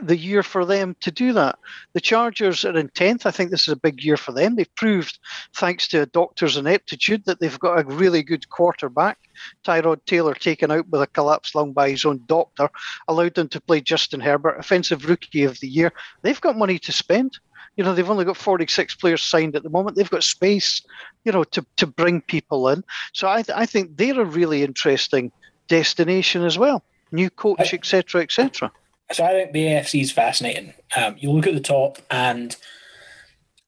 the 0.00 0.16
year 0.16 0.42
for 0.42 0.64
them 0.64 0.96
to 1.00 1.10
do 1.10 1.32
that. 1.32 1.58
The 1.92 2.00
Chargers 2.00 2.64
are 2.64 2.76
in 2.76 2.88
tenth. 2.88 3.26
I 3.26 3.30
think 3.30 3.50
this 3.50 3.68
is 3.68 3.72
a 3.72 3.76
big 3.76 4.02
year 4.02 4.16
for 4.16 4.32
them. 4.32 4.56
They've 4.56 4.74
proved, 4.74 5.18
thanks 5.54 5.88
to 5.88 6.06
doctor's 6.06 6.56
ineptitude, 6.56 7.24
that 7.26 7.40
they've 7.40 7.58
got 7.58 7.78
a 7.78 7.84
really 7.84 8.22
good 8.22 8.48
quarterback. 8.48 9.18
Tyrod 9.64 10.04
Taylor 10.06 10.34
taken 10.34 10.70
out 10.70 10.88
with 10.88 11.02
a 11.02 11.06
collapsed 11.06 11.54
lung 11.54 11.72
by 11.72 11.90
his 11.90 12.04
own 12.04 12.22
doctor, 12.26 12.68
allowed 13.08 13.34
them 13.34 13.48
to 13.48 13.60
play 13.60 13.80
Justin 13.80 14.20
Herbert, 14.20 14.58
offensive 14.58 15.08
rookie 15.08 15.44
of 15.44 15.58
the 15.60 15.68
year. 15.68 15.92
They've 16.22 16.40
got 16.40 16.56
money 16.56 16.78
to 16.80 16.92
spend. 16.92 17.38
You 17.76 17.84
know, 17.84 17.94
they've 17.94 18.08
only 18.08 18.24
got 18.24 18.36
46 18.36 18.94
players 18.96 19.22
signed 19.22 19.56
at 19.56 19.62
the 19.62 19.70
moment. 19.70 19.96
They've 19.96 20.10
got 20.10 20.24
space, 20.24 20.82
you 21.24 21.32
know, 21.32 21.44
to, 21.44 21.64
to 21.76 21.86
bring 21.86 22.20
people 22.20 22.68
in. 22.68 22.84
So 23.12 23.28
I, 23.28 23.42
th- 23.42 23.56
I 23.56 23.66
think 23.66 23.96
they're 23.96 24.20
a 24.20 24.24
really 24.24 24.62
interesting 24.62 25.32
destination 25.68 26.44
as 26.44 26.58
well. 26.58 26.84
New 27.10 27.30
coach, 27.30 27.74
etc., 27.74 28.22
etc. 28.22 28.70
So 29.10 29.24
I 29.24 29.32
think 29.32 29.52
the 29.52 29.66
AFC 29.66 30.00
is 30.00 30.12
fascinating. 30.12 30.72
Um, 30.96 31.16
you 31.18 31.30
look 31.30 31.46
at 31.46 31.54
the 31.54 31.60
top, 31.60 31.98
and 32.10 32.56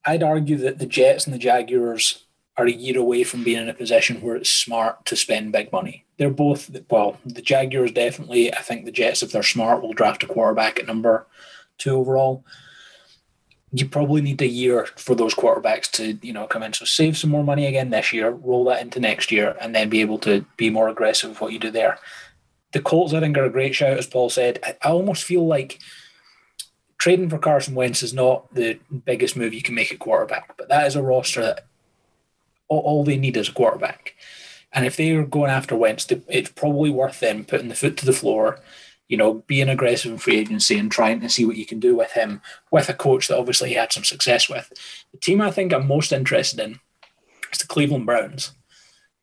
I'd 0.05 0.23
argue 0.23 0.57
that 0.57 0.79
the 0.79 0.85
Jets 0.85 1.25
and 1.25 1.33
the 1.33 1.39
Jaguars 1.39 2.25
are 2.57 2.65
a 2.65 2.71
year 2.71 2.97
away 2.97 3.23
from 3.23 3.43
being 3.43 3.61
in 3.61 3.69
a 3.69 3.73
position 3.73 4.21
where 4.21 4.35
it's 4.35 4.49
smart 4.49 5.05
to 5.05 5.15
spend 5.15 5.51
big 5.51 5.71
money. 5.71 6.05
They're 6.17 6.29
both 6.29 6.71
well, 6.89 7.19
the 7.25 7.41
Jaguars 7.41 7.91
definitely. 7.91 8.53
I 8.53 8.61
think 8.61 8.85
the 8.85 8.91
Jets, 8.91 9.21
if 9.21 9.31
they're 9.31 9.43
smart, 9.43 9.81
will 9.81 9.93
draft 9.93 10.23
a 10.23 10.27
quarterback 10.27 10.79
at 10.79 10.87
number 10.87 11.27
two 11.77 11.97
overall 11.97 12.45
you 13.77 13.85
probably 13.85 14.21
need 14.21 14.41
a 14.41 14.47
year 14.47 14.87
for 14.95 15.15
those 15.15 15.35
quarterbacks 15.35 15.91
to 15.91 16.17
you 16.25 16.31
know 16.31 16.47
come 16.47 16.63
in. 16.63 16.73
So 16.73 16.85
save 16.85 17.17
some 17.17 17.29
more 17.29 17.43
money 17.43 17.65
again 17.65 17.89
this 17.89 18.13
year, 18.13 18.29
roll 18.29 18.63
that 18.65 18.81
into 18.81 18.99
next 18.99 19.31
year, 19.31 19.57
and 19.59 19.75
then 19.75 19.89
be 19.89 20.01
able 20.01 20.17
to 20.19 20.45
be 20.55 20.69
more 20.69 20.87
aggressive 20.87 21.29
with 21.29 21.41
what 21.41 21.51
you 21.51 21.59
do 21.59 21.71
there. 21.71 21.99
The 22.71 22.81
Colts, 22.81 23.13
I 23.13 23.19
think, 23.19 23.37
are 23.37 23.45
a 23.45 23.49
great 23.49 23.75
shout, 23.75 23.97
as 23.97 24.07
Paul 24.07 24.29
said. 24.29 24.59
I, 24.63 24.89
almost 24.89 25.23
feel 25.23 25.45
like 25.45 25.79
trading 26.97 27.29
for 27.29 27.37
Carson 27.37 27.75
Wentz 27.75 28.01
is 28.01 28.13
not 28.13 28.53
the 28.53 28.79
biggest 29.05 29.35
move 29.35 29.53
you 29.53 29.61
can 29.61 29.75
make 29.75 29.91
at 29.91 29.99
quarterback, 29.99 30.55
but 30.57 30.69
that 30.69 30.87
is 30.87 30.95
a 30.95 31.03
roster 31.03 31.41
that 31.41 31.65
all, 32.67 32.79
all 32.79 33.03
they 33.03 33.17
need 33.17 33.37
is 33.37 33.49
a 33.49 33.53
quarterback. 33.53 34.15
And 34.73 34.85
if 34.85 34.97
they're 34.97 35.25
going 35.25 35.51
after 35.51 35.75
Wentz, 35.75 36.07
it's 36.27 36.49
probably 36.49 36.89
worth 36.89 37.19
them 37.19 37.45
putting 37.45 37.69
the 37.69 37.75
foot 37.75 37.97
to 37.97 38.05
the 38.05 38.13
floor, 38.13 38.59
you 39.07 39.17
know, 39.17 39.35
being 39.47 39.69
aggressive 39.69 40.11
in 40.11 40.17
free 40.17 40.37
agency 40.37 40.77
and 40.77 40.91
trying 40.91 41.19
to 41.21 41.29
see 41.29 41.45
what 41.45 41.57
you 41.57 41.65
can 41.65 41.79
do 41.79 41.95
with 41.95 42.11
him, 42.11 42.41
with 42.71 42.89
a 42.89 42.93
coach 42.93 43.27
that 43.27 43.37
obviously 43.37 43.69
he 43.69 43.75
had 43.75 43.93
some 43.93 44.03
success 44.03 44.49
with. 44.49 44.71
The 45.11 45.19
team 45.19 45.41
I 45.41 45.51
think 45.51 45.73
I'm 45.73 45.87
most 45.87 46.11
interested 46.11 46.59
in 46.59 46.79
is 47.51 47.59
the 47.59 47.67
Cleveland 47.67 48.05
Browns. 48.05 48.51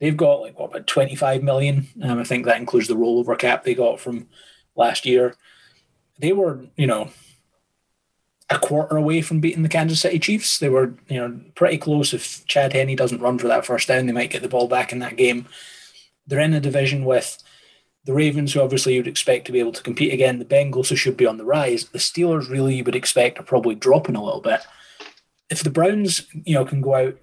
They've 0.01 0.17
got 0.17 0.41
like 0.41 0.59
what 0.59 0.71
about 0.71 0.87
25 0.87 1.43
million? 1.43 1.87
Um, 2.03 2.19
I 2.19 2.25
think 2.25 2.45
that 2.45 2.59
includes 2.59 2.89
the 2.89 2.95
rollover 2.95 3.39
cap 3.39 3.65
they 3.65 3.75
got 3.75 4.01
from 4.01 4.29
last 4.75 5.07
year. 5.07 5.37
They 6.19 6.33
were, 6.33 6.67
you 6.77 6.87
know, 6.87 7.11
a 8.51 8.59
quarter 8.59 8.97
away 8.97 9.23
from 9.23 9.41
beating 9.41 9.63
the 9.63 9.69
Kansas 9.69 10.01
City 10.01 10.19
Chiefs. 10.19 10.59
They 10.59 10.69
were, 10.69 10.95
you 11.09 11.19
know, 11.19 11.41
pretty 11.55 11.79
close. 11.79 12.13
If 12.13 12.45
Chad 12.47 12.73
Henne 12.73 12.95
doesn't 12.97 13.21
run 13.21 13.39
for 13.39 13.49
that 13.49 13.65
first 13.65 13.89
down, 13.89 14.07
they 14.07 14.13
might 14.13 14.31
get 14.31 14.43
the 14.43 14.49
ball 14.49 14.69
back 14.69 14.93
in 14.93 14.99
that 15.01 15.17
game. 15.17 15.47
They're 16.27 16.41
in 16.41 16.55
a 16.55 16.61
division 16.61 17.05
with 17.05 17.43
the 18.05 18.13
Ravens, 18.13 18.53
who 18.53 18.61
obviously 18.61 18.95
you'd 18.95 19.07
expect 19.07 19.47
to 19.47 19.53
be 19.53 19.61
able 19.61 19.73
to 19.73 19.83
compete 19.83 20.13
again. 20.13 20.39
The 20.39 20.45
Bengals, 20.45 20.89
who 20.89 20.97
should 20.97 21.17
be 21.17 21.27
on 21.27 21.37
the 21.37 21.45
rise. 21.45 21.85
The 21.85 21.99
Steelers, 21.99 22.51
really, 22.51 22.77
you 22.77 22.85
would 22.85 22.97
expect 22.97 23.39
are 23.39 23.45
probably 23.45 23.75
dropping 23.75 24.17
a 24.17 24.25
little 24.25 24.41
bit. 24.41 24.61
If 25.51 25.63
the 25.63 25.71
Browns, 25.71 26.27
you 26.45 26.55
know, 26.55 26.65
can 26.65 26.81
go 26.81 26.95
out 26.95 27.19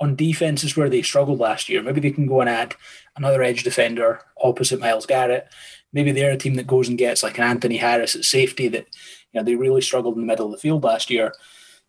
on 0.00 0.16
defenses 0.16 0.76
where 0.76 0.90
they 0.90 1.02
struggled 1.02 1.40
last 1.40 1.68
year, 1.68 1.82
maybe 1.82 2.00
they 2.00 2.10
can 2.10 2.26
go 2.26 2.40
and 2.40 2.50
add 2.50 2.74
another 3.16 3.42
edge 3.42 3.62
defender 3.62 4.20
opposite 4.42 4.80
Myles 4.80 5.06
Garrett. 5.06 5.48
Maybe 5.92 6.12
they're 6.12 6.32
a 6.32 6.36
team 6.36 6.54
that 6.54 6.66
goes 6.66 6.88
and 6.88 6.98
gets 6.98 7.22
like 7.22 7.38
an 7.38 7.44
Anthony 7.44 7.76
Harris 7.76 8.16
at 8.16 8.24
safety 8.24 8.68
that 8.68 8.86
you 9.32 9.40
know, 9.40 9.44
they 9.44 9.54
really 9.54 9.80
struggled 9.80 10.14
in 10.14 10.20
the 10.20 10.26
middle 10.26 10.46
of 10.46 10.52
the 10.52 10.58
field 10.58 10.84
last 10.84 11.10
year. 11.10 11.32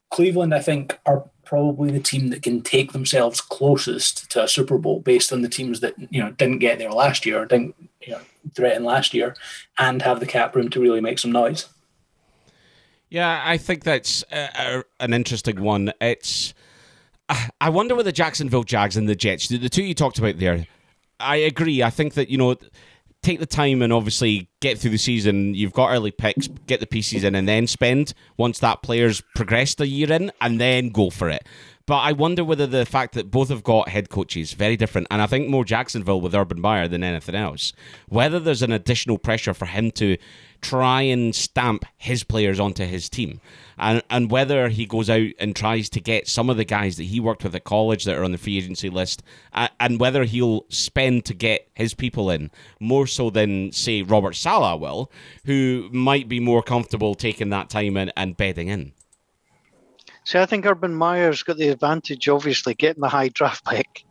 Cleveland, 0.10 0.54
I 0.54 0.60
think, 0.60 1.00
are 1.06 1.26
probably 1.43 1.91
the 1.91 2.00
team 2.00 2.30
that 2.30 2.43
can 2.43 2.62
take 2.62 2.91
themselves 2.91 3.41
closest 3.41 4.30
to 4.32 4.43
a 4.43 4.48
Super 4.48 4.78
Bowl 4.78 5.00
based 5.00 5.34
on 5.34 5.41
the 5.41 5.50
teams 5.50 5.80
that 5.80 5.96
you 6.12 6.22
know 6.22 6.32
didn't 6.32 6.60
get 6.60 6.78
there 6.78 6.91
last 6.91 7.26
year, 7.26 7.46
didn't 7.46 7.76
you 8.06 8.13
know, 8.13 8.80
last 8.80 9.13
year, 9.13 9.36
and 9.78 10.02
have 10.02 10.20
the 10.20 10.26
cap 10.26 10.56
room 10.56 10.70
to 10.70 10.82
really 10.82 11.02
make 11.02 11.20
some 11.20 11.32
noise. 11.32 11.68
Yeah, 13.10 13.42
I 13.46 13.58
think 13.58 13.84
that's 13.84 14.24
an 14.32 15.13
interesting 15.13 15.62
one. 15.62 15.94
It's 16.02 16.54
I 17.62 17.70
wonder 17.70 17.96
with 17.96 18.06
the 18.06 18.12
Jacksonville 18.12 18.63
Jags 18.63 18.98
and 18.98 19.08
the 19.08 19.16
Jets, 19.16 19.48
the 19.48 19.70
two 19.70 19.84
you 19.84 19.94
talked 19.94 20.18
about 20.18 20.39
there. 20.39 20.66
I 21.20 21.38
agree. 21.38 21.84
I 21.84 21.89
think 21.89 22.16
that 22.16 22.30
you 22.30 22.38
know 22.38 22.56
take 23.22 23.39
the 23.39 23.46
time 23.46 23.82
and 23.82 23.94
obviously 23.94 24.50
get 24.60 24.78
through 24.78 24.92
the 24.92 24.98
season. 24.98 25.54
You've 25.54 25.74
got 25.74 25.92
early 25.92 26.12
picks, 26.12 26.48
get 26.48 26.80
the 26.80 26.88
pieces 26.88 27.24
in, 27.24 27.36
and 27.36 27.48
then 27.48 27.68
spend 27.68 28.13
once 28.38 28.60
that 28.60 28.82
player's 28.82 29.22
progressed 29.36 29.80
a 29.80 29.88
year 29.88 30.12
in, 30.12 30.32
and 30.42 30.60
then 30.60 30.89
go 30.89 31.10
for 31.10 31.30
it. 31.30 31.48
But 31.86 31.98
I 31.98 32.13
wonder 32.13 32.46
whether 32.46 32.65
the 32.65 32.86
fact 32.86 33.13
that 33.13 33.30
both 33.30 33.50
have 33.50 33.62
got 33.62 33.89
head 33.89 34.10
coaches 34.10 34.54
very 34.54 34.78
different, 34.78 35.08
and 35.12 35.22
I 35.22 35.26
think 35.26 35.50
more 35.50 35.65
Jacksonville 35.65 36.22
with 36.22 36.34
Urban 36.34 36.62
Meyer 36.62 36.88
than 36.88 37.04
anything 37.04 37.36
else, 37.36 37.74
whether 38.08 38.39
there's 38.39 38.62
an 38.62 38.72
additional 38.72 39.17
pressure 39.17 39.54
for 39.54 39.65
him 39.65 39.91
to 39.91 40.15
try 40.62 41.02
and 41.02 41.36
stamp 41.36 41.84
his 41.98 42.24
players 42.24 42.58
onto 42.58 42.86
his 42.86 43.10
team. 43.10 43.41
And, 43.78 44.02
and 44.10 44.32
whether 44.32 44.69
he 44.69 44.86
goes 44.86 45.10
out 45.10 45.32
and 45.39 45.54
tries 45.54 45.89
to 45.89 46.00
get 46.00 46.30
some 46.30 46.50
of 46.50 46.56
the 46.56 46.63
guys 46.63 46.96
that 46.96 47.04
he 47.04 47.19
worked 47.19 47.43
with 47.43 47.54
at 47.54 47.65
college 47.65 48.06
that 48.06 48.15
are 48.15 48.24
on 48.24 48.32
the 48.32 48.38
free 48.38 48.58
agency 48.58 48.89
list, 48.89 49.22
uh, 49.52 49.67
and 49.78 50.00
whether 50.00 50.24
he'll 50.24 50.63
spend 50.69 51.26
to 51.26 51.34
get 51.34 51.67
his 51.76 51.93
people 51.93 52.30
in 52.30 52.50
more 52.80 53.08
so 53.08 53.30
than, 53.30 53.74
say, 53.74 54.04
Robert 54.04 54.38
Saleh 54.38 54.80
will, 54.80 55.12
who 55.43 55.89
might 55.91 56.30
be 56.30 56.39
more 56.39 56.63
comfortable 56.63 57.13
taking 57.13 57.50
that 57.50 57.69
time 57.69 57.98
and, 57.98 58.13
and 58.15 58.38
bedding 58.38 58.69
in. 58.69 58.93
See, 60.26 60.40
I 60.40 60.46
think 60.46 60.66
Urban 60.66 60.96
Meyer's 60.96 61.44
got 61.44 61.58
the 61.58 61.70
advantage, 61.70 62.30
obviously, 62.30 62.74
getting 62.74 63.02
the 63.02 63.10
high 63.10 63.30
draft 63.30 63.66
pick 63.70 64.06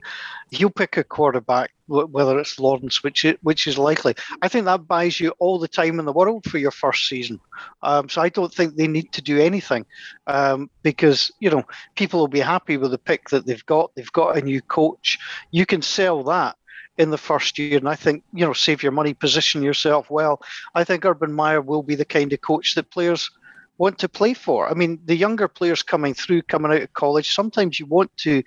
he'll 0.53 0.71
pick 0.71 0.99
a 0.99 1.05
quarterback, 1.05 1.73
whether 1.89 2.39
it's 2.39 2.61
Lawrence, 2.61 3.03
which 3.03 3.25
is, 3.25 3.37
which 3.43 3.67
is 3.67 3.79
likely. 3.79 4.15
I 4.43 4.49
think 4.49 4.67
that 4.67 4.87
buys 4.87 5.19
you 5.19 5.31
all 5.39 5.59
the 5.59 5.67
time 5.67 5.99
in 5.99 6.05
the 6.05 6.13
world 6.13 6.45
for 6.45 6.59
your 6.59 6.71
first 6.71 7.09
season. 7.09 7.41
Um, 7.83 8.09
so 8.09 8.21
I 8.21 8.29
don't 8.29 8.53
think 8.53 8.77
they 8.77 8.87
need 8.87 9.13
to 9.13 9.23
do 9.23 9.41
anything 9.41 9.87
um, 10.27 10.71
because 10.83 11.33
you 11.41 11.51
know 11.51 11.65
people 11.97 12.21
will 12.21 12.29
be 12.29 12.41
happy 12.41 12.77
with 12.77 12.91
the 12.91 12.99
pick 12.99 13.31
that 13.31 13.47
they've 13.47 13.67
got. 13.67 13.93
They've 13.95 14.13
got 14.13 14.37
a 14.37 14.43
new 14.43 14.61
coach. 14.61 15.19
You 15.51 15.65
can 15.65 15.81
sell 15.81 16.23
that 16.25 16.57
in 16.99 17.09
the 17.09 17.19
first 17.19 17.59
year, 17.59 17.79
and 17.79 17.89
I 17.89 17.95
think 17.95 18.23
you 18.35 18.45
know 18.45 18.53
save 18.53 18.83
your 18.83 18.93
money, 18.93 19.15
position 19.15 19.63
yourself 19.63 20.11
well. 20.11 20.43
I 20.75 20.85
think 20.85 21.07
Urban 21.07 21.33
Meyer 21.33 21.63
will 21.63 21.83
be 21.83 21.95
the 21.95 22.05
kind 22.05 22.33
of 22.33 22.43
coach 22.43 22.75
that 22.75 22.91
players 22.91 23.31
want 23.79 23.99
to 23.99 24.09
play 24.09 24.35
for. 24.35 24.69
I 24.69 24.75
mean, 24.75 25.01
the 25.05 25.17
younger 25.17 25.49
players 25.49 25.83
coming 25.83 26.15
through, 26.15 26.43
coming 26.43 26.73
out 26.73 26.83
of 26.83 26.93
college, 26.93 27.35
sometimes 27.35 27.79
you 27.81 27.87
want 27.87 28.17
to, 28.19 28.43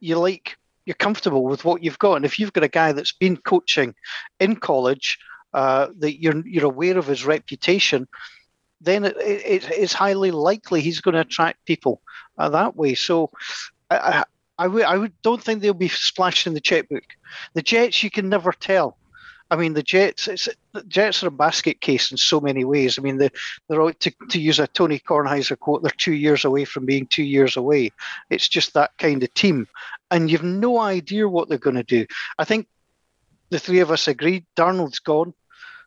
you 0.00 0.18
like 0.18 0.56
you're 0.84 0.94
comfortable 0.94 1.44
with 1.44 1.64
what 1.64 1.82
you've 1.82 1.98
got. 1.98 2.14
And 2.14 2.24
if 2.24 2.38
you've 2.38 2.52
got 2.52 2.64
a 2.64 2.68
guy 2.68 2.92
that's 2.92 3.12
been 3.12 3.36
coaching 3.36 3.94
in 4.40 4.56
college, 4.56 5.18
uh, 5.54 5.88
that 5.98 6.20
you're 6.20 6.46
you're 6.46 6.64
aware 6.64 6.98
of 6.98 7.06
his 7.06 7.24
reputation, 7.24 8.08
then 8.80 9.04
it, 9.04 9.16
it, 9.16 9.70
it's 9.70 9.92
highly 9.92 10.30
likely 10.30 10.80
he's 10.80 11.00
going 11.00 11.14
to 11.14 11.20
attract 11.20 11.64
people 11.66 12.00
uh, 12.38 12.48
that 12.48 12.76
way. 12.76 12.94
So. 12.94 13.30
I, 13.90 13.96
I, 13.96 14.24
I, 14.58 14.64
I 14.66 14.96
would, 14.96 15.12
don't 15.22 15.40
think 15.40 15.62
they'll 15.62 15.72
be 15.72 15.86
splashing 15.86 16.52
the 16.52 16.60
checkbook. 16.60 17.04
The 17.54 17.62
Jets, 17.62 18.02
you 18.02 18.10
can 18.10 18.28
never 18.28 18.50
tell. 18.50 18.98
I 19.50 19.56
mean, 19.56 19.72
the 19.72 19.82
Jets, 19.82 20.28
it's, 20.28 20.48
the 20.72 20.82
Jets 20.84 21.22
are 21.22 21.28
a 21.28 21.30
basket 21.30 21.80
case 21.80 22.10
in 22.10 22.18
so 22.18 22.40
many 22.40 22.64
ways. 22.64 22.98
I 22.98 23.02
mean, 23.02 23.16
they, 23.16 23.30
they're 23.68 23.92
to, 23.92 24.12
to 24.30 24.40
use 24.40 24.58
a 24.58 24.66
Tony 24.66 24.98
Kornheiser 24.98 25.58
quote, 25.58 25.82
they're 25.82 25.90
two 25.96 26.12
years 26.12 26.44
away 26.44 26.64
from 26.64 26.84
being 26.84 27.06
two 27.06 27.22
years 27.22 27.56
away. 27.56 27.92
It's 28.28 28.48
just 28.48 28.74
that 28.74 28.90
kind 28.98 29.22
of 29.22 29.32
team. 29.34 29.66
And 30.10 30.30
you've 30.30 30.44
no 30.44 30.78
idea 30.78 31.28
what 31.28 31.48
they're 31.48 31.58
going 31.58 31.76
to 31.76 31.82
do. 31.82 32.06
I 32.38 32.44
think 32.44 32.66
the 33.50 33.58
three 33.58 33.80
of 33.80 33.90
us 33.90 34.08
agreed 34.08 34.44
Darnold's 34.56 34.98
gone. 34.98 35.32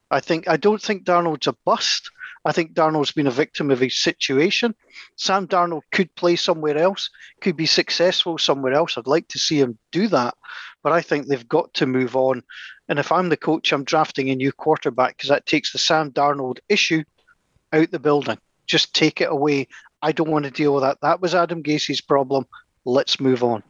I 0.10 0.20
think 0.20 0.48
I 0.48 0.58
don't 0.58 0.82
think 0.82 1.06
Darnold's 1.06 1.48
a 1.48 1.56
bust. 1.66 2.12
I 2.44 2.52
think 2.52 2.74
Darnold's 2.74 3.12
been 3.12 3.28
a 3.28 3.32
victim 3.32 3.70
of 3.70 3.80
his 3.80 4.00
situation. 4.00 4.74
Sam 5.16 5.48
Darnold 5.48 5.84
could 5.92 6.14
play 6.16 6.36
somewhere 6.36 6.78
else, 6.78 7.10
could 7.40 7.56
be 7.56 7.68
successful 7.68 8.38
somewhere 8.38 8.74
else. 8.74 8.98
I'd 8.98 9.06
like 9.06 9.28
to 9.30 9.40
see 9.40 9.60
him 9.60 9.78
do 9.92 10.08
that, 10.08 10.34
but 10.82 10.92
I 10.92 11.02
think 11.02 11.28
they've 11.28 11.48
got 11.48 11.74
to 11.76 11.86
move 11.86 12.16
on. 12.16 12.42
And 12.90 12.98
if 12.98 13.12
I'm 13.12 13.30
the 13.30 13.38
coach, 13.38 13.72
I'm 13.72 13.84
drafting 13.84 14.30
a 14.30 14.36
new 14.36 14.52
quarterback 14.52 15.18
because 15.18 15.30
that 15.30 15.46
takes 15.46 15.72
the 15.72 15.78
Sam 15.78 16.12
Darnold 16.12 16.60
issue 16.68 17.04
out 17.74 17.92
the 17.92 18.00
building. 18.00 18.38
Just 18.66 18.96
take 18.96 19.22
it 19.22 19.30
away. 19.30 19.68
I 20.02 20.12
don't 20.12 20.32
want 20.32 20.46
to 20.46 20.52
deal 20.52 20.74
with 20.74 20.84
that. 20.84 20.98
That 21.02 21.22
was 21.22 21.36
Adam 21.36 21.62
Gase's 21.62 22.02
problem. 22.02 22.48
Let's 22.86 23.20
move 23.20 23.44
on. 23.44 23.64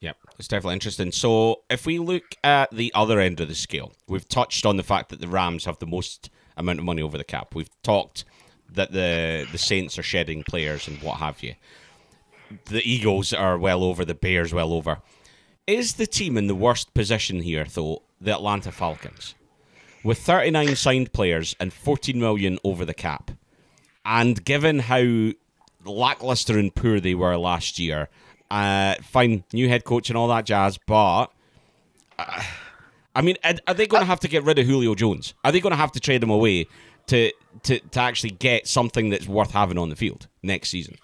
Yep, 0.00 0.16
it's 0.38 0.48
definitely 0.48 0.74
interesting. 0.74 1.12
So, 1.12 1.62
if 1.68 1.84
we 1.84 1.98
look 1.98 2.34
at 2.42 2.70
the 2.70 2.90
other 2.94 3.20
end 3.20 3.38
of 3.40 3.48
the 3.48 3.54
scale, 3.54 3.92
we've 4.08 4.26
touched 4.26 4.64
on 4.64 4.78
the 4.78 4.82
fact 4.82 5.10
that 5.10 5.20
the 5.20 5.28
Rams 5.28 5.66
have 5.66 5.78
the 5.78 5.86
most 5.86 6.30
amount 6.60 6.78
of 6.78 6.84
money 6.84 7.02
over 7.02 7.18
the 7.18 7.24
cap. 7.24 7.54
We've 7.54 7.70
talked 7.82 8.24
that 8.72 8.92
the 8.92 9.46
the 9.50 9.58
Saints 9.58 9.98
are 9.98 10.02
shedding 10.02 10.42
players 10.42 10.86
and 10.86 11.02
what 11.02 11.18
have 11.18 11.42
you. 11.42 11.54
The 12.66 12.82
Eagles 12.88 13.32
are 13.32 13.58
well 13.58 13.84
over, 13.84 14.04
the 14.04 14.14
Bears 14.14 14.52
well 14.52 14.72
over. 14.72 15.00
Is 15.66 15.94
the 15.94 16.06
team 16.06 16.36
in 16.36 16.46
the 16.46 16.54
worst 16.54 16.94
position 16.94 17.42
here, 17.42 17.64
though, 17.64 18.02
the 18.20 18.32
Atlanta 18.32 18.72
Falcons? 18.72 19.34
With 20.02 20.18
39 20.18 20.74
signed 20.76 21.12
players 21.12 21.54
and 21.60 21.72
14 21.72 22.18
million 22.18 22.58
over 22.64 22.84
the 22.84 22.94
cap, 22.94 23.30
and 24.04 24.44
given 24.44 24.80
how 24.80 25.32
lackluster 25.84 26.58
and 26.58 26.74
poor 26.74 27.00
they 27.00 27.14
were 27.14 27.36
last 27.36 27.78
year, 27.78 28.08
uh, 28.50 28.94
fine, 29.02 29.44
new 29.52 29.68
head 29.68 29.84
coach 29.84 30.10
and 30.10 30.16
all 30.16 30.28
that 30.28 30.46
jazz, 30.46 30.78
but. 30.86 31.26
Uh, 32.18 32.42
I 33.20 33.22
mean, 33.22 33.36
are 33.44 33.74
they 33.74 33.86
going 33.86 34.00
to 34.00 34.06
have 34.06 34.20
to 34.20 34.28
get 34.28 34.44
rid 34.44 34.58
of 34.58 34.64
Julio 34.64 34.94
Jones? 34.94 35.34
Are 35.44 35.52
they 35.52 35.60
going 35.60 35.72
to 35.72 35.76
have 35.76 35.92
to 35.92 36.00
trade 36.00 36.22
him 36.22 36.30
away 36.30 36.66
to, 37.08 37.30
to, 37.64 37.78
to 37.78 38.00
actually 38.00 38.30
get 38.30 38.66
something 38.66 39.10
that's 39.10 39.28
worth 39.28 39.50
having 39.50 39.76
on 39.76 39.90
the 39.90 39.94
field 39.94 40.26
next 40.42 40.70
season? 40.70 40.96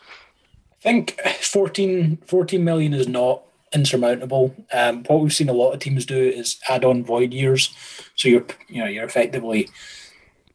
I 0.73 0.77
think 0.81 1.21
14, 1.43 2.17
14 2.25 2.65
million 2.65 2.95
is 2.95 3.07
not 3.07 3.43
insurmountable. 3.75 4.57
Um, 4.73 5.05
what 5.05 5.21
we've 5.21 5.35
seen 5.35 5.51
a 5.51 5.53
lot 5.53 5.73
of 5.73 5.81
teams 5.81 6.07
do 6.07 6.17
is 6.17 6.59
add 6.71 6.87
on 6.87 7.05
void 7.05 7.35
years, 7.35 7.77
so 8.15 8.29
you're 8.29 8.47
you 8.71 8.83
know 8.83 8.89
you're 8.89 9.05
effectively 9.05 9.69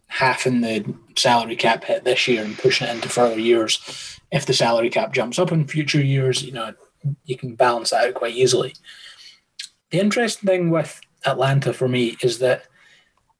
halving 0.07 0.61
the 0.61 0.95
salary 1.15 1.55
cap 1.55 1.83
hit 1.83 2.05
this 2.05 2.27
year 2.27 2.43
and 2.43 2.57
pushing 2.57 2.87
it 2.87 2.95
into 2.95 3.07
further 3.07 3.39
years. 3.39 4.17
If 4.31 4.47
the 4.47 4.53
salary 4.53 4.89
cap 4.89 5.13
jumps 5.13 5.37
up 5.37 5.51
in 5.51 5.67
future 5.67 6.01
years, 6.01 6.41
you 6.41 6.53
know 6.53 6.73
you 7.25 7.37
can 7.37 7.53
balance 7.53 7.91
that 7.91 8.07
out 8.07 8.15
quite 8.15 8.33
easily. 8.33 8.73
The 9.91 9.99
interesting 9.99 10.47
thing 10.47 10.71
with 10.71 10.99
Atlanta 11.25 11.73
for 11.73 11.87
me 11.87 12.17
is 12.21 12.39
that 12.39 12.63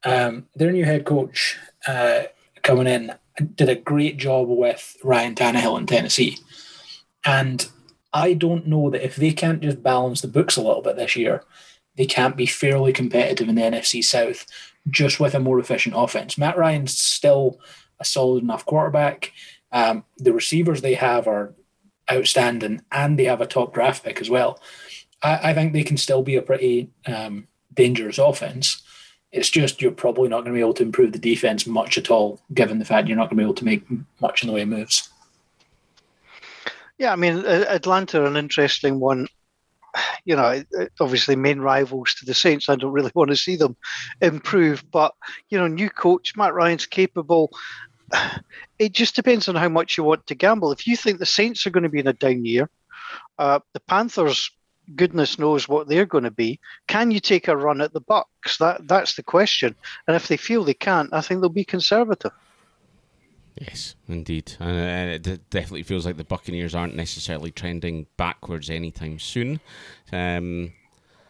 um, 0.04 0.48
their 0.56 0.72
new 0.72 0.86
head 0.86 1.06
coach 1.06 1.58
uh, 1.88 2.24
coming 2.64 2.88
in 2.88 3.14
did 3.56 3.70
a 3.70 3.76
great 3.76 4.18
job 4.18 4.48
with 4.48 4.98
Ryan 5.04 5.36
Tannehill 5.36 5.78
in 5.78 5.86
Tennessee. 5.86 6.38
And 7.26 7.68
I 8.14 8.34
don't 8.34 8.68
know 8.68 8.90
that 8.90 9.06
if 9.06 9.16
they 9.16 9.32
can't 9.32 9.62
just 9.62 9.82
balance 9.82 10.22
the 10.22 10.28
books 10.28 10.58
a 10.58 10.62
little 10.62 10.82
bit 10.82 10.96
this 10.96 11.16
year, 11.16 11.44
they 11.96 12.06
can't 12.06 12.38
be 12.38 12.46
fairly 12.46 12.94
competitive 12.94 13.48
in 13.48 13.56
the 13.56 13.62
NFC 13.62 14.04
South 14.04 14.46
just 14.90 15.20
with 15.20 15.36
a 15.36 15.40
more 15.40 15.60
efficient 15.60 15.96
offense. 15.98 16.38
Matt 16.38 16.58
Ryan's 16.58 16.98
still 16.98 17.60
a 18.00 18.06
solid 18.06 18.44
enough 18.44 18.66
quarterback. 18.66 19.32
Um, 19.72 20.04
the 20.18 20.34
receivers 20.34 20.82
they 20.82 20.96
have 20.96 21.28
are 21.28 21.54
outstanding, 22.12 22.82
and 22.92 23.18
they 23.18 23.26
have 23.26 23.42
a 23.42 23.46
top 23.46 23.74
draft 23.74 24.04
pick 24.04 24.20
as 24.20 24.30
well. 24.30 24.60
I, 25.22 25.52
I 25.52 25.54
think 25.54 25.72
they 25.72 25.84
can 25.84 25.98
still 25.98 26.24
be 26.24 26.36
a 26.36 26.42
pretty 26.42 26.90
um, 27.06 27.48
dangerous 27.74 28.18
offense. 28.18 28.82
It's 29.32 29.50
just 29.50 29.82
you're 29.82 29.92
probably 29.92 30.28
not 30.28 30.42
going 30.42 30.54
to 30.54 30.58
be 30.58 30.62
able 30.62 30.74
to 30.76 30.84
improve 30.84 31.14
the 31.14 31.20
defense 31.20 31.66
much 31.66 31.98
at 31.98 32.12
all, 32.12 32.42
given 32.54 32.80
the 32.80 32.86
fact 32.86 33.08
you're 33.08 33.18
not 33.18 33.30
going 33.30 33.38
to 33.38 33.44
be 33.44 33.44
able 33.44 33.54
to 33.56 33.66
make 33.66 33.84
much 34.20 34.44
in 34.44 34.48
the 34.48 34.54
way 34.54 34.64
of 34.64 34.68
moves. 34.68 35.10
Yeah, 36.98 37.14
I 37.14 37.16
mean, 37.16 37.46
Atlanta, 37.46 38.26
an 38.26 38.38
interesting 38.38 39.00
one. 39.00 39.28
You 40.24 40.36
know, 40.36 40.64
obviously, 41.00 41.36
main 41.36 41.60
rivals 41.60 42.14
to 42.16 42.26
the 42.26 42.34
Saints. 42.34 42.70
I 42.70 42.76
don't 42.76 42.92
really 42.92 43.12
want 43.16 43.30
to 43.30 43.36
see 43.36 43.56
them 43.56 43.76
improve, 44.22 44.84
but 44.92 45.14
you 45.50 45.58
know, 45.58 45.68
new 45.68 45.90
coach 45.90 46.36
Matt 46.36 46.54
Ryan's 46.54 46.86
capable. 46.86 47.52
It 48.80 48.94
just 48.94 49.16
depends 49.16 49.48
on 49.48 49.54
how 49.54 49.70
much 49.70 49.96
you 49.96 50.04
want 50.04 50.26
to 50.26 50.34
gamble. 50.34 50.72
If 50.72 50.88
you 50.88 50.98
think 50.98 51.20
the 51.20 51.26
Saints 51.26 51.68
are 51.68 51.70
going 51.70 51.84
to 51.84 51.90
be 51.90 52.00
in 52.00 52.08
a 52.08 52.14
down 52.14 52.46
year, 52.46 52.68
uh, 53.38 53.60
the 53.74 53.80
Panthers 53.80 54.50
goodness 54.96 55.40
knows 55.40 55.68
what 55.68 55.88
they're 55.88 56.06
going 56.06 56.24
to 56.24 56.32
be. 56.32 56.60
Can 56.88 57.12
you 57.12 57.20
take 57.20 57.48
a 57.48 57.58
run 57.58 57.82
at 57.82 57.94
the 57.94 58.02
Bucks? 58.02 58.58
That 58.58 58.88
that's 58.88 59.16
the 59.16 59.24
question. 59.24 59.76
And 60.08 60.16
if 60.16 60.28
they 60.28 60.38
feel 60.38 60.64
they 60.64 60.74
can't, 60.74 61.14
I 61.14 61.22
think 61.22 61.42
they'll 61.42 61.50
be 61.50 61.66
conservative. 61.66 62.32
Yes, 63.60 63.96
indeed, 64.08 64.54
and 64.60 65.28
it 65.28 65.50
definitely 65.50 65.84
feels 65.84 66.06
like 66.06 66.18
the 66.18 66.24
Buccaneers 66.24 66.74
aren't 66.74 66.96
necessarily 66.96 67.52
trending 67.52 68.08
backwards 68.16 68.70
anytime 68.70 69.20
soon. 69.20 69.60
Um, 70.12 70.72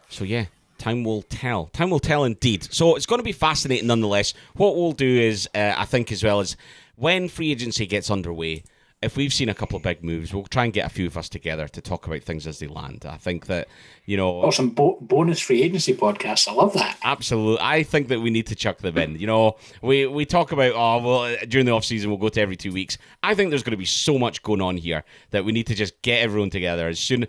so 0.07 0.23
yeah, 0.23 0.45
time 0.77 1.03
will 1.03 1.23
tell. 1.23 1.67
Time 1.67 1.89
will 1.89 1.99
tell, 1.99 2.23
indeed. 2.23 2.71
So 2.71 2.95
it's 2.95 3.05
going 3.05 3.19
to 3.19 3.23
be 3.23 3.31
fascinating, 3.31 3.87
nonetheless. 3.87 4.33
What 4.55 4.75
we'll 4.75 4.91
do 4.91 5.19
is, 5.19 5.49
uh, 5.55 5.73
I 5.75 5.85
think, 5.85 6.11
as 6.11 6.23
well 6.23 6.39
as 6.39 6.55
when 6.95 7.27
free 7.27 7.51
agency 7.51 7.85
gets 7.85 8.11
underway, 8.11 8.63
if 9.01 9.17
we've 9.17 9.33
seen 9.33 9.49
a 9.49 9.53
couple 9.55 9.75
of 9.77 9.83
big 9.83 10.03
moves, 10.03 10.31
we'll 10.33 10.43
try 10.43 10.63
and 10.63 10.73
get 10.73 10.85
a 10.85 10.89
few 10.89 11.07
of 11.07 11.17
us 11.17 11.27
together 11.27 11.67
to 11.67 11.81
talk 11.81 12.05
about 12.05 12.21
things 12.21 12.45
as 12.45 12.59
they 12.59 12.67
land. 12.67 13.03
I 13.07 13.17
think 13.17 13.47
that, 13.47 13.67
you 14.05 14.15
know. 14.15 14.43
Oh, 14.43 14.51
some 14.51 14.69
bo- 14.69 14.99
bonus 15.01 15.39
free 15.39 15.63
agency 15.63 15.95
podcasts. 15.95 16.47
I 16.47 16.53
love 16.53 16.73
that. 16.73 16.99
Absolutely. 17.03 17.59
I 17.61 17.81
think 17.81 18.09
that 18.09 18.19
we 18.19 18.29
need 18.29 18.45
to 18.47 18.55
chuck 18.55 18.77
them 18.77 18.97
in. 18.99 19.17
You 19.17 19.25
know, 19.25 19.57
we, 19.81 20.05
we 20.05 20.25
talk 20.25 20.51
about, 20.51 20.73
oh, 20.75 21.03
well, 21.03 21.35
during 21.47 21.65
the 21.65 21.71
off 21.71 21.83
season, 21.83 22.11
we'll 22.11 22.19
go 22.19 22.29
to 22.29 22.41
every 22.41 22.55
two 22.55 22.71
weeks. 22.71 22.99
I 23.23 23.33
think 23.33 23.49
there's 23.49 23.63
going 23.63 23.71
to 23.71 23.77
be 23.77 23.85
so 23.85 24.19
much 24.19 24.43
going 24.43 24.61
on 24.61 24.77
here 24.77 25.03
that 25.31 25.45
we 25.45 25.51
need 25.51 25.67
to 25.67 25.75
just 25.75 25.99
get 26.03 26.21
everyone 26.21 26.51
together 26.51 26.87
as 26.87 26.99
soon 26.99 27.27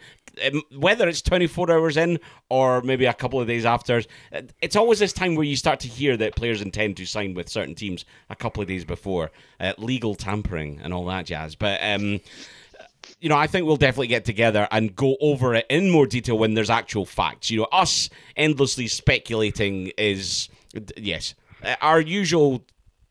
whether 0.74 1.08
it's 1.08 1.22
24 1.22 1.70
hours 1.70 1.96
in 1.96 2.18
or 2.48 2.82
maybe 2.82 3.06
a 3.06 3.12
couple 3.12 3.40
of 3.40 3.46
days 3.46 3.64
after, 3.64 4.02
it's 4.60 4.76
always 4.76 4.98
this 4.98 5.12
time 5.12 5.34
where 5.34 5.44
you 5.44 5.56
start 5.56 5.80
to 5.80 5.88
hear 5.88 6.16
that 6.16 6.36
players 6.36 6.62
intend 6.62 6.96
to 6.96 7.06
sign 7.06 7.34
with 7.34 7.48
certain 7.48 7.74
teams 7.74 8.04
a 8.30 8.36
couple 8.36 8.62
of 8.62 8.68
days 8.68 8.84
before, 8.84 9.30
uh, 9.60 9.72
legal 9.78 10.14
tampering 10.14 10.80
and 10.82 10.92
all 10.92 11.04
that 11.06 11.26
jazz. 11.26 11.54
But 11.54 11.80
um, 11.82 12.20
you 13.20 13.28
know, 13.28 13.36
I 13.36 13.46
think 13.46 13.66
we'll 13.66 13.76
definitely 13.76 14.08
get 14.08 14.24
together 14.24 14.68
and 14.70 14.94
go 14.94 15.16
over 15.20 15.54
it 15.54 15.66
in 15.68 15.90
more 15.90 16.06
detail 16.06 16.38
when 16.38 16.54
there's 16.54 16.70
actual 16.70 17.06
facts. 17.06 17.50
You 17.50 17.60
know, 17.60 17.68
us 17.72 18.08
endlessly 18.36 18.88
speculating 18.88 19.92
is 19.98 20.48
yes, 20.96 21.34
our 21.80 22.00
usual 22.00 22.64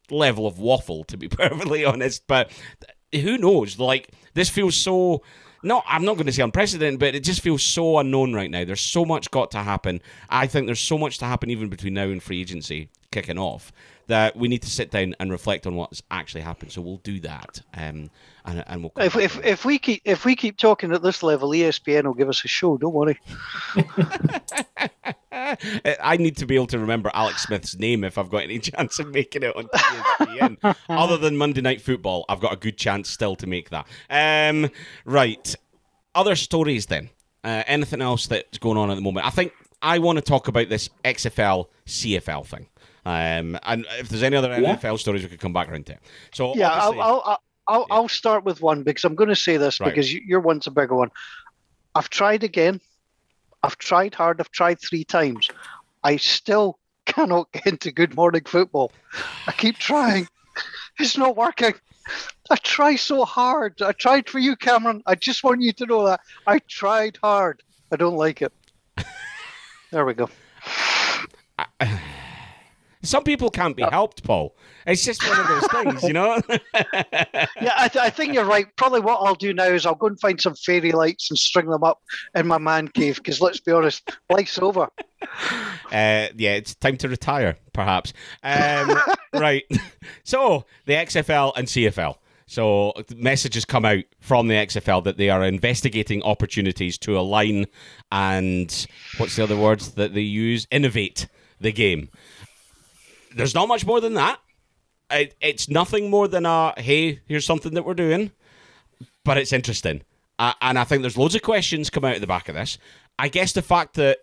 level 0.10 0.48
of 0.48 0.60
waffle, 0.60 1.04
to 1.06 1.18
be 1.18 1.28
perfectly 1.30 1.86
honest. 1.86 2.28
But 2.28 2.52
who 3.14 3.38
knows? 3.38 3.80
Like 3.80 4.12
this 4.34 4.50
feels 4.50 4.76
so 4.76 5.24
no, 5.64 5.82
I'm 5.86 6.04
not 6.06 6.16
going 6.16 6.26
to 6.26 6.32
say 6.32 6.44
unprecedented, 6.44 7.00
but 7.00 7.16
it 7.16 7.24
just 7.24 7.42
feels 7.42 7.64
so 7.64 8.00
unknown 8.00 8.34
right 8.34 8.50
now. 8.50 8.66
There's 8.66 8.82
so 8.82 9.06
much 9.06 9.32
got 9.32 9.52
to 9.52 9.60
happen. 9.60 10.02
I 10.30 10.48
think 10.48 10.66
there's 10.66 10.80
so 10.80 10.98
much 10.98 11.18
to 11.20 11.26
happen 11.26 11.50
even 11.50 11.70
between 11.70 11.94
now 11.94 12.04
and 12.04 12.22
free 12.22 12.42
agency 12.42 12.90
kicking 13.12 13.38
off 13.38 13.72
that 14.12 14.36
we 14.36 14.50
need 14.50 14.62
to 14.62 14.70
sit 14.70 14.92
down 14.92 15.16
and 15.22 15.32
reflect 15.32 15.66
on 15.66 15.76
what's 15.76 16.04
actually 16.12 16.42
happened. 16.42 16.74
So 16.74 16.82
we'll 16.82 16.98
do 16.98 17.22
that, 17.22 17.62
um, 17.74 18.10
and, 18.44 18.64
and 18.68 18.84
we'll. 18.84 18.92
If, 18.98 19.16
if, 19.16 19.44
if 19.44 19.64
we 19.64 19.80
keep 19.80 20.02
if 20.04 20.26
we 20.26 20.36
keep 20.36 20.58
talking 20.58 20.92
at 20.92 21.02
this 21.02 21.24
level, 21.24 21.52
ESPN 21.52 22.04
will 22.04 22.14
give 22.14 22.28
us 22.28 22.44
a 22.44 22.50
show. 22.50 22.78
Don't 22.78 22.94
worry. 22.94 23.18
I 25.32 26.18
need 26.20 26.36
to 26.38 26.46
be 26.46 26.56
able 26.56 26.68
to 26.68 26.80
remember 26.80 27.10
Alex 27.14 27.44
Smith's 27.44 27.80
name 27.80 28.04
if 28.04 28.18
I've 28.18 28.30
got 28.30 28.44
any 28.44 28.60
chance 28.72 29.00
of 29.00 29.08
making 29.08 29.44
it 29.44 29.56
on 29.56 29.68
ESPN. 29.68 30.76
Other 30.90 31.18
than 31.18 31.38
Monday 31.38 31.62
Night 31.62 31.82
Football, 31.82 32.26
I've 32.28 32.42
got 32.42 32.52
a 32.52 32.58
good 32.58 32.78
chance 32.78 33.10
still 33.10 33.38
to 33.38 33.48
make 33.48 33.70
that. 33.70 33.88
Um, 34.10 34.70
right. 35.06 35.56
Other 36.14 36.36
stories 36.36 36.88
then. 36.88 37.10
Uh, 37.46 37.64
anything 37.66 38.02
else 38.02 38.28
that's 38.28 38.58
going 38.58 38.78
on 38.78 38.92
at 38.92 38.96
the 38.96 39.02
moment? 39.02 39.26
I 39.26 39.30
think 39.30 39.54
I 39.82 40.00
want 40.00 40.18
to 40.18 40.22
talk 40.22 40.50
about 40.50 40.68
this 40.68 40.90
XFL 41.06 41.68
CFL 41.88 42.46
thing. 42.46 42.68
Um, 43.06 43.58
and 43.64 43.86
if 44.00 44.10
there's 44.10 44.24
any 44.24 44.36
other 44.36 44.50
yeah. 44.50 44.76
NFL 44.76 45.00
stories, 45.00 45.24
we 45.24 45.30
could 45.30 45.40
come 45.40 45.54
back 45.54 45.70
around 45.70 45.88
to. 45.88 45.98
So 46.34 46.56
yeah, 46.56 46.70
I'll, 46.70 47.02
I'll, 47.02 47.40
I'll, 47.68 47.86
yeah. 47.90 47.96
I'll, 47.96 48.08
start 48.08 48.44
with 48.44 48.62
one 48.62 48.84
because 48.84 49.04
I'm 49.04 49.16
going 49.16 49.30
to 49.30 49.36
say 49.36 49.58
this 49.58 49.80
right. 49.80 49.90
because 49.90 50.14
your 50.14 50.40
one's 50.40 50.68
a 50.68 50.72
bigger 50.72 50.96
one. 50.96 51.10
I've 51.96 52.10
tried 52.10 52.44
again. 52.44 52.80
I've 53.64 53.78
tried 53.78 54.14
hard. 54.14 54.40
I've 54.40 54.52
tried 54.52 54.80
three 54.80 55.04
times. 55.04 55.50
I 56.04 56.18
still 56.18 56.80
cannot 57.06 57.52
get 57.52 57.68
into 57.68 57.92
Good 57.92 58.16
Morning 58.16 58.44
Football. 58.46 58.92
I 59.48 59.52
keep 59.52 59.78
trying. 59.78 60.28
It's 61.00 61.18
not 61.18 61.36
working. 61.36 61.74
I 62.50 62.56
try 62.58 62.96
so 62.96 63.26
hard. 63.26 63.82
I 63.82 63.94
tried 63.94 64.30
for 64.30 64.40
you, 64.40 64.56
Cameron. 64.56 65.04
I 65.06 65.16
just 65.16 65.44
want 65.44 65.62
you 65.62 65.72
to 65.74 65.86
know 65.86 66.06
that 66.06 66.20
I 66.46 66.60
tried 66.60 67.18
hard. 67.22 67.64
I 67.92 67.96
don't 67.96 68.18
like 68.18 68.42
it. 68.42 68.54
there 69.92 70.06
we 70.06 70.14
go. 70.14 70.30
Some 73.04 73.24
people 73.24 73.50
can't 73.50 73.76
be 73.76 73.84
helped, 73.84 74.24
Paul. 74.24 74.56
It's 74.86 75.04
just 75.04 75.28
one 75.28 75.40
of 75.40 75.48
those 75.48 75.68
things, 75.72 76.04
you 76.04 76.14
know. 76.14 76.40
yeah, 76.50 77.74
I, 77.78 77.88
th- 77.88 78.04
I, 78.04 78.10
think 78.10 78.34
you're 78.34 78.46
right. 78.46 78.68
Probably 78.76 79.00
what 79.00 79.20
I'll 79.22 79.36
do 79.36 79.54
now 79.54 79.66
is 79.66 79.86
I'll 79.86 79.96
go 79.96 80.08
and 80.08 80.20
find 80.20 80.40
some 80.40 80.56
fairy 80.56 80.92
lights 80.92 81.30
and 81.32 81.38
string 81.38 81.68
them 81.68 81.84
up 81.84 82.02
in 82.36 82.48
my 82.48 82.60
man 82.60 82.88
cave. 82.88 83.16
Because 83.16 83.42
let's 83.42 83.60
be 83.60 83.72
honest, 83.72 84.10
life's 84.30 84.60
over. 84.60 84.90
Uh, 85.92 86.32
yeah, 86.38 86.54
it's 86.54 86.74
time 86.74 86.96
to 86.96 87.10
retire, 87.10 87.58
perhaps. 87.74 88.14
Um, 88.44 88.98
right. 89.34 89.64
So 90.24 90.66
the 90.86 90.94
XFL 90.94 91.52
and 91.58 91.68
CFL. 91.68 92.16
So 92.48 92.94
messages 93.16 93.66
come 93.66 93.84
out 93.84 94.06
from 94.22 94.48
the 94.48 94.56
XFL 94.56 95.04
that 95.04 95.18
they 95.18 95.30
are 95.30 95.44
investigating 95.44 96.24
opportunities 96.24 96.98
to 97.00 97.20
align 97.20 97.66
and 98.10 98.88
what's 99.18 99.36
the 99.36 99.44
other 99.44 99.58
words 99.58 99.92
that 99.92 100.14
they 100.14 100.22
use? 100.22 100.66
Innovate 100.72 101.28
the 101.60 101.74
game 101.74 102.10
there's 103.36 103.56
not 103.56 103.68
much 103.68 103.86
more 103.86 104.02
than 104.02 104.14
that. 104.16 104.40
It, 105.10 105.36
it's 105.42 105.70
nothing 105.70 106.10
more 106.10 106.28
than 106.28 106.46
a 106.46 106.74
hey, 106.78 107.20
here's 107.28 107.46
something 107.46 107.74
that 107.74 107.84
we're 107.84 107.94
doing, 107.94 108.32
but 109.26 109.38
it's 109.38 109.52
interesting, 109.52 110.04
uh, 110.40 110.54
and 110.62 110.80
I 110.80 110.84
think 110.86 111.02
there's 111.02 111.18
loads 111.18 111.36
of 111.36 111.42
questions 111.42 111.90
come 111.90 112.06
out 112.06 112.16
at 112.16 112.22
the 112.22 112.28
back 112.28 112.48
of 112.48 112.56
this. 112.56 112.78
I 113.20 113.28
guess 113.28 113.52
the 113.52 113.62
fact 113.62 113.96
that 113.96 114.20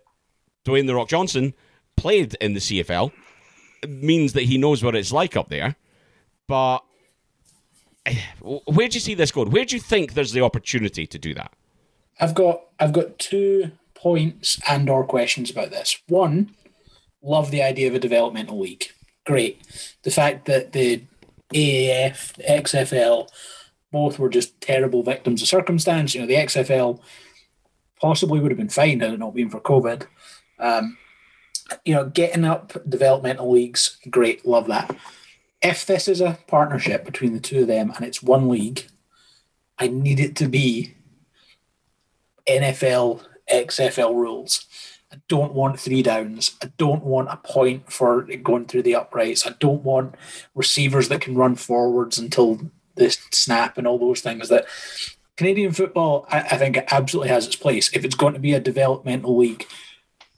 Dwayne 0.65 0.87
the 0.87 0.95
Rock 0.95 1.09
Johnson 1.09 1.53
played 1.97 2.35
in 2.41 2.55
the 2.55 2.61
CFL 2.61 3.13
means 3.87 4.33
that 4.33 4.45
he 4.45 4.57
knows 4.57 4.83
what 4.83 4.97
it's 4.97 5.13
like 5.13 5.37
up 5.37 5.51
there, 5.51 5.77
but 6.47 6.79
eh, 8.07 8.19
where 8.41 8.89
do 8.89 8.95
you 8.95 9.01
see 9.01 9.15
this 9.15 9.31
going? 9.31 9.51
Where 9.51 9.67
do 9.67 9.77
you 9.77 9.83
think 9.83 10.15
there's 10.15 10.33
the 10.33 10.43
opportunity 10.43 11.07
to 11.07 11.19
do 11.19 11.35
that? 11.35 11.53
I've 12.19 12.35
got 12.35 12.63
I've 12.81 12.93
got 12.93 13.19
two 13.19 13.73
points 13.95 14.59
and 14.67 14.89
or 14.89 15.05
questions 15.05 15.51
about 15.51 15.71
this. 15.71 16.01
One, 16.09 16.55
love 17.23 17.51
the 17.51 17.63
idea 17.63 17.89
of 17.89 17.95
a 17.95 17.99
developmental 17.99 18.59
league 18.59 18.87
great. 19.29 19.61
The 20.05 20.11
fact 20.11 20.47
that 20.47 20.73
the 20.73 21.03
AAF, 21.53 22.33
the 22.37 22.45
XFL, 22.45 23.29
both 23.93 24.19
were 24.19 24.31
just 24.31 24.59
terrible 24.63 25.03
victims 25.03 25.43
of 25.43 25.49
circumstance. 25.49 26.15
You 26.15 26.23
know, 26.23 26.27
the 26.27 26.35
XFL 26.35 26.99
possibly 28.01 28.41
would 28.41 28.51
have 28.51 28.59
been 28.59 28.71
fine 28.71 29.01
had 29.01 29.13
it 29.13 29.19
not 29.19 29.35
been 29.35 29.51
for 29.51 29.61
COVID. 29.61 30.07
Um, 30.59 30.97
you 31.85 31.95
know, 31.95 32.07
getting 32.07 32.47
up 32.47 32.73
developmental 32.89 33.51
leagues, 33.51 33.99
great, 34.09 34.47
love 34.47 34.67
that. 34.69 34.97
If 35.61 35.85
this 35.85 36.09
is 36.09 36.23
a 36.23 36.39
partnership 36.47 37.05
between 37.05 37.35
the 37.35 37.41
two 37.41 37.61
of 37.61 37.67
them 37.67 37.93
and 37.95 38.07
it's 38.07 38.23
one 38.23 38.49
league, 38.49 38.87
I 39.79 39.89
need 39.89 40.21
it 40.21 40.37
to 40.37 40.49
be 40.49 40.95
NFL, 42.49 43.21
XFL 43.53 44.15
rules. 44.15 44.65
I 45.13 45.17
don't 45.29 45.55
want 45.55 45.81
three 45.81 46.03
downs. 46.03 46.57
I 46.63 46.71
don't 46.77 47.03
want 47.03 47.31
a 47.31 47.37
point 47.37 47.91
for 47.91 48.23
going 48.23 48.67
through 48.67 48.83
the 48.83 48.97
uprights. 48.97 49.47
I 49.47 49.55
don't 49.59 49.83
want 49.83 50.15
receivers 50.55 51.09
that 51.09 51.23
can 51.23 51.35
run 51.35 51.57
forwards 51.57 52.19
until 52.19 52.61
the 52.95 53.17
snap 53.31 53.79
and 53.79 53.87
all 53.87 53.99
those 53.99 54.21
things 54.21 54.49
that 54.49 54.67
Canadian 55.37 55.73
football, 55.73 56.27
I, 56.31 56.41
I 56.41 56.59
think, 56.59 56.79
absolutely 56.91 57.31
has 57.31 57.47
its 57.47 57.57
place. 57.57 57.91
If 57.95 58.05
it's 58.05 58.17
going 58.17 58.35
to 58.35 58.41
be 58.41 58.53
a 58.53 58.61
developmental 58.61 59.37
league, 59.37 59.67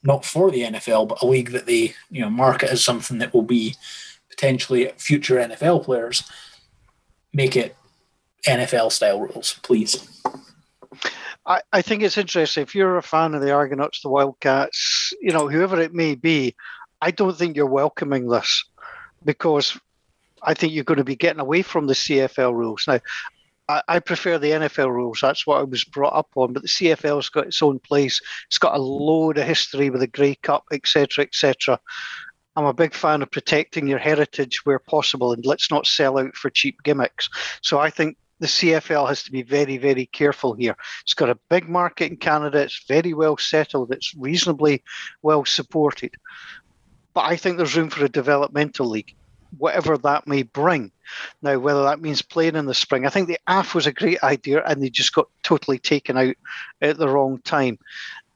not 0.03 0.25
for 0.25 0.51
the 0.51 0.63
NFL, 0.63 1.09
but 1.09 1.23
a 1.23 1.27
league 1.27 1.51
that 1.51 1.67
they 1.67 1.95
you 2.11 2.21
know 2.21 2.31
market 2.31 2.71
as 2.71 2.85
something 2.85 3.19
that 3.19 3.35
will 3.35 3.43
be 3.43 3.75
potentially 4.29 4.93
future 4.99 5.37
NFL 5.37 5.85
players, 5.85 6.23
make 7.33 7.57
it 7.57 7.77
NFL 8.47 8.93
style 8.93 9.21
rules, 9.21 9.59
please. 9.63 10.20
I, 11.47 11.63
I 11.73 11.83
think 11.83 12.03
it's 12.03 12.19
interesting. 12.19 12.63
If 12.63 12.75
you're 12.75 12.97
a 12.97 13.03
fan 13.03 13.35
of 13.35 13.43
the 13.43 13.53
Argonauts, 13.53 14.03
the 14.03 14.09
Wildcats, 14.09 15.13
you 15.21 15.33
know, 15.33 15.49
whoever 15.49 15.81
it 15.81 15.95
may 15.95 16.15
be, 16.15 16.55
I 17.01 17.11
don't 17.11 17.37
think 17.37 17.57
you're 17.57 17.67
welcoming 17.67 18.29
this 18.29 18.65
because 19.25 19.79
I 20.43 20.55
think 20.55 20.73
you're 20.73 20.85
going 20.85 20.99
to 20.99 21.05
be 21.05 21.17
getting 21.17 21.41
away 21.41 21.63
from 21.63 21.87
the 21.87 21.95
CFL 21.95 22.55
rules. 22.55 22.85
Now, 22.87 23.01
I, 23.69 23.83
I 23.89 23.99
prefer 24.01 24.39
the 24.39 24.51
NFL 24.51 24.91
rules. 24.91 25.21
That's 25.23 25.47
what 25.47 25.61
I 25.61 25.63
was 25.63 25.85
brought 25.85 26.15
up 26.15 26.29
on. 26.35 26.53
But 26.53 26.63
the 26.63 26.69
CFL's 26.69 27.29
got 27.29 27.47
its 27.47 27.63
own 27.63 27.79
place. 27.79 28.21
It's 28.49 28.59
got 28.59 28.77
a 28.77 28.83
load 28.83 29.39
of 29.39 29.47
history 29.47 29.91
with 29.91 30.01
the 30.01 30.07
Grey 30.07 30.35
Cup, 30.37 30.65
etc., 30.73 31.25
etc. 31.25 31.79
I'm 32.57 32.67
a 32.67 32.75
big 32.75 32.95
fan 32.95 33.23
of 33.23 33.31
protecting 33.31 33.87
your 33.87 33.99
heritage 33.99 34.67
where 34.67 34.81
possible, 34.81 35.33
and 35.33 35.47
let's 35.47 35.71
not 35.71 35.87
sell 35.87 36.19
out 36.19 36.35
for 36.35 36.51
cheap 36.51 36.83
gimmicks. 36.83 37.29
So 37.63 37.79
I 37.79 37.91
think 37.91 38.17
the 38.41 38.47
CFL 38.47 39.07
has 39.07 39.23
to 39.23 39.31
be 39.31 39.43
very, 39.43 39.77
very 39.77 40.07
careful 40.07 40.55
here. 40.55 40.75
It's 41.03 41.15
got 41.15 41.29
a 41.29 41.39
big 41.49 41.69
market 41.69 42.11
in 42.11 42.17
Canada. 42.17 42.63
It's 42.63 42.85
very 42.89 43.15
well 43.15 43.37
settled. 43.37 43.93
It's 43.93 44.15
reasonably 44.17 44.83
well 45.23 45.45
supported. 45.45 46.15
But 47.13 47.27
I 47.27 47.37
think 47.37 47.57
there's 47.57 47.77
room 47.77 47.91
for 47.91 48.05
a 48.05 48.09
developmental 48.09 48.87
league, 48.87 49.15
whatever 49.59 49.99
that 49.99 50.27
may 50.27 50.43
bring. 50.43 50.91
Now, 51.43 51.59
whether 51.59 51.83
that 51.83 52.01
means 52.01 52.23
playing 52.23 52.57
in 52.57 52.67
the 52.67 52.75
spring, 52.75 53.05
I 53.05 53.11
think 53.11 53.29
the 53.29 53.39
AF 53.47 53.75
was 53.75 53.87
a 53.87 53.93
great 53.93 54.23
idea 54.23 54.65
and 54.65 54.83
they 54.83 54.89
just 54.89 55.15
got 55.15 55.29
totally 55.43 55.79
taken 55.79 56.17
out 56.17 56.37
at 56.81 56.97
the 56.97 57.09
wrong 57.09 57.41
time. 57.45 57.79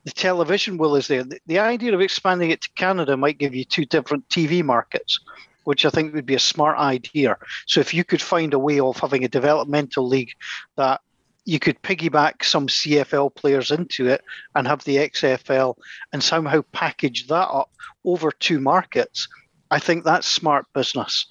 The 0.05 0.11
television 0.11 0.77
will 0.77 0.97
is 0.97 1.09
there. 1.09 1.25
The, 1.25 1.41
the 1.47 1.61
idea 1.61 1.95
of 1.95 2.03
expanding 2.03 2.51
it 2.51 2.61
to 2.61 2.69
Canada 2.77 3.17
might 3.17 3.39
give 3.39 3.55
you 3.55 3.65
two 3.65 3.87
different 3.87 4.29
TV 4.29 4.63
markets 4.63 5.19
which 5.65 5.85
I 5.85 5.91
think 5.91 6.15
would 6.15 6.27
be 6.27 6.35
a 6.35 6.41
smart 6.41 6.79
idea. 6.79 7.37
So 7.67 7.81
if 7.81 7.93
you 7.93 8.05
could 8.05 8.23
find 8.23 8.55
a 8.55 8.59
way 8.59 8.81
of 8.81 8.99
having 8.99 9.25
a 9.25 9.29
developmental 9.29 10.07
league 10.07 10.33
that 10.77 11.01
you 11.45 11.59
could 11.59 11.83
piggyback 11.83 12.43
some 12.43 12.69
CFL 12.69 13.35
players 13.35 13.71
into 13.71 14.09
it 14.09 14.23
and 14.55 14.67
have 14.67 14.83
the 14.85 14.97
XFL 14.97 15.77
and 16.13 16.23
somehow 16.23 16.63
package 16.73 17.27
that 17.27 17.49
up 17.49 17.71
over 18.05 18.31
two 18.31 18.61
markets, 18.61 19.29
I 19.71 19.79
think 19.79 20.05
that's 20.05 20.27
smart 20.27 20.67
business. 20.73 21.27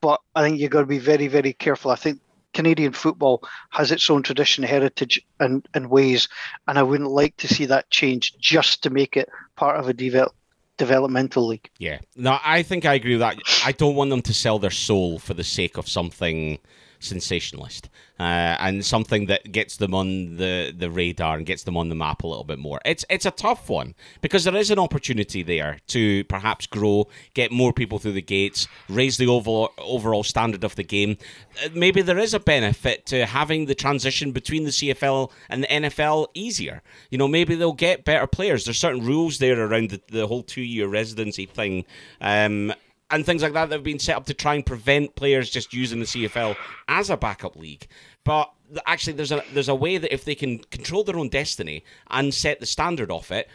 But 0.00 0.20
I 0.34 0.42
think 0.42 0.58
you've 0.58 0.70
got 0.70 0.80
to 0.80 0.86
be 0.86 0.98
very, 0.98 1.28
very 1.28 1.52
careful. 1.52 1.90
I 1.90 1.96
think 1.96 2.20
Canadian 2.52 2.92
football 2.92 3.42
has 3.70 3.90
its 3.90 4.08
own 4.08 4.22
tradition, 4.22 4.64
heritage, 4.64 5.20
and, 5.40 5.66
and 5.74 5.90
ways, 5.90 6.28
and 6.66 6.78
I 6.78 6.82
wouldn't 6.82 7.10
like 7.10 7.36
to 7.38 7.48
see 7.48 7.66
that 7.66 7.90
change 7.90 8.34
just 8.38 8.82
to 8.84 8.90
make 8.90 9.16
it 9.16 9.28
part 9.56 9.78
of 9.78 9.88
a 9.88 9.92
develop, 9.92 10.34
developmental 10.76 11.46
league. 11.46 11.70
Yeah. 11.78 11.98
No, 12.16 12.38
I 12.44 12.62
think 12.62 12.84
I 12.84 12.94
agree 12.94 13.12
with 13.12 13.20
that. 13.20 13.38
I 13.64 13.72
don't 13.72 13.94
want 13.94 14.10
them 14.10 14.22
to 14.22 14.34
sell 14.34 14.58
their 14.58 14.70
soul 14.70 15.18
for 15.18 15.34
the 15.34 15.44
sake 15.44 15.76
of 15.76 15.88
something 15.88 16.58
sensationalist 17.04 17.88
uh, 18.18 18.56
and 18.60 18.84
something 18.84 19.26
that 19.26 19.50
gets 19.50 19.76
them 19.76 19.94
on 19.94 20.36
the, 20.36 20.72
the 20.76 20.90
radar 20.90 21.36
and 21.36 21.46
gets 21.46 21.64
them 21.64 21.76
on 21.76 21.88
the 21.88 21.94
map 21.94 22.22
a 22.22 22.26
little 22.26 22.44
bit 22.44 22.58
more. 22.58 22.80
It's 22.84 23.04
it's 23.10 23.26
a 23.26 23.30
tough 23.30 23.68
one 23.68 23.94
because 24.20 24.44
there 24.44 24.56
is 24.56 24.70
an 24.70 24.78
opportunity 24.78 25.42
there 25.42 25.78
to 25.88 26.24
perhaps 26.24 26.66
grow, 26.66 27.08
get 27.34 27.50
more 27.50 27.72
people 27.72 27.98
through 27.98 28.12
the 28.12 28.22
gates, 28.22 28.68
raise 28.88 29.16
the 29.16 29.26
overall 29.26 29.72
overall 29.78 30.22
standard 30.22 30.64
of 30.64 30.76
the 30.76 30.84
game. 30.84 31.16
Uh, 31.64 31.68
maybe 31.74 32.02
there 32.02 32.18
is 32.18 32.34
a 32.34 32.40
benefit 32.40 33.06
to 33.06 33.26
having 33.26 33.66
the 33.66 33.74
transition 33.74 34.32
between 34.32 34.64
the 34.64 34.70
CFL 34.70 35.30
and 35.48 35.64
the 35.64 35.68
NFL 35.68 36.28
easier. 36.34 36.82
You 37.10 37.18
know, 37.18 37.28
maybe 37.28 37.54
they'll 37.54 37.72
get 37.72 38.04
better 38.04 38.26
players. 38.26 38.64
There's 38.64 38.78
certain 38.78 39.04
rules 39.04 39.38
there 39.38 39.60
around 39.60 39.90
the, 39.90 40.00
the 40.08 40.26
whole 40.26 40.42
two 40.42 40.62
year 40.62 40.86
residency 40.86 41.46
thing. 41.46 41.84
Um, 42.20 42.72
and 43.10 43.24
things 43.24 43.42
like 43.42 43.52
that 43.52 43.68
that 43.68 43.76
have 43.76 43.84
been 43.84 43.98
set 43.98 44.16
up 44.16 44.26
to 44.26 44.34
try 44.34 44.54
and 44.54 44.64
prevent 44.64 45.14
players 45.14 45.50
just 45.50 45.72
using 45.72 46.00
the 46.00 46.06
CFL 46.06 46.56
as 46.88 47.10
a 47.10 47.16
backup 47.16 47.56
league. 47.56 47.86
But 48.24 48.50
actually, 48.86 49.14
there's 49.14 49.32
a 49.32 49.42
there's 49.52 49.68
a 49.68 49.74
way 49.74 49.98
that 49.98 50.12
if 50.12 50.24
they 50.24 50.34
can 50.34 50.58
control 50.70 51.04
their 51.04 51.18
own 51.18 51.28
destiny 51.28 51.84
and 52.10 52.32
set 52.32 52.60
the 52.60 52.66
standard 52.66 53.10
of 53.10 53.30
it 53.30 53.48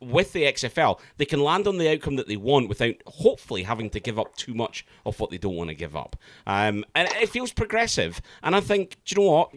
with 0.00 0.32
the 0.32 0.42
XFL, 0.44 1.00
they 1.16 1.24
can 1.24 1.40
land 1.42 1.66
on 1.66 1.78
the 1.78 1.90
outcome 1.90 2.16
that 2.16 2.28
they 2.28 2.36
want 2.36 2.68
without 2.68 2.94
hopefully 3.06 3.62
having 3.62 3.90
to 3.90 4.00
give 4.00 4.18
up 4.18 4.36
too 4.36 4.54
much 4.54 4.86
of 5.06 5.18
what 5.18 5.30
they 5.30 5.38
don't 5.38 5.56
want 5.56 5.68
to 5.68 5.74
give 5.74 5.96
up. 5.96 6.16
Um, 6.46 6.84
and 6.94 7.08
it 7.20 7.28
feels 7.28 7.52
progressive. 7.52 8.20
And 8.42 8.54
I 8.54 8.60
think, 8.60 8.96
do 9.04 9.14
you 9.14 9.22
know 9.22 9.30
what? 9.30 9.50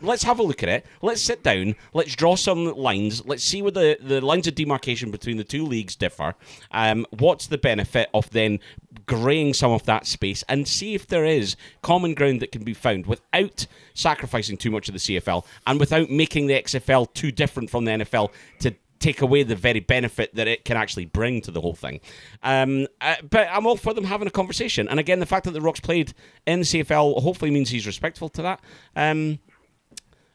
Let's 0.00 0.22
have 0.22 0.38
a 0.38 0.42
look 0.42 0.62
at 0.62 0.68
it. 0.68 0.86
Let's 1.02 1.20
sit 1.20 1.42
down. 1.42 1.74
Let's 1.92 2.14
draw 2.14 2.36
some 2.36 2.74
lines. 2.76 3.24
Let's 3.26 3.44
see 3.44 3.62
where 3.62 3.70
the, 3.70 3.98
the 4.00 4.20
lines 4.20 4.46
of 4.46 4.54
demarcation 4.54 5.10
between 5.10 5.36
the 5.36 5.44
two 5.44 5.64
leagues 5.64 5.96
differ. 5.96 6.34
Um, 6.70 7.06
what's 7.10 7.46
the 7.46 7.58
benefit 7.58 8.08
of 8.14 8.30
then 8.30 8.60
graying 9.06 9.54
some 9.54 9.72
of 9.72 9.84
that 9.84 10.06
space 10.06 10.44
and 10.48 10.68
see 10.68 10.94
if 10.94 11.06
there 11.06 11.24
is 11.24 11.56
common 11.82 12.14
ground 12.14 12.40
that 12.40 12.52
can 12.52 12.64
be 12.64 12.74
found 12.74 13.06
without 13.06 13.66
sacrificing 13.94 14.56
too 14.56 14.70
much 14.70 14.88
of 14.88 14.94
the 14.94 14.98
CFL 14.98 15.44
and 15.66 15.80
without 15.80 16.10
making 16.10 16.46
the 16.46 16.54
XFL 16.54 17.12
too 17.14 17.32
different 17.32 17.70
from 17.70 17.84
the 17.84 17.92
NFL 17.92 18.30
to 18.60 18.74
take 18.98 19.22
away 19.22 19.42
the 19.42 19.54
very 19.54 19.80
benefit 19.80 20.34
that 20.34 20.48
it 20.48 20.64
can 20.64 20.76
actually 20.76 21.04
bring 21.04 21.40
to 21.42 21.50
the 21.50 21.60
whole 21.60 21.74
thing. 21.74 22.00
Um, 22.42 22.86
uh, 23.00 23.16
but 23.28 23.48
I'm 23.50 23.66
all 23.66 23.76
for 23.76 23.94
them 23.94 24.04
having 24.04 24.26
a 24.26 24.30
conversation. 24.30 24.88
And 24.88 24.98
again, 24.98 25.20
the 25.20 25.26
fact 25.26 25.44
that 25.44 25.52
the 25.52 25.60
Rock's 25.60 25.80
played 25.80 26.14
in 26.46 26.60
the 26.60 26.64
CFL 26.64 27.22
hopefully 27.22 27.50
means 27.50 27.70
he's 27.70 27.86
respectful 27.86 28.28
to 28.30 28.42
that. 28.42 28.60
Um, 28.96 29.38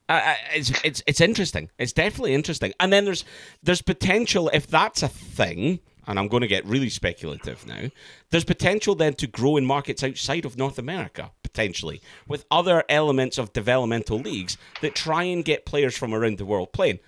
it's 0.10 0.72
it's 0.84 1.04
it's 1.08 1.22
interesting. 1.22 1.70
It's 1.78 1.94
definitely 1.94 2.34
interesting. 2.34 2.74
And 2.80 2.92
then 2.92 3.06
there's 3.06 3.26
there's 3.62 3.82
potential 3.82 4.50
if 4.54 4.68
that's 4.68 5.04
a 5.04 5.08
thing. 5.08 5.80
And 6.06 6.20
I'm 6.20 6.28
going 6.28 6.42
to 6.42 6.48
get 6.48 6.66
really 6.66 6.90
speculative 6.90 7.66
now. 7.66 7.90
There's 8.30 8.44
potential 8.44 8.94
then 8.94 9.14
to 9.14 9.26
grow 9.26 9.56
in 9.56 9.66
markets 9.66 10.04
outside 10.04 10.44
of 10.44 10.58
North 10.58 10.78
America, 10.78 11.32
potentially, 11.44 12.02
with 12.28 12.44
other 12.52 12.84
elements 12.90 13.38
of 13.38 13.54
developmental 13.54 14.20
leagues 14.20 14.58
that 14.82 14.96
try 14.96 15.24
and 15.24 15.46
get 15.46 15.66
players 15.66 15.98
from 15.98 16.14
around 16.14 16.40
the 16.40 16.46
world 16.46 16.74
playing 16.74 17.00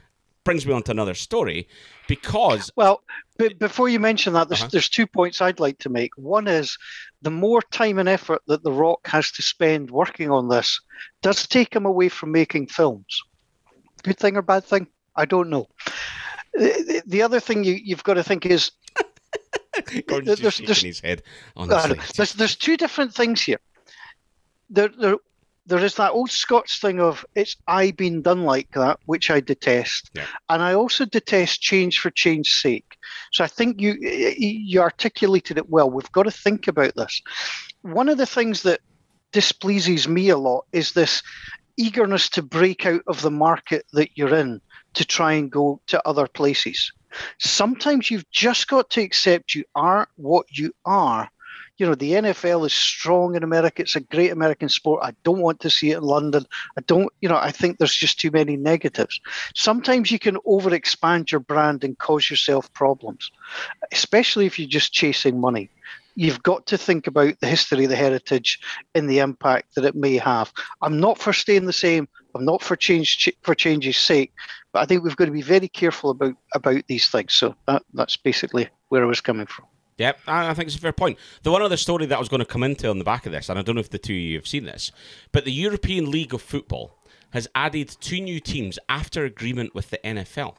brings 0.46 0.66
me 0.66 0.72
on 0.72 0.84
to 0.84 0.92
another 0.92 1.14
story 1.14 1.68
because 2.08 2.72
well 2.76 3.04
b- 3.38 3.54
before 3.56 3.90
you 3.90 4.00
mention 4.00 4.32
that 4.34 4.48
there's, 4.48 4.62
uh-huh. 4.62 4.70
there's 4.72 4.88
two 4.88 5.06
points 5.06 5.42
i'd 5.42 5.60
like 5.60 5.78
to 5.80 5.90
make 5.90 6.12
one 6.18 6.48
is 6.48 6.78
the 7.22 7.32
more 7.32 7.62
time 7.72 8.00
and 8.00 8.08
effort 8.08 8.42
that 8.48 8.64
the 8.64 8.72
rock 8.72 9.06
has 9.08 9.32
to 9.32 9.42
spend 9.42 9.92
working 9.92 10.32
on 10.32 10.48
this 10.48 10.80
does 11.22 11.46
take 11.48 11.76
him 11.76 11.86
away 11.86 12.08
from 12.08 12.32
making 12.32 12.68
films 12.68 13.22
good 14.04 14.18
thing 14.18 14.38
or 14.38 14.42
bad 14.42 14.64
thing 14.64 14.88
i 15.18 15.26
don't 15.26 15.50
know 15.50 15.68
the, 16.54 17.04
the 17.06 17.22
other 17.22 17.40
thing 17.40 17.64
you, 17.64 17.74
you've 17.74 18.04
got 18.04 18.14
to 18.14 18.24
think 18.24 18.46
is 18.46 18.72
there's, 20.08 20.40
there's, 20.60 20.82
his 20.82 21.00
head. 21.00 21.24
Honestly. 21.56 22.00
There's, 22.16 22.34
there's 22.34 22.56
two 22.56 22.78
different 22.78 23.14
things 23.14 23.42
here. 23.42 23.60
There, 24.70 24.90
there, 24.90 25.16
there 25.66 25.84
is 25.84 25.96
that 25.96 26.12
old 26.12 26.30
Scots 26.30 26.80
thing 26.80 27.00
of 27.00 27.26
it's 27.36 27.56
I 27.68 27.92
been 27.92 28.22
done 28.22 28.44
like 28.44 28.72
that, 28.74 29.00
which 29.06 29.32
I 29.32 29.40
detest, 29.40 30.12
yeah. 30.14 30.26
and 30.50 30.62
I 30.62 30.74
also 30.74 31.06
detest 31.06 31.62
change 31.62 32.00
for 32.00 32.12
change's 32.12 32.56
sake. 32.56 32.98
So 33.32 33.44
I 33.44 33.48
think 33.48 33.82
you 33.82 33.98
you 34.00 34.82
articulated 34.82 35.58
it 35.58 35.70
well. 35.70 35.90
We've 35.90 36.12
got 36.12 36.24
to 36.24 36.32
think 36.32 36.68
about 36.68 36.96
this. 36.96 37.22
One 37.82 38.10
of 38.10 38.18
the 38.18 38.26
things 38.26 38.64
that 38.64 38.82
displeases 39.32 40.08
me 40.08 40.30
a 40.30 40.38
lot 40.38 40.66
is 40.72 40.94
this 40.94 41.22
eagerness 41.78 42.30
to 42.30 42.42
break 42.42 42.86
out 42.86 43.02
of 43.08 43.22
the 43.22 43.32
market 43.32 43.86
that 43.94 44.10
you're 44.16 44.36
in 44.36 44.62
to 44.94 45.04
try 45.04 45.34
and 45.34 45.52
go 45.52 45.82
to 45.88 46.08
other 46.08 46.28
places. 46.28 46.92
Sometimes 47.40 48.10
you've 48.10 48.30
just 48.32 48.68
got 48.68 48.90
to 48.92 49.02
accept 49.02 49.56
you 49.56 49.64
are 49.76 50.08
what 50.16 50.46
you 50.58 50.72
are 50.86 51.30
you 51.78 51.86
know, 51.86 51.96
the 51.96 52.14
NFL 52.14 52.66
is 52.66 52.74
strong 52.74 53.36
in 53.36 53.44
America. 53.44 53.82
It's 53.82 53.96
a 53.96 54.02
great 54.02 54.32
American 54.32 54.70
sport. 54.70 55.04
I 55.04 55.14
don't 55.24 55.42
want 55.42 55.60
to 55.62 55.70
see 55.70 55.92
it 55.92 55.98
in 55.98 56.04
London. 56.04 56.46
I 56.78 56.82
don't, 56.82 57.12
you 57.22 57.28
know, 57.28 57.38
I 57.38 57.52
think 57.52 57.78
there's 57.78 57.94
just 57.94 58.20
too 58.20 58.32
many 58.32 58.56
negatives. 58.56 59.20
Sometimes 59.56 60.12
you 60.12 60.20
can 60.20 60.36
overexpand 60.48 61.32
your 61.32 61.42
brand 61.42 61.84
and 61.84 61.98
cause 61.98 62.30
yourself 62.30 62.72
problems, 62.74 63.30
especially 63.92 64.46
if 64.46 64.58
you're 64.58 64.70
just 64.70 64.94
chasing 64.94 65.40
money. 65.40 65.70
You've 66.18 66.44
got 66.44 66.66
to 66.68 66.78
think 66.78 67.08
about 67.08 67.42
the 67.42 67.48
history, 67.48 67.88
the 67.88 67.96
heritage, 67.98 68.62
and 68.94 69.10
the 69.10 69.20
impact 69.20 69.76
that 69.76 69.84
it 69.84 69.96
may 69.96 70.16
have. 70.16 70.54
I'm 70.82 70.98
not 70.98 71.18
for 71.18 71.34
staying 71.34 71.66
the 71.66 71.74
same. 71.74 72.08
I'm 72.34 72.46
not 72.46 72.62
for 72.62 72.78
change 72.78 73.30
for 73.42 73.54
change's 73.54 73.98
sake, 73.98 74.32
but 74.72 74.80
I 74.80 74.86
think 74.86 75.04
we've 75.04 75.16
got 75.18 75.26
to 75.26 75.32
be 75.32 75.42
very 75.42 75.68
careful 75.68 76.12
about 76.12 76.36
about 76.54 76.88
these 76.88 77.10
things. 77.10 77.34
So 77.34 77.54
that, 77.68 77.84
that's 77.94 78.16
basically 78.16 78.70
where 78.88 79.04
I 79.04 79.08
was 79.08 79.20
coming 79.20 79.46
from. 79.46 79.66
Yep, 79.98 80.20
I 80.28 80.54
think 80.54 80.68
it's 80.68 80.76
a 80.76 80.80
fair 80.80 80.92
point. 80.92 81.18
The 81.44 81.52
one 81.52 81.62
other 81.62 81.78
story 81.78 82.06
that 82.06 82.16
I 82.16 82.20
was 82.20 82.28
going 82.28 82.42
to 82.42 82.46
come 82.46 82.64
into 82.64 82.90
on 82.90 82.98
the 82.98 83.06
back 83.06 83.26
of 83.26 83.32
this, 83.32 83.48
and 83.48 83.58
I 83.58 83.62
don't 83.62 83.76
know 83.76 83.82
if 83.82 83.90
the 83.90 83.98
two 83.98 84.14
of 84.14 84.20
you 84.20 84.38
have 84.38 84.48
seen 84.48 84.66
this, 84.66 84.92
but 85.32 85.46
the 85.46 85.54
European 85.54 86.12
League 86.12 86.34
of 86.34 86.42
Football 86.42 86.98
has 87.32 87.48
added 87.56 87.96
two 88.02 88.20
new 88.20 88.40
teams 88.40 88.78
after 88.90 89.24
agreement 89.24 89.74
with 89.74 89.90
the 89.90 90.00
NFL. 90.00 90.56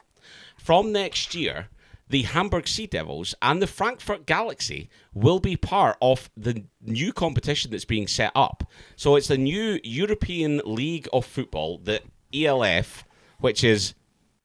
From 0.57 0.91
next 0.91 1.35
year, 1.35 1.67
the 2.09 2.23
Hamburg 2.23 2.67
Sea 2.67 2.87
Devils 2.87 3.35
and 3.41 3.61
the 3.61 3.67
Frankfurt 3.67 4.25
Galaxy 4.25 4.89
will 5.13 5.39
be 5.39 5.55
part 5.55 5.97
of 6.01 6.29
the 6.35 6.63
new 6.81 7.13
competition 7.13 7.69
that's 7.69 7.85
being 7.85 8.07
set 8.07 8.31
up. 8.33 8.63
So 8.95 9.15
it's 9.15 9.27
the 9.27 9.37
new 9.37 9.79
European 9.83 10.61
League 10.65 11.07
of 11.13 11.25
Football, 11.25 11.79
the 11.79 12.01
ELF, 12.33 13.05
which 13.39 13.63
is 13.63 13.93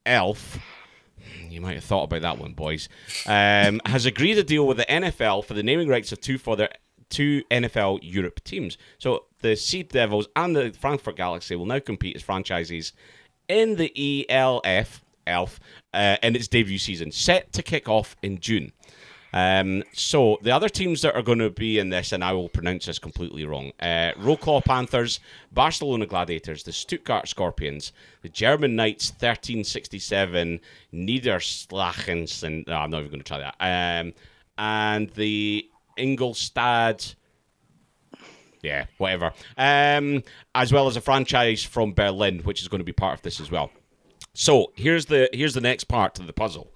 ELF 0.04 0.58
you 1.52 1.60
might 1.60 1.74
have 1.74 1.84
thought 1.84 2.04
about 2.04 2.22
that 2.22 2.38
one, 2.38 2.52
boys. 2.52 2.88
Um, 3.26 3.80
has 3.86 4.06
agreed 4.06 4.38
a 4.38 4.44
deal 4.44 4.66
with 4.66 4.78
the 4.78 4.86
NFL 4.86 5.44
for 5.44 5.54
the 5.54 5.62
naming 5.62 5.88
rights 5.88 6.12
of 6.12 6.20
two 6.20 6.38
further 6.38 6.68
two 7.08 7.42
NFL 7.50 8.00
Europe 8.02 8.42
teams. 8.42 8.78
So 8.98 9.26
the 9.40 9.54
Sea 9.54 9.82
Devils 9.82 10.28
and 10.34 10.56
the 10.56 10.72
Frankfurt 10.72 11.16
Galaxy 11.16 11.54
will 11.54 11.66
now 11.66 11.78
compete 11.78 12.16
as 12.16 12.22
franchises 12.22 12.92
in 13.48 13.76
the 13.76 14.26
ELF 14.30 15.02
ELF 15.26 15.60
uh, 15.94 16.16
in 16.22 16.36
its 16.36 16.48
debut 16.48 16.78
season, 16.78 17.12
set 17.12 17.52
to 17.52 17.62
kick 17.62 17.88
off 17.88 18.16
in 18.22 18.40
June. 18.40 18.72
Um, 19.32 19.82
so 19.92 20.38
the 20.42 20.50
other 20.50 20.68
teams 20.68 21.02
that 21.02 21.14
are 21.14 21.22
going 21.22 21.38
to 21.38 21.50
be 21.50 21.78
in 21.78 21.88
this, 21.88 22.12
and 22.12 22.22
I 22.22 22.32
will 22.32 22.48
pronounce 22.48 22.86
this 22.86 22.98
completely 22.98 23.44
wrong: 23.46 23.72
uh, 23.80 24.12
Wroclaw 24.18 24.64
Panthers, 24.64 25.20
Barcelona 25.52 26.06
Gladiators, 26.06 26.62
the 26.62 26.72
Stuttgart 26.72 27.28
Scorpions, 27.28 27.92
the 28.22 28.28
German 28.28 28.76
Knights, 28.76 29.10
thirteen 29.10 29.64
sixty 29.64 29.98
seven, 29.98 30.60
Niederslachens, 30.92 32.66
no, 32.66 32.74
I'm 32.74 32.90
not 32.90 32.98
even 32.98 33.10
going 33.10 33.22
to 33.22 33.24
try 33.24 33.38
that, 33.38 33.56
um, 33.60 34.12
and 34.58 35.08
the 35.10 35.68
Ingolstadt 35.96 37.14
yeah, 38.62 38.86
whatever. 38.98 39.32
Um, 39.58 40.22
as 40.54 40.72
well 40.72 40.86
as 40.86 40.96
a 40.96 41.00
franchise 41.00 41.62
from 41.62 41.92
Berlin, 41.92 42.40
which 42.40 42.62
is 42.62 42.68
going 42.68 42.78
to 42.80 42.84
be 42.84 42.92
part 42.92 43.18
of 43.18 43.22
this 43.22 43.40
as 43.40 43.50
well. 43.50 43.70
So 44.34 44.72
here's 44.76 45.06
the 45.06 45.28
here's 45.32 45.54
the 45.54 45.60
next 45.60 45.84
part 45.84 46.14
to 46.14 46.22
the 46.22 46.32
puzzle. 46.32 46.72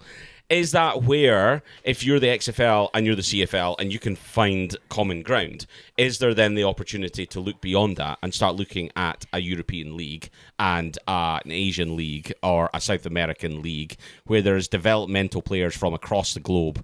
Is 0.49 0.71
that 0.71 1.03
where, 1.03 1.61
if 1.83 2.05
you're 2.05 2.21
the 2.21 2.27
XFL 2.27 2.89
and 2.93 3.05
you're 3.05 3.17
the 3.17 3.21
CFL 3.21 3.75
and 3.79 3.91
you 3.91 3.99
can 3.99 4.15
find 4.15 4.77
common 4.87 5.21
ground, 5.21 5.65
is 5.97 6.19
there 6.19 6.33
then 6.33 6.55
the 6.55 6.63
opportunity 6.63 7.25
to 7.25 7.41
look 7.41 7.59
beyond 7.59 7.97
that 7.97 8.17
and 8.23 8.33
start 8.33 8.55
looking 8.55 8.89
at 8.95 9.25
a 9.33 9.39
European 9.39 9.97
league 9.97 10.29
and 10.57 10.97
uh, 11.05 11.41
an 11.43 11.51
Asian 11.51 11.97
league 11.97 12.31
or 12.43 12.69
a 12.73 12.79
South 12.79 13.05
American 13.05 13.61
league 13.61 13.97
where 14.25 14.41
there's 14.41 14.69
developmental 14.69 15.41
players 15.41 15.75
from 15.75 15.93
across 15.93 16.33
the 16.33 16.39
globe 16.39 16.81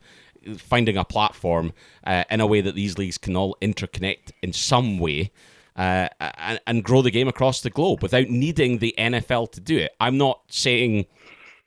finding 0.57 0.97
a 0.97 1.05
platform 1.05 1.71
uh, 2.05 2.25
in 2.29 2.41
a 2.41 2.47
way 2.47 2.59
that 2.59 2.75
these 2.75 2.97
leagues 2.97 3.17
can 3.17 3.35
all 3.37 3.55
interconnect 3.61 4.31
in 4.41 4.51
some 4.51 4.99
way 4.99 5.31
uh, 5.75 6.09
and, 6.19 6.59
and, 6.67 6.83
grow 6.83 7.01
the 7.01 7.09
game 7.09 7.27
across 7.27 7.61
the 7.61 7.69
globe 7.69 8.03
without 8.03 8.29
needing 8.29 8.77
the 8.77 8.93
NFL 8.97 9.51
to 9.51 9.59
do 9.59 9.77
it. 9.77 9.95
I'm 9.99 10.17
not 10.17 10.41
saying 10.47 11.07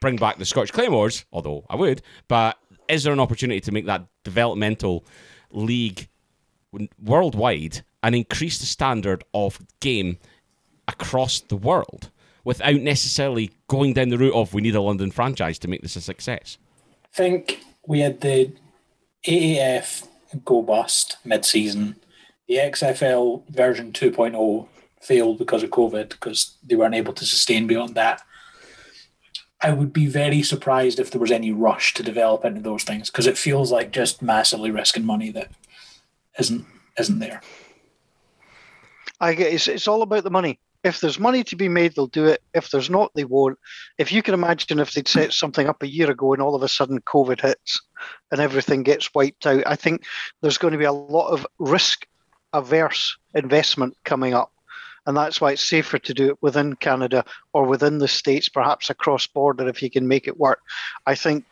bring 0.00 0.16
back 0.16 0.38
the 0.38 0.44
Scottish 0.44 0.70
Claymores, 0.70 1.24
although 1.32 1.64
I 1.68 1.76
would, 1.76 2.02
but 2.28 2.58
is 2.88 3.04
there 3.04 3.12
an 3.12 3.20
opportunity 3.20 3.60
to 3.60 3.72
make 3.72 3.86
that 3.86 4.06
developmental 4.24 5.04
league 5.50 6.08
worldwide 7.02 7.82
and 8.02 8.14
increase 8.14 8.58
the 8.58 8.66
standard 8.66 9.24
of 9.34 9.60
game 9.80 10.18
across 10.88 11.40
the 11.40 11.56
world 11.56 12.10
without 12.44 12.76
necessarily 12.76 13.50
going 13.68 13.92
down 13.92 14.08
the 14.08 14.18
route 14.18 14.34
of 14.34 14.54
we 14.54 14.62
need 14.62 14.76
a 14.76 14.80
London 14.80 15.10
franchise 15.10 15.58
to 15.58 15.68
make 15.68 15.82
this 15.82 15.96
a 15.96 16.00
success? 16.00 16.58
I 17.04 17.16
think 17.16 17.60
we 17.86 18.00
had 18.00 18.20
the 18.20 18.52
AAF 19.26 20.06
go 20.44 20.62
bust 20.62 21.16
mid 21.24 21.44
season. 21.44 21.96
The 22.46 22.56
XFL 22.56 23.48
version 23.48 23.92
2.0 23.92 24.68
failed 25.00 25.38
because 25.38 25.62
of 25.62 25.70
COVID 25.70 26.10
because 26.10 26.56
they 26.64 26.76
weren't 26.76 26.94
able 26.94 27.12
to 27.14 27.24
sustain 27.24 27.66
beyond 27.66 27.94
that. 27.96 28.22
I 29.60 29.72
would 29.72 29.92
be 29.92 30.06
very 30.06 30.42
surprised 30.42 30.98
if 30.98 31.10
there 31.10 31.20
was 31.20 31.30
any 31.30 31.50
rush 31.50 31.94
to 31.94 32.02
develop 32.02 32.44
into 32.44 32.60
those 32.60 32.84
things 32.84 33.10
because 33.10 33.26
it 33.26 33.38
feels 33.38 33.72
like 33.72 33.90
just 33.90 34.20
massively 34.20 34.70
risking 34.70 35.04
money 35.04 35.30
that 35.30 35.50
isn't 36.38 36.66
isn't 36.98 37.18
there. 37.18 37.40
I 39.20 39.34
get 39.34 39.52
it's, 39.52 39.68
it's 39.68 39.88
all 39.88 40.02
about 40.02 40.24
the 40.24 40.30
money. 40.30 40.58
If 40.84 41.00
there's 41.00 41.18
money 41.18 41.42
to 41.44 41.56
be 41.56 41.68
made, 41.68 41.94
they'll 41.94 42.06
do 42.06 42.26
it. 42.26 42.42
If 42.54 42.70
there's 42.70 42.90
not, 42.90 43.10
they 43.14 43.24
won't. 43.24 43.58
If 43.98 44.12
you 44.12 44.22
can 44.22 44.34
imagine 44.34 44.78
if 44.78 44.92
they'd 44.92 45.08
set 45.08 45.32
something 45.32 45.66
up 45.66 45.82
a 45.82 45.88
year 45.88 46.10
ago 46.10 46.32
and 46.32 46.42
all 46.42 46.54
of 46.54 46.62
a 46.62 46.68
sudden 46.68 47.00
COVID 47.00 47.40
hits 47.40 47.80
and 48.30 48.40
everything 48.40 48.82
gets 48.82 49.12
wiped 49.14 49.46
out, 49.46 49.64
I 49.66 49.74
think 49.74 50.04
there's 50.42 50.58
going 50.58 50.72
to 50.72 50.78
be 50.78 50.84
a 50.84 50.92
lot 50.92 51.30
of 51.30 51.46
risk 51.58 52.06
averse 52.52 53.16
investment 53.34 53.96
coming 54.04 54.34
up. 54.34 54.52
And 55.06 55.16
that's 55.16 55.40
why 55.40 55.52
it's 55.52 55.64
safer 55.64 55.98
to 55.98 56.14
do 56.14 56.30
it 56.30 56.38
within 56.40 56.74
Canada 56.76 57.24
or 57.52 57.64
within 57.64 57.98
the 57.98 58.08
States, 58.08 58.48
perhaps 58.48 58.90
across 58.90 59.26
border 59.26 59.68
if 59.68 59.82
you 59.82 59.90
can 59.90 60.08
make 60.08 60.26
it 60.26 60.38
work. 60.38 60.60
I 61.06 61.14
think 61.14 61.44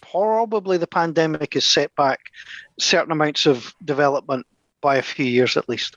probably 0.00 0.78
the 0.78 0.86
pandemic 0.86 1.54
has 1.54 1.66
set 1.66 1.94
back 1.96 2.20
certain 2.78 3.12
amounts 3.12 3.46
of 3.46 3.74
development 3.84 4.46
by 4.80 4.96
a 4.96 5.02
few 5.02 5.26
years 5.26 5.56
at 5.56 5.68
least. 5.68 5.96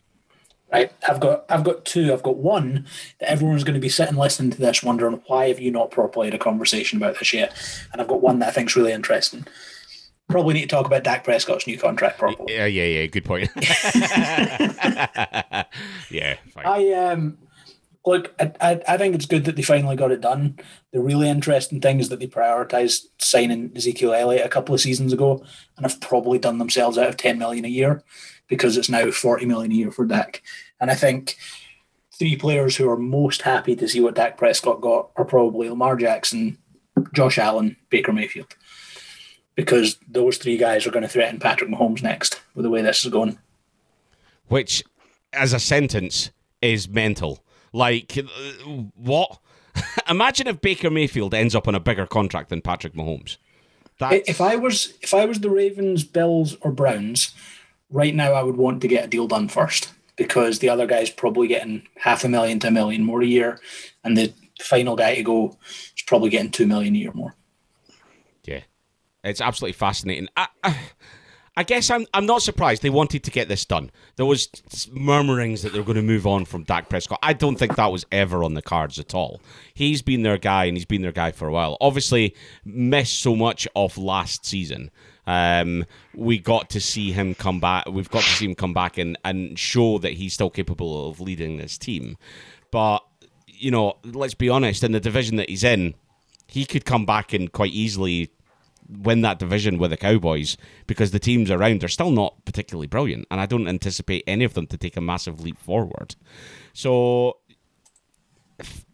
Right, 0.71 0.91
I've 1.07 1.19
got 1.19 1.45
I've 1.49 1.63
got 1.63 1.83
two. 1.85 2.13
I've 2.13 2.21
got 2.21 2.37
one 2.37 2.85
that 3.19 3.31
everyone's 3.31 3.63
going 3.63 3.73
to 3.73 3.79
be 3.79 3.89
sitting 3.89 4.17
listening 4.17 4.51
to 4.51 4.59
this, 4.59 4.83
wondering 4.83 5.21
why 5.25 5.47
have 5.47 5.59
you 5.59 5.71
not 5.71 5.89
properly 5.89 6.27
had 6.27 6.35
a 6.35 6.39
conversation 6.39 6.97
about 6.97 7.17
this 7.17 7.33
yet? 7.33 7.55
And 7.91 7.99
I've 7.99 8.07
got 8.07 8.21
one 8.21 8.37
that 8.39 8.49
I 8.49 8.51
think 8.51 8.69
is 8.69 8.75
really 8.75 8.91
interesting 8.91 9.47
probably 10.30 10.53
need 10.53 10.61
to 10.61 10.67
talk 10.67 10.86
about 10.86 11.03
Dak 11.03 11.23
Prescott's 11.23 11.67
new 11.67 11.77
contract 11.77 12.19
properly. 12.19 12.53
Yeah, 12.53 12.65
yeah, 12.65 12.84
yeah. 12.84 13.05
Good 13.07 13.25
point. 13.25 13.49
yeah. 16.09 16.38
Fine. 16.53 16.65
I 16.65 16.93
um 16.93 17.38
look, 18.05 18.34
I, 18.39 18.53
I, 18.61 18.82
I 18.88 18.97
think 18.97 19.15
it's 19.15 19.25
good 19.25 19.45
that 19.45 19.55
they 19.55 19.61
finally 19.61 19.95
got 19.95 20.11
it 20.11 20.21
done. 20.21 20.59
The 20.93 21.01
really 21.01 21.27
interesting 21.30 21.82
thing 21.82 21.99
is 21.99 22.09
that 22.09 22.19
they 22.19 22.27
prioritized 22.27 23.07
signing 23.17 23.71
Ezekiel 23.75 24.13
Elliott 24.13 24.45
a 24.45 24.49
couple 24.49 24.73
of 24.73 24.82
seasons 24.82 25.11
ago, 25.11 25.43
and 25.75 25.86
have 25.86 25.99
probably 25.99 26.39
done 26.39 26.59
themselves 26.59 26.97
out 26.97 27.09
of 27.09 27.17
ten 27.17 27.38
million 27.38 27.65
a 27.65 27.69
year 27.69 28.03
because 28.47 28.77
it's 28.77 28.89
now 28.89 29.11
forty 29.11 29.45
million 29.45 29.71
a 29.71 29.75
year 29.75 29.91
for 29.91 30.05
Dak. 30.05 30.43
And 30.80 30.89
I 30.91 30.95
think 30.95 31.38
three 32.17 32.36
players 32.36 32.75
who 32.75 32.89
are 32.89 32.97
most 32.97 33.41
happy 33.41 33.75
to 33.75 33.88
see 33.88 33.99
what 33.99 34.15
Dak 34.15 34.38
Prescott 34.38 34.82
got 34.82 35.09
are 35.15 35.25
probably 35.25 35.69
Lamar 35.69 35.95
Jackson, 35.95 36.57
Josh 37.13 37.38
Allen, 37.38 37.77
Baker 37.89 38.13
Mayfield 38.13 38.55
because 39.60 39.97
those 40.07 40.38
three 40.38 40.55
guys 40.55 40.88
are 40.88 40.91
going 40.91 41.03
to 41.03 41.10
threaten 41.10 41.38
Patrick 41.38 41.70
Mahomes 41.70 42.01
next 42.01 42.39
with 42.55 42.64
the 42.64 42.70
way 42.70 42.82
this 42.82 43.03
is 43.03 43.12
going. 43.12 43.38
Which, 44.47 44.86
as 45.34 45.51
a 45.51 45.60
sentence, 45.60 46.32
is 46.62 46.88
mental. 46.88 47.43
Like, 47.74 48.18
uh, 48.18 48.24
what? 48.95 49.39
Imagine 50.10 50.47
if 50.47 50.62
Baker 50.62 50.89
Mayfield 50.89 51.34
ends 51.34 51.55
up 51.55 51.68
on 51.68 51.76
a 51.76 51.80
bigger 51.82 52.05
contract 52.05 52.47
than 52.47 52.62
Patrick 52.62 52.93
Mahomes. 52.93 53.36
That's... 53.99 54.30
If 54.30 54.39
I 54.39 54.55
was 54.55 54.93
if 55.01 55.14
I 55.14 55.26
was 55.26 55.41
the 55.41 55.49
Ravens, 55.49 56.05
Bills, 56.05 56.55
or 56.62 56.72
Browns, 56.72 57.34
right 57.89 58.16
now 58.16 58.32
I 58.32 58.43
would 58.43 58.55
want 58.55 58.82
to 58.82 58.88
get 58.88 59.03
a 59.03 59.10
deal 59.10 59.28
done 59.28 59.49
first 59.49 59.91
because 60.16 60.60
the 60.60 60.70
other 60.70 60.88
guy's 60.88 61.10
probably 61.10 61.49
getting 61.49 61.86
half 61.97 62.24
a 62.24 62.30
million 62.30 62.60
to 62.60 62.70
a 62.70 62.72
million 62.72 63.03
more 63.03 63.22
a 63.22 63.28
year, 63.28 63.60
and 64.05 64.16
the 64.16 64.34
final 64.62 64.95
guy 64.95 65.16
to 65.16 65.24
go 65.24 65.57
is 65.97 66.03
probably 66.07 66.30
getting 66.30 66.49
two 66.49 66.66
million 66.66 66.95
a 66.95 66.99
year 66.99 67.12
more. 67.14 67.36
It's 69.24 69.41
absolutely 69.41 69.74
fascinating. 69.74 70.28
I, 70.38 70.47
I, 71.55 71.63
guess 71.63 71.89
I'm 71.89 72.05
I'm 72.13 72.26
not 72.26 72.41
surprised 72.41 72.82
they 72.82 72.89
wanted 72.89 73.24
to 73.26 73.32
get 73.32 73.49
this 73.49 73.65
done. 73.65 73.91
There 74.15 74.26
was 74.26 74.47
murmurings 74.91 75.61
that 75.63 75.74
they 75.74 75.80
were 75.80 75.86
going 75.86 75.97
to 75.97 76.01
move 76.01 76.26
on 76.26 76.45
from 76.45 76.63
Dak 76.63 76.89
Prescott. 76.89 77.20
I 77.22 77.34
don't 77.34 77.57
think 77.57 77.76
that 77.76 77.91
was 77.91 78.05
ever 78.11 78.43
on 78.43 78.53
the 78.53 78.61
cards 78.61 78.97
at 78.97 79.13
all. 79.13 79.41
He's 79.74 80.01
been 80.01 80.24
their 80.24 80.38
guy, 80.38 80.65
and 80.65 80.78
he's 80.78 80.86
been 80.86 81.01
their 81.01 81.11
guy 81.11 81.32
for 81.32 81.47
a 81.47 81.51
while. 81.51 81.78
Obviously, 81.82 82.34
missed 82.63 83.20
so 83.20 83.36
much 83.36 83.67
of 83.76 83.97
last 83.97 84.45
season. 84.45 84.89
Um, 85.28 85.86
we 86.15 86.39
got 86.39 86.70
to 86.72 86.80
see 86.80 87.11
him 87.11 87.36
come 87.36 87.59
back. 87.59 87.88
We've 87.88 88.09
got 88.09 88.24
to 88.24 88.30
see 88.30 88.45
him 88.45 88.55
come 88.55 88.74
back 88.74 88.97
and, 88.97 89.17
and 89.26 89.59
show 89.59 89.97
that 89.99 90.13
he's 90.13 90.34
still 90.34 90.49
capable 90.49 91.09
of 91.09 91.20
leading 91.20 91.57
this 91.57 91.78
team. 91.78 92.17
But 92.72 92.99
you 93.47 93.72
know, 93.72 93.97
let's 94.05 94.34
be 94.34 94.49
honest. 94.49 94.84
In 94.84 94.93
the 94.93 94.99
division 94.99 95.36
that 95.36 95.49
he's 95.49 95.63
in, 95.63 95.93
he 96.47 96.65
could 96.65 96.86
come 96.86 97.05
back 97.05 97.34
and 97.34 97.51
quite 97.51 97.74
easily 97.74 98.32
win 98.89 99.21
that 99.21 99.39
division 99.39 99.77
with 99.77 99.91
the 99.91 99.97
Cowboys 99.97 100.57
because 100.87 101.11
the 101.11 101.19
teams 101.19 101.51
around 101.51 101.83
are 101.83 101.89
still 101.89 102.11
not 102.11 102.43
particularly 102.45 102.87
brilliant, 102.87 103.27
and 103.29 103.39
I 103.39 103.45
don't 103.45 103.67
anticipate 103.67 104.23
any 104.25 104.43
of 104.43 104.53
them 104.53 104.67
to 104.67 104.77
take 104.77 104.97
a 104.97 105.01
massive 105.01 105.41
leap 105.41 105.57
forward. 105.57 106.15
So 106.73 107.37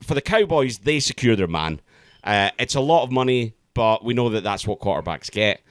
for 0.02 0.14
the 0.14 0.22
Cowboys, 0.22 0.80
they 0.80 1.00
secure 1.00 1.36
their 1.36 1.48
man. 1.48 1.82
Uh, 2.24 2.52
it's 2.60 2.76
a 2.76 2.82
lot 2.82 3.04
of 3.04 3.12
money, 3.12 3.56
but 3.74 4.04
we 4.04 4.14
know 4.14 4.30
that 4.30 4.44
that's 4.44 4.68
what 4.68 4.80
quarterbacks 4.80 5.32
get. 5.32 5.62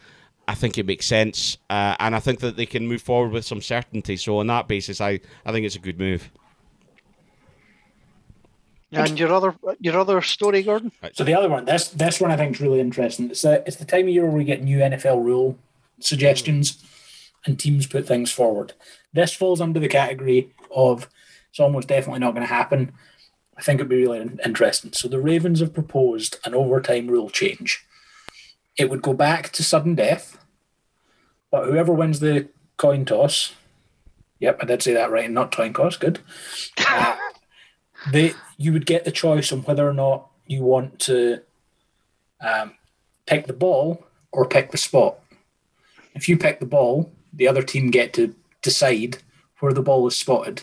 I 0.46 0.54
think 0.54 0.76
it 0.76 0.86
makes 0.86 1.06
sense, 1.06 1.56
uh, 1.70 1.96
and 1.98 2.14
I 2.14 2.20
think 2.20 2.40
that 2.40 2.56
they 2.56 2.66
can 2.66 2.86
move 2.86 3.00
forward 3.00 3.32
with 3.32 3.44
some 3.46 3.62
certainty. 3.62 4.16
So 4.16 4.38
on 4.38 4.46
that 4.48 4.68
basis, 4.68 5.00
I, 5.00 5.20
I 5.44 5.52
think 5.52 5.64
it's 5.64 5.76
a 5.76 5.80
good 5.80 5.98
move. 5.98 6.30
And 8.96 9.18
your 9.18 9.32
other 9.32 9.54
your 9.80 9.98
other 9.98 10.20
story, 10.22 10.62
Gordon. 10.62 10.92
So 11.12 11.24
the 11.24 11.34
other 11.34 11.48
one, 11.48 11.64
this 11.64 11.88
this 11.88 12.20
one 12.20 12.30
I 12.30 12.36
think 12.36 12.54
is 12.54 12.60
really 12.60 12.80
interesting. 12.80 13.30
It's 13.30 13.44
a, 13.44 13.66
it's 13.66 13.76
the 13.76 13.84
time 13.84 14.02
of 14.02 14.08
year 14.08 14.24
where 14.24 14.36
we 14.36 14.44
get 14.44 14.62
new 14.62 14.78
NFL 14.78 15.24
rule 15.24 15.58
suggestions, 16.00 16.82
and 17.46 17.58
teams 17.58 17.86
put 17.86 18.06
things 18.06 18.30
forward. 18.30 18.72
This 19.12 19.32
falls 19.32 19.60
under 19.60 19.80
the 19.80 19.88
category 19.88 20.50
of 20.74 21.08
it's 21.50 21.60
almost 21.60 21.88
definitely 21.88 22.20
not 22.20 22.34
going 22.34 22.46
to 22.46 22.52
happen. 22.52 22.92
I 23.56 23.62
think 23.62 23.78
it'd 23.78 23.88
be 23.88 24.02
really 24.02 24.28
interesting. 24.44 24.92
So 24.92 25.06
the 25.06 25.20
Ravens 25.20 25.60
have 25.60 25.72
proposed 25.72 26.38
an 26.44 26.54
overtime 26.54 27.06
rule 27.06 27.30
change. 27.30 27.86
It 28.76 28.90
would 28.90 29.02
go 29.02 29.14
back 29.14 29.50
to 29.50 29.62
sudden 29.62 29.94
death, 29.94 30.44
but 31.52 31.66
whoever 31.66 31.92
wins 31.92 32.18
the 32.18 32.48
coin 32.76 33.04
toss, 33.04 33.52
yep, 34.40 34.58
I 34.60 34.64
did 34.66 34.82
say 34.82 34.94
that 34.94 35.12
right, 35.12 35.30
not 35.30 35.54
coin 35.54 35.72
toss, 35.72 35.96
good. 35.96 36.18
Uh, 36.86 37.16
they 38.10 38.34
you 38.56 38.72
would 38.72 38.86
get 38.86 39.04
the 39.04 39.10
choice 39.10 39.52
on 39.52 39.62
whether 39.62 39.88
or 39.88 39.94
not 39.94 40.28
you 40.46 40.62
want 40.62 40.98
to 41.00 41.40
um, 42.40 42.72
pick 43.26 43.46
the 43.46 43.52
ball 43.52 44.04
or 44.32 44.48
pick 44.48 44.70
the 44.70 44.78
spot. 44.78 45.18
If 46.14 46.28
you 46.28 46.36
pick 46.36 46.60
the 46.60 46.66
ball, 46.66 47.12
the 47.32 47.48
other 47.48 47.62
team 47.62 47.90
get 47.90 48.12
to 48.14 48.34
decide 48.62 49.18
where 49.60 49.72
the 49.72 49.82
ball 49.82 50.06
is 50.06 50.16
spotted. 50.16 50.62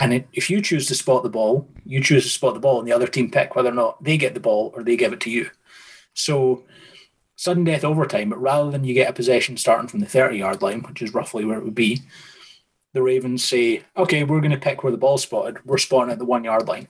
And 0.00 0.12
it, 0.12 0.28
if 0.32 0.50
you 0.50 0.60
choose 0.60 0.86
to 0.88 0.94
spot 0.94 1.22
the 1.22 1.30
ball, 1.30 1.68
you 1.84 2.02
choose 2.02 2.24
to 2.24 2.30
spot 2.30 2.54
the 2.54 2.60
ball, 2.60 2.78
and 2.78 2.88
the 2.88 2.92
other 2.92 3.06
team 3.06 3.30
pick 3.30 3.54
whether 3.54 3.70
or 3.70 3.74
not 3.74 4.02
they 4.02 4.18
get 4.18 4.34
the 4.34 4.40
ball 4.40 4.72
or 4.74 4.82
they 4.82 4.96
give 4.96 5.12
it 5.12 5.20
to 5.20 5.30
you. 5.30 5.50
So 6.14 6.64
sudden 7.36 7.64
death 7.64 7.84
overtime, 7.84 8.30
but 8.30 8.40
rather 8.40 8.70
than 8.70 8.84
you 8.84 8.94
get 8.94 9.10
a 9.10 9.14
possession 9.14 9.56
starting 9.56 9.88
from 9.88 10.00
the 10.00 10.06
30 10.06 10.38
yard 10.38 10.62
line, 10.62 10.82
which 10.82 11.02
is 11.02 11.14
roughly 11.14 11.44
where 11.44 11.58
it 11.58 11.64
would 11.64 11.74
be, 11.74 12.02
the 12.96 13.02
Ravens 13.02 13.44
say, 13.44 13.82
okay, 13.96 14.24
we're 14.24 14.40
going 14.40 14.52
to 14.52 14.58
pick 14.58 14.82
where 14.82 14.90
the 14.90 14.98
ball's 14.98 15.22
spotted. 15.22 15.58
We're 15.64 15.78
spotting 15.78 16.10
at 16.10 16.18
the 16.18 16.24
one 16.24 16.44
yard 16.44 16.66
line. 16.66 16.88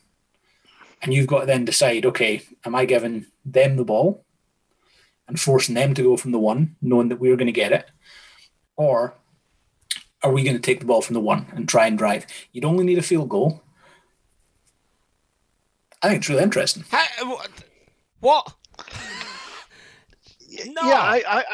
And 1.03 1.13
you've 1.13 1.27
got 1.27 1.41
to 1.41 1.47
then 1.47 1.65
decide, 1.65 2.07
okay, 2.07 2.43
am 2.65 2.75
I 2.75 2.85
giving 2.85 3.27
them 3.45 3.77
the 3.77 3.85
ball 3.85 4.25
and 5.29 5.39
forcing 5.39 5.75
them 5.75 5.95
to 5.95 6.03
go 6.03 6.17
from 6.17 6.31
the 6.31 6.39
one, 6.39 6.77
knowing 6.81 7.09
that 7.09 7.19
we're 7.19 7.37
going 7.37 7.47
to 7.47 7.53
get 7.53 7.73
it? 7.73 7.91
Or 8.77 9.15
are 10.23 10.33
we 10.33 10.45
going 10.45 10.57
to 10.57 10.63
take 10.63 10.81
the 10.81 10.87
ball 10.87 11.03
from 11.03 11.15
the 11.15 11.21
one 11.21 11.47
and 11.55 11.69
try 11.69 11.87
and 11.87 11.99
drive? 11.99 12.27
You'd 12.53 12.65
only 12.65 12.85
need 12.85 12.99
a 12.99 13.03
field 13.03 13.29
goal. 13.29 13.63
I 16.03 16.09
think 16.09 16.21
it's 16.21 16.29
really 16.29 16.43
interesting. 16.43 16.85
How, 16.91 17.41
what? 18.21 18.55
No. 20.67 20.83
Yeah, 20.83 21.01
I, 21.01 21.23
I, 21.29 21.45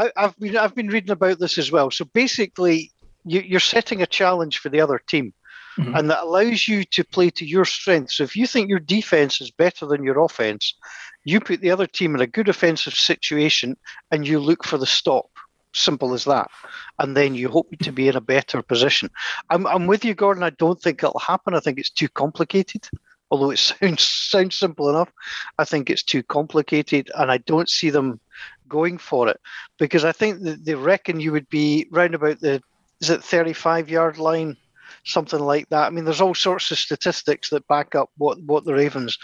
I, 0.00 0.12
I've 0.16 0.38
been 0.38 0.56
I've 0.56 0.74
been 0.74 0.88
reading 0.88 1.10
about 1.10 1.38
this 1.38 1.58
as 1.58 1.72
well. 1.72 1.90
So 1.90 2.04
basically, 2.04 2.92
you, 3.30 3.40
you're 3.40 3.60
setting 3.60 4.02
a 4.02 4.06
challenge 4.06 4.58
for 4.58 4.68
the 4.68 4.80
other 4.80 5.00
team, 5.06 5.32
Mhm. 5.78 5.98
and 5.98 6.10
that 6.10 6.24
allows 6.24 6.66
you 6.66 6.84
to 6.84 7.04
play 7.04 7.30
to 7.30 7.44
your 7.46 7.64
strengths. 7.64 8.16
So 8.16 8.24
if 8.24 8.34
you 8.34 8.46
think 8.46 8.68
your 8.68 8.80
defense 8.80 9.40
is 9.40 9.50
better 9.52 9.86
than 9.86 10.02
your 10.02 10.18
offense, 10.18 10.74
you 11.24 11.40
put 11.40 11.60
the 11.60 11.70
other 11.70 11.86
team 11.86 12.14
in 12.14 12.20
a 12.20 12.26
good 12.26 12.48
offensive 12.48 12.94
situation, 12.94 13.76
and 14.10 14.26
you 14.26 14.40
look 14.40 14.64
for 14.64 14.78
the 14.78 14.86
stop. 14.86 15.26
Simple 15.74 16.14
as 16.14 16.24
that, 16.24 16.50
and 16.98 17.14
then 17.14 17.34
you 17.34 17.50
hope 17.50 17.68
to 17.82 17.92
be 17.92 18.08
in 18.08 18.16
a 18.16 18.22
better 18.22 18.62
position. 18.62 19.10
I'm 19.50 19.66
I'm 19.66 19.86
with 19.86 20.02
you, 20.04 20.14
Gordon. 20.14 20.42
I 20.42 20.50
don't 20.50 20.80
think 20.80 21.02
it'll 21.02 21.20
happen. 21.20 21.54
I 21.54 21.60
think 21.60 21.78
it's 21.78 21.90
too 21.90 22.08
complicated. 22.08 22.88
Although 23.30 23.50
it 23.50 23.58
sounds 23.58 24.02
sounds 24.02 24.56
simple 24.56 24.88
enough, 24.88 25.12
I 25.58 25.64
think 25.64 25.90
it's 25.90 26.02
too 26.02 26.22
complicated, 26.22 27.10
and 27.14 27.30
I 27.30 27.36
don't 27.38 27.68
see 27.68 27.90
them 27.90 28.18
going 28.66 28.96
for 28.98 29.28
it 29.28 29.38
because 29.78 30.04
I 30.06 30.12
think 30.12 30.42
that 30.44 30.64
they 30.64 30.74
reckon 30.74 31.20
you 31.20 31.32
would 31.32 31.48
be 31.50 31.86
round 31.90 32.14
about 32.14 32.40
the 32.40 32.62
is 33.00 33.10
it 33.10 33.22
35 33.22 33.88
yard 33.90 34.18
line, 34.18 34.56
something 35.04 35.38
like 35.40 35.68
that. 35.70 35.86
I 35.86 35.90
mean, 35.90 36.04
there's 36.04 36.20
all 36.20 36.34
sorts 36.34 36.70
of 36.70 36.78
statistics 36.78 37.50
that 37.50 37.66
back 37.68 37.94
up 37.94 38.10
what 38.18 38.40
what 38.42 38.64
the 38.64 38.74
Ravens 38.74 39.18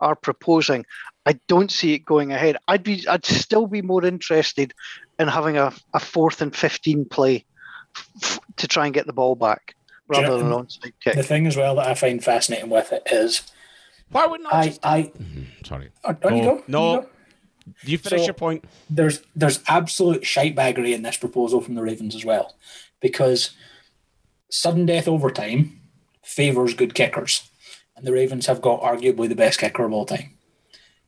are 0.00 0.16
proposing. 0.16 0.84
I 1.26 1.38
don't 1.48 1.70
see 1.70 1.92
it 1.94 2.04
going 2.04 2.32
ahead. 2.32 2.56
I'd 2.66 2.82
be 2.82 3.06
I'd 3.06 3.24
still 3.26 3.66
be 3.66 3.82
more 3.82 4.04
interested 4.04 4.72
in 5.18 5.28
having 5.28 5.56
a, 5.58 5.72
a 5.94 6.00
fourth 6.00 6.40
and 6.42 6.54
15 6.54 7.04
play 7.04 7.44
f- 8.22 8.40
to 8.56 8.66
try 8.66 8.86
and 8.86 8.94
get 8.94 9.06
the 9.06 9.12
ball 9.12 9.34
back 9.36 9.74
rather 10.08 10.22
Yeah, 10.28 10.36
than 10.38 10.46
an 10.46 10.52
onside 10.52 10.92
kick. 11.04 11.14
The 11.14 11.22
thing 11.22 11.46
as 11.46 11.56
well 11.56 11.76
that 11.76 11.86
I 11.86 11.94
find 11.94 12.24
fascinating 12.24 12.70
with 12.70 12.90
it 12.92 13.02
is 13.12 13.42
Why 14.10 14.26
would 14.26 14.40
not 14.40 14.54
I, 14.54 14.66
just... 14.66 14.84
I, 14.86 15.02
mm-hmm. 15.02 15.42
Sorry. 15.64 15.90
oh, 16.04 16.16
on 16.24 16.36
you 16.36 16.42
No, 16.42 16.54
go. 16.56 16.64
no. 16.66 16.94
You 16.94 17.00
go. 17.02 17.08
Do 17.84 17.92
you 17.92 17.98
finish 17.98 18.20
So- 18.22 18.26
your 18.26 18.34
point? 18.34 18.64
there's 18.88 19.20
there's 19.36 19.60
absolute 19.68 20.22
shitebaggery 20.22 20.94
in 20.94 21.02
this 21.02 21.18
proposal 21.18 21.60
from 21.60 21.74
the 21.74 21.82
Ravens 21.82 22.16
as 22.16 22.24
well, 22.24 22.54
because 23.00 23.50
sudden 24.50 24.86
death 24.86 25.08
overtime 25.08 25.80
favors 26.22 26.74
good 26.74 26.94
kickers, 26.94 27.50
and 27.96 28.06
the 28.06 28.12
Ravens 28.12 28.46
have 28.46 28.62
got 28.62 28.82
arguably 28.82 29.28
the 29.28 29.34
best 29.34 29.58
kicker 29.58 29.84
of 29.84 29.92
all 29.92 30.06
time. 30.06 30.36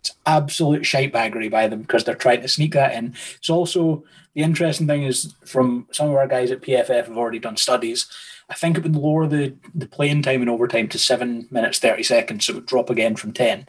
It's 0.01 0.13
absolute 0.27 0.83
shitebaggery 0.83 1.51
by 1.51 1.69
them 1.69 1.83
because 1.83 2.05
they're 2.05 2.17
trying 2.17 2.43
to 2.43 2.49
sneak 2.49 2.73
that 2.73 2.95
in. 2.95 3.15
It's 3.37 3.49
also 3.49 4.03
the 4.35 4.43
interesting 4.43 4.87
thing 4.87 5.05
is 5.05 5.35
from 5.47 5.87
some 5.93 6.09
of 6.09 6.17
our 6.17 6.27
guys 6.27 6.51
at 6.51 6.63
PFF 6.63 7.07
have 7.07 7.17
already 7.17 7.39
done 7.39 7.57
studies. 7.57 8.07
I 8.49 8.55
think 8.55 8.77
it 8.77 8.83
would 8.83 8.97
lower 8.97 9.27
the 9.27 9.55
the 9.75 9.87
playing 9.87 10.23
time 10.23 10.43
in 10.43 10.49
overtime 10.49 10.89
to 10.89 10.99
seven 10.99 11.47
minutes 11.51 11.79
thirty 11.79 12.03
seconds, 12.03 12.47
so 12.47 12.53
it 12.53 12.57
would 12.57 12.67
drop 12.67 12.91
again 12.91 13.15
from 13.15 13.33
ten. 13.33 13.69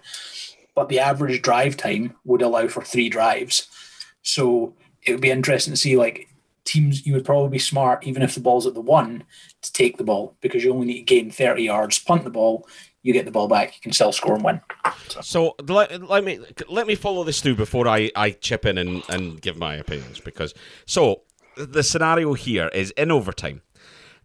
But 0.73 0.89
the 0.89 0.99
average 0.99 1.41
drive 1.43 1.77
time 1.77 2.15
would 2.25 2.41
allow 2.41 2.67
for 2.67 2.83
three 2.83 3.09
drives. 3.09 3.67
So 4.23 4.73
it 5.03 5.11
would 5.11 5.21
be 5.21 5.29
interesting 5.29 5.73
to 5.73 5.77
see 5.77 5.97
like 5.97 6.29
teams 6.65 7.05
you 7.05 7.13
would 7.13 7.25
probably 7.25 7.49
be 7.49 7.59
smart 7.59 8.05
even 8.05 8.21
if 8.21 8.35
the 8.35 8.39
ball's 8.39 8.65
at 8.65 8.73
the 8.73 8.81
one 8.81 9.23
to 9.61 9.73
take 9.73 9.97
the 9.97 10.03
ball 10.03 10.37
because 10.41 10.63
you 10.63 10.73
only 10.73 10.87
need 10.87 10.99
to 10.99 11.15
gain 11.15 11.29
30 11.29 11.63
yards, 11.63 11.99
punt 11.99 12.23
the 12.23 12.29
ball, 12.29 12.67
you 13.01 13.11
get 13.11 13.25
the 13.25 13.31
ball 13.31 13.47
back, 13.47 13.75
you 13.75 13.81
can 13.81 13.91
still 13.91 14.11
score 14.11 14.35
and 14.35 14.43
win. 14.43 14.61
So 15.21 15.55
let, 15.67 16.09
let 16.09 16.23
me 16.23 16.39
let 16.69 16.87
me 16.87 16.95
follow 16.95 17.23
this 17.23 17.41
through 17.41 17.55
before 17.55 17.87
I, 17.87 18.11
I 18.15 18.31
chip 18.31 18.65
in 18.65 18.77
and, 18.77 19.03
and 19.09 19.41
give 19.41 19.57
my 19.57 19.75
opinions 19.75 20.19
because 20.19 20.53
so 20.85 21.23
the 21.57 21.83
scenario 21.83 22.33
here 22.33 22.69
is 22.69 22.91
in 22.91 23.11
overtime. 23.11 23.61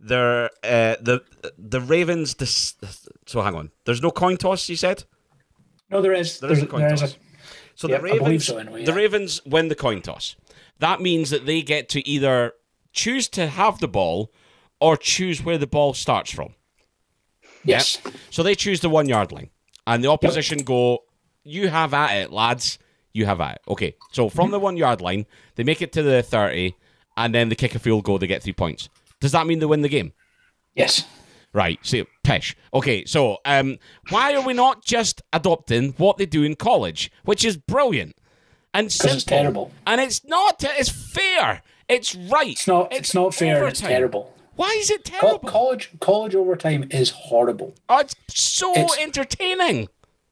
There, 0.00 0.44
uh, 0.62 0.94
the 1.00 1.22
the 1.58 1.80
Ravens. 1.80 2.34
Dis- 2.34 2.76
so 3.26 3.42
hang 3.42 3.56
on. 3.56 3.72
There's 3.84 4.00
no 4.00 4.12
coin 4.12 4.36
toss. 4.36 4.68
You 4.68 4.76
said. 4.76 5.04
No, 5.90 6.00
there 6.00 6.12
is. 6.12 6.38
There 6.38 6.52
is 6.52 6.62
a 6.62 6.66
coin 6.66 6.88
toss. 6.88 7.16
So 7.74 7.88
Yeah, 7.88 7.98
the 7.98 8.02
Ravens, 8.02 8.46
so 8.46 8.58
anyway, 8.58 8.84
the. 8.84 8.92
Ravens 8.92 9.40
win 9.44 9.68
the 9.68 9.74
coin 9.74 10.02
toss. 10.02 10.36
That 10.78 11.00
means 11.00 11.30
that 11.30 11.46
they 11.46 11.62
get 11.62 11.88
to 11.90 12.06
either 12.08 12.52
choose 12.92 13.28
to 13.30 13.46
have 13.46 13.78
the 13.80 13.88
ball 13.88 14.32
or 14.80 14.96
choose 14.96 15.42
where 15.42 15.58
the 15.58 15.66
ball 15.66 15.94
starts 15.94 16.30
from. 16.30 16.54
Yes. 17.64 17.98
So 18.30 18.42
they 18.42 18.54
choose 18.54 18.80
the 18.80 18.88
one 18.88 19.08
yard 19.08 19.32
line, 19.32 19.50
and 19.86 20.02
the 20.02 20.08
opposition 20.08 20.58
go, 20.60 21.04
"You 21.42 21.68
have 21.68 21.92
at 21.92 22.16
it, 22.16 22.32
lads. 22.32 22.78
You 23.12 23.26
have 23.26 23.40
at 23.40 23.56
it." 23.56 23.62
Okay. 23.68 23.94
So 24.12 24.28
from 24.28 24.50
the 24.50 24.60
one 24.60 24.76
yard 24.76 25.00
line, 25.00 25.26
they 25.56 25.64
make 25.64 25.82
it 25.82 25.92
to 25.92 26.02
the 26.02 26.22
thirty, 26.22 26.76
and 27.16 27.34
then 27.34 27.48
they 27.48 27.54
kick 27.56 27.74
a 27.74 27.78
field 27.78 28.04
goal. 28.04 28.18
They 28.18 28.26
get 28.26 28.42
three 28.42 28.52
points. 28.52 28.88
Does 29.20 29.32
that 29.32 29.46
mean 29.46 29.58
they 29.58 29.66
win 29.66 29.82
the 29.82 29.88
game? 29.88 30.12
Yes. 30.74 31.04
Right. 31.52 31.78
See, 31.82 32.04
pish. 32.22 32.56
Okay. 32.72 33.04
So, 33.04 33.38
um, 33.44 33.78
why 34.10 34.34
are 34.34 34.46
we 34.46 34.52
not 34.52 34.84
just 34.84 35.22
adopting 35.32 35.94
what 35.96 36.18
they 36.18 36.26
do 36.26 36.44
in 36.44 36.54
college, 36.54 37.10
which 37.24 37.44
is 37.44 37.56
brilliant 37.56 38.16
and 38.74 38.90
simple? 38.92 39.16
it's 39.16 39.24
terrible. 39.24 39.70
And 39.86 40.00
it's 40.00 40.24
not. 40.24 40.62
It's 40.62 40.90
fair. 40.90 41.62
It's 41.88 42.14
right. 42.14 42.50
It's 42.50 42.66
not 42.66 42.92
it's, 42.92 43.14
not 43.14 43.34
fair, 43.34 43.66
it's 43.66 43.80
terrible. 43.80 44.34
Why 44.56 44.76
is 44.78 44.90
it 44.90 45.04
Co- 45.04 45.20
terrible? 45.20 45.48
college 45.48 45.90
college 46.00 46.34
overtime 46.34 46.86
is 46.90 47.10
horrible. 47.10 47.74
oh, 47.88 48.00
it's 48.00 48.14
so 48.28 48.72
It's- 48.72 48.98
entertaining. 48.98 49.88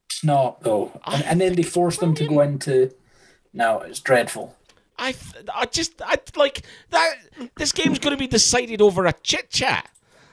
It's 0.07 0.25
not 0.25 0.63
though. 0.63 1.01
And, 1.07 1.25
and 1.25 1.41
then 1.41 1.55
they 1.55 1.63
force 1.63 1.99
them 1.99 2.15
to 2.15 2.27
go 2.27 2.41
into 2.41 2.93
no, 3.53 3.81
it's 3.81 4.01
dreadful. 4.01 4.55
I, 4.99 5.15
I 5.55 5.67
just, 5.67 6.01
I 6.03 6.17
like 6.37 6.63
that. 6.91 7.17
This 7.57 7.73
game's 7.73 7.99
going 7.99 8.13
to 8.13 8.19
be 8.19 8.27
decided 8.27 8.81
over 8.81 9.05
a 9.07 9.13
chit 9.13 9.51
chat. 9.51 9.89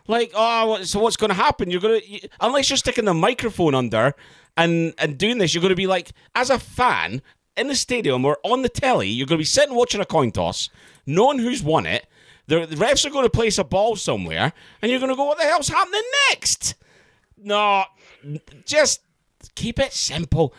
Like, 0.08 0.32
oh, 0.36 0.84
so 0.84 1.00
what's 1.00 1.18
going 1.18 1.30
to 1.30 1.36
happen? 1.36 1.70
You're 1.70 1.82
going 1.82 2.00
to, 2.02 2.30
unless 2.42 2.70
you're 2.70 2.78
sticking 2.78 3.06
the 3.06 3.14
microphone 3.14 3.76
under 3.76 4.14
and 4.58 4.94
and 4.98 5.18
doing 5.18 5.38
this, 5.38 5.54
you're 5.54 5.62
going 5.62 5.70
to 5.70 5.76
be 5.76 5.88
like, 5.88 6.12
as 6.36 6.50
a 6.50 6.60
fan 6.60 7.22
in 7.58 7.68
the 7.68 7.76
stadium 7.76 8.26
or 8.26 8.38
on 8.44 8.62
the 8.62 8.70
telly, 8.70 9.10
you're 9.10 9.28
going 9.28 9.38
to 9.38 9.42
be 9.42 9.46
sitting 9.46 9.76
watching 9.76 10.02
a 10.02 10.06
coin 10.06 10.32
toss, 10.32 10.70
knowing 11.06 11.40
who's 11.40 11.64
won 11.64 11.86
it. 11.86 12.08
The, 12.48 12.68
refs 12.68 13.06
are 13.06 13.10
going 13.10 13.26
to 13.26 13.30
place 13.30 13.58
a 13.58 13.64
ball 13.64 13.96
somewhere, 13.96 14.54
and 14.82 14.92
you're 14.92 15.00
going 15.00 15.12
to 15.12 15.16
go, 15.16 15.24
what 15.26 15.38
the 15.38 15.46
hell's 15.46 15.70
happening 15.70 16.02
next? 16.30 16.76
No, 17.38 17.86
just 18.66 19.02
keep 19.56 19.80
it 19.80 19.94
simple. 19.94 20.54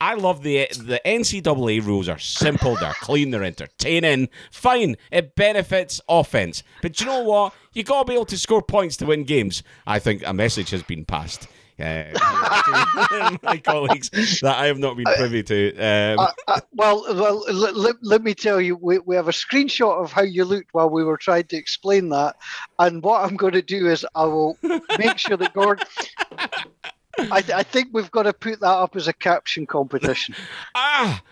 I 0.00 0.14
love 0.14 0.42
the 0.42 0.68
the 0.72 1.00
NCAA 1.06 1.84
rules 1.84 2.08
are 2.08 2.18
simple, 2.18 2.76
they're 2.76 2.92
clean, 3.00 3.30
they're 3.30 3.42
entertaining. 3.42 4.28
Fine, 4.50 4.96
it 5.10 5.34
benefits 5.34 6.00
offense. 6.08 6.62
But 6.82 7.00
you 7.00 7.06
know 7.06 7.22
what? 7.22 7.54
You 7.72 7.82
gotta 7.82 8.06
be 8.06 8.14
able 8.14 8.26
to 8.26 8.38
score 8.38 8.62
points 8.62 8.98
to 8.98 9.06
win 9.06 9.24
games. 9.24 9.62
I 9.86 9.98
think 9.98 10.22
a 10.26 10.34
message 10.34 10.70
has 10.70 10.82
been 10.82 11.06
passed. 11.06 11.48
Uh, 11.78 13.36
my 13.42 13.58
colleagues 13.58 14.08
that 14.40 14.56
I 14.56 14.66
have 14.66 14.78
not 14.78 14.96
been 14.96 15.04
privy 15.04 15.42
to. 15.42 15.76
Um, 15.76 16.18
Uh, 16.18 16.32
uh, 16.48 16.60
well, 16.72 17.04
well, 17.14 17.44
let, 17.52 17.76
let, 17.76 17.96
let 18.02 18.22
me 18.22 18.34
tell 18.34 18.60
you, 18.60 18.76
we, 18.76 18.98
we 19.00 19.14
have 19.14 19.28
a 19.28 19.32
screenshot 19.32 20.02
of 20.02 20.10
how 20.10 20.22
you 20.22 20.44
looked 20.44 20.72
while 20.72 20.88
we 20.88 21.04
were 21.04 21.18
trying 21.18 21.44
to 21.44 21.56
explain 21.56 22.08
that. 22.10 22.36
And 22.78 23.02
what 23.02 23.24
I'm 23.24 23.36
going 23.36 23.52
to 23.52 23.62
do 23.62 23.88
is 23.88 24.06
I 24.14 24.24
will 24.24 24.58
make 24.98 25.18
sure 25.18 25.36
that 25.36 25.52
Gordon. 25.52 25.86
I, 27.18 27.42
I 27.54 27.62
think 27.62 27.88
we've 27.92 28.10
got 28.10 28.24
to 28.24 28.32
put 28.32 28.60
that 28.60 28.66
up 28.66 28.96
as 28.96 29.08
a 29.08 29.12
caption 29.12 29.66
competition. 29.66 30.34
ah, 30.74 31.22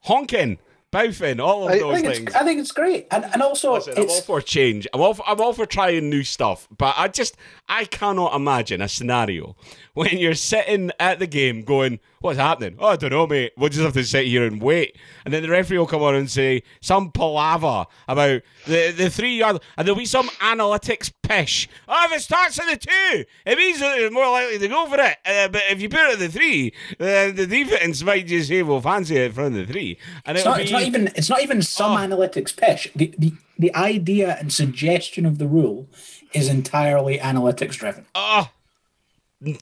honking, 0.00 0.58
bouffing, 0.90 1.40
all 1.40 1.64
of 1.66 1.72
I 1.72 1.78
those 1.78 1.98
I 1.98 2.02
things. 2.02 2.34
I 2.34 2.44
think 2.44 2.60
it's 2.60 2.72
great. 2.72 3.06
And 3.10 3.24
and 3.24 3.42
also 3.42 3.74
Listen, 3.74 3.94
I'm 3.96 4.08
all 4.08 4.20
for 4.22 4.40
change. 4.40 4.86
I'm 4.92 5.00
all 5.00 5.14
for, 5.14 5.28
I'm 5.28 5.40
all 5.40 5.52
for 5.52 5.66
trying 5.66 6.08
new 6.08 6.22
stuff, 6.24 6.68
but 6.76 6.94
I 6.96 7.08
just 7.08 7.36
I 7.68 7.84
cannot 7.84 8.34
imagine 8.34 8.80
a 8.80 8.88
scenario 8.88 9.56
when 9.98 10.16
you're 10.18 10.34
sitting 10.34 10.90
at 11.00 11.18
the 11.18 11.26
game 11.26 11.62
going, 11.62 11.98
"What's 12.20 12.38
happening? 12.38 12.76
Oh, 12.78 12.86
I 12.88 12.96
don't 12.96 13.10
know, 13.10 13.26
mate. 13.26 13.52
We'll 13.56 13.68
just 13.68 13.82
have 13.82 13.94
to 13.94 14.04
sit 14.04 14.26
here 14.26 14.46
and 14.46 14.62
wait." 14.62 14.96
And 15.24 15.34
then 15.34 15.42
the 15.42 15.48
referee 15.48 15.78
will 15.78 15.86
come 15.86 16.02
on 16.02 16.14
and 16.14 16.30
say 16.30 16.62
some 16.80 17.10
palaver 17.10 17.86
about 18.06 18.42
the 18.66 18.92
the 18.92 19.10
three 19.10 19.36
yard, 19.38 19.60
and 19.76 19.86
there'll 19.86 19.98
be 19.98 20.04
some 20.06 20.28
analytics 20.40 21.12
pish. 21.22 21.68
Oh, 21.88 22.06
if 22.06 22.12
it 22.16 22.20
starts 22.22 22.58
at 22.60 22.66
the 22.66 22.76
two, 22.76 23.24
it 23.44 23.58
means 23.58 23.80
that 23.80 23.96
they're 23.96 24.10
more 24.10 24.30
likely 24.30 24.58
to 24.60 24.68
go 24.68 24.86
for 24.86 25.00
it. 25.00 25.16
Uh, 25.26 25.48
but 25.48 25.62
if 25.70 25.80
you 25.82 25.88
put 25.88 26.00
it 26.00 26.12
at 26.12 26.18
the 26.20 26.28
three, 26.28 26.72
uh, 27.00 27.32
the 27.32 27.46
defense 27.48 28.02
might 28.04 28.26
just 28.26 28.48
say, 28.48 28.62
"We'll 28.62 28.80
fancy 28.80 29.16
it 29.16 29.34
from 29.34 29.54
the 29.54 29.66
three. 29.66 29.98
and 30.24 30.36
it's 30.38 30.44
not, 30.44 30.58
be 30.58 30.62
it's 30.62 30.72
not 30.72 30.82
even 30.82 31.08
it's 31.16 31.28
not 31.28 31.42
even 31.42 31.60
some 31.62 31.92
Oh. 31.92 31.96
analytics 31.96 32.56
pish. 32.56 32.88
The, 32.94 33.12
the 33.18 33.32
the 33.58 33.74
idea 33.74 34.36
and 34.38 34.52
suggestion 34.52 35.26
of 35.26 35.38
the 35.38 35.46
rule 35.48 35.88
is 36.32 36.48
entirely 36.48 37.18
analytics 37.18 37.72
driven. 37.72 38.06
Oh, 38.14 38.50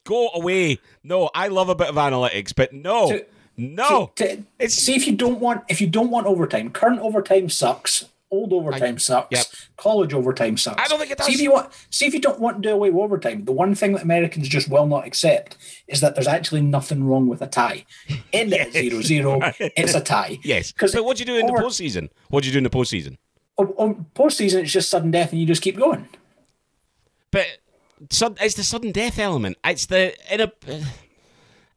go 0.04 0.28
away. 0.34 0.78
No, 1.02 1.30
I 1.34 1.48
love 1.48 1.68
a 1.68 1.74
bit 1.74 1.88
of 1.88 1.96
analytics, 1.96 2.52
but 2.54 2.72
no. 2.72 3.08
To, 3.10 3.26
No, 3.58 4.12
To- 4.16 4.42
it's 4.58 4.74
see 4.74 4.94
if 4.96 5.06
you 5.06 5.14
don't 5.16 5.40
want 5.40 5.64
if 5.68 5.80
you 5.80 5.86
don't 5.86 6.10
want 6.10 6.26
overtime. 6.26 6.70
Current 6.70 7.00
overtime 7.00 7.48
sucks. 7.48 8.04
Old 8.28 8.52
overtime 8.52 8.98
sucks. 8.98 9.28
yep. 9.30 9.46
College 9.76 10.12
overtime 10.12 10.56
sucks. 10.56 10.82
I 10.82 10.88
don't 10.88 10.98
think 10.98 11.12
it 11.12 11.20
See 11.22 11.32
does. 11.32 11.34
if 11.36 11.40
you 11.42 11.52
want. 11.52 11.72
See 11.90 12.06
if 12.06 12.12
you 12.12 12.20
don't 12.20 12.40
want 12.40 12.60
to 12.60 12.68
do 12.68 12.74
away 12.74 12.90
with 12.90 13.02
overtime. 13.04 13.44
The 13.44 13.52
one 13.52 13.74
thing 13.76 13.92
that 13.92 14.02
Americans 14.02 14.48
just 14.48 14.68
will 14.68 14.86
not 14.86 15.06
accept 15.06 15.56
is 15.86 16.00
that 16.00 16.16
there's 16.16 16.26
actually 16.26 16.60
nothing 16.62 17.04
wrong 17.04 17.28
with 17.28 17.40
a 17.40 17.46
tie. 17.46 17.86
End 18.32 18.52
it 18.52 18.60
at 18.60 18.72
zero 18.72 19.00
zero. 19.00 19.40
It's 19.60 19.94
a 19.94 20.00
tie. 20.00 20.38
Yes. 20.42 20.72
Because 20.72 20.94
what 20.96 21.16
do 21.16 21.20
you 21.20 21.26
do 21.26 21.36
in 21.36 21.44
over- 21.48 21.58
the 21.58 21.64
postseason? 21.64 22.08
What 22.28 22.42
do 22.42 22.48
you 22.48 22.52
do 22.52 22.58
in 22.58 22.64
the 22.64 22.70
postseason? 22.70 23.16
On, 23.58 23.68
on 23.78 24.06
postseason, 24.14 24.64
it's 24.64 24.72
just 24.72 24.90
sudden 24.90 25.12
death, 25.12 25.30
and 25.30 25.40
you 25.40 25.46
just 25.46 25.62
keep 25.62 25.78
going. 25.78 26.06
But 27.30 27.46
sud- 28.10 28.38
it's 28.40 28.54
the 28.54 28.62
sudden 28.64 28.92
death 28.92 29.18
element. 29.18 29.56
It's 29.64 29.86
the 29.86 30.14
in 30.32 30.40
a. 30.40 30.52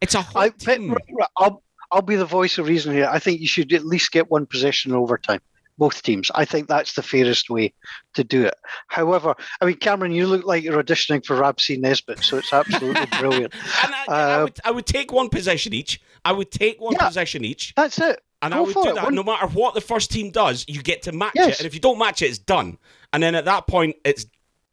It's 0.02 0.16
a 0.16 0.22
whole 0.22 0.44
I, 0.44 0.50
team. 0.50 0.96
I'll, 1.38 1.62
I'll 1.92 2.02
be 2.02 2.16
the 2.16 2.26
voice 2.26 2.58
of 2.58 2.68
reason 2.68 2.94
here. 2.94 3.10
I 3.12 3.20
think 3.20 3.42
you 3.42 3.48
should 3.48 3.74
at 3.74 3.86
least 3.86 4.12
get 4.12 4.32
one 4.32 4.46
possession 4.46 4.92
in 4.92 4.98
overtime. 4.98 5.42
Both 5.78 6.04
teams. 6.04 6.30
I 6.36 6.44
think 6.46 6.68
that's 6.68 6.94
the 6.94 7.02
fairest 7.02 7.50
way 7.50 7.74
to 8.14 8.24
do 8.24 8.44
it. 8.46 8.54
However, 8.88 9.34
I 9.62 9.66
mean, 9.66 9.76
Cameron, 9.78 10.12
you 10.12 10.28
look 10.28 10.46
like 10.46 10.62
you're 10.64 10.82
auditioning 10.82 11.26
for 11.26 11.38
Rab 11.38 11.60
C. 11.62 11.78
Nesbitt, 11.78 12.20
so 12.24 12.38
it's 12.38 12.52
absolutely 12.52 13.06
brilliant. 13.20 13.54
And 13.86 13.94
I, 13.96 14.06
I 14.10 14.34
Uh, 14.40 14.44
would, 14.44 14.60
I 14.66 14.72
would 14.72 14.86
take 14.86 15.12
one 15.14 15.30
possession 15.30 15.74
each. 15.74 16.02
I 16.26 16.34
would 16.34 16.52
take 16.52 16.82
one 16.82 16.94
Yeah. 16.94 17.08
possession 17.08 17.46
each, 17.46 17.74
That's 17.78 17.98
it. 18.00 18.22
and 18.42 18.54
I 18.54 18.60
would 18.60 18.74
do 18.74 18.88
it. 18.90 18.96
that. 18.96 19.06
One- 19.06 19.16
No 19.16 19.24
matter 19.24 19.48
what 19.48 19.74
the 19.74 19.80
first 19.82 20.12
team 20.12 20.32
does, 20.32 20.66
you 20.68 20.82
get 20.84 21.02
to 21.04 21.14
match 21.14 21.32
Yes. 21.36 21.48
it, 21.56 21.60
and 21.62 21.66
if 21.68 21.74
you 21.74 21.80
don't 21.80 21.98
match 21.98 22.22
it, 22.22 22.26
it's 22.26 22.40
done. 22.40 22.78
And 23.14 23.24
then 23.24 23.34
at 23.36 23.46
that 23.46 23.66
point, 23.66 23.96
it's 24.04 24.26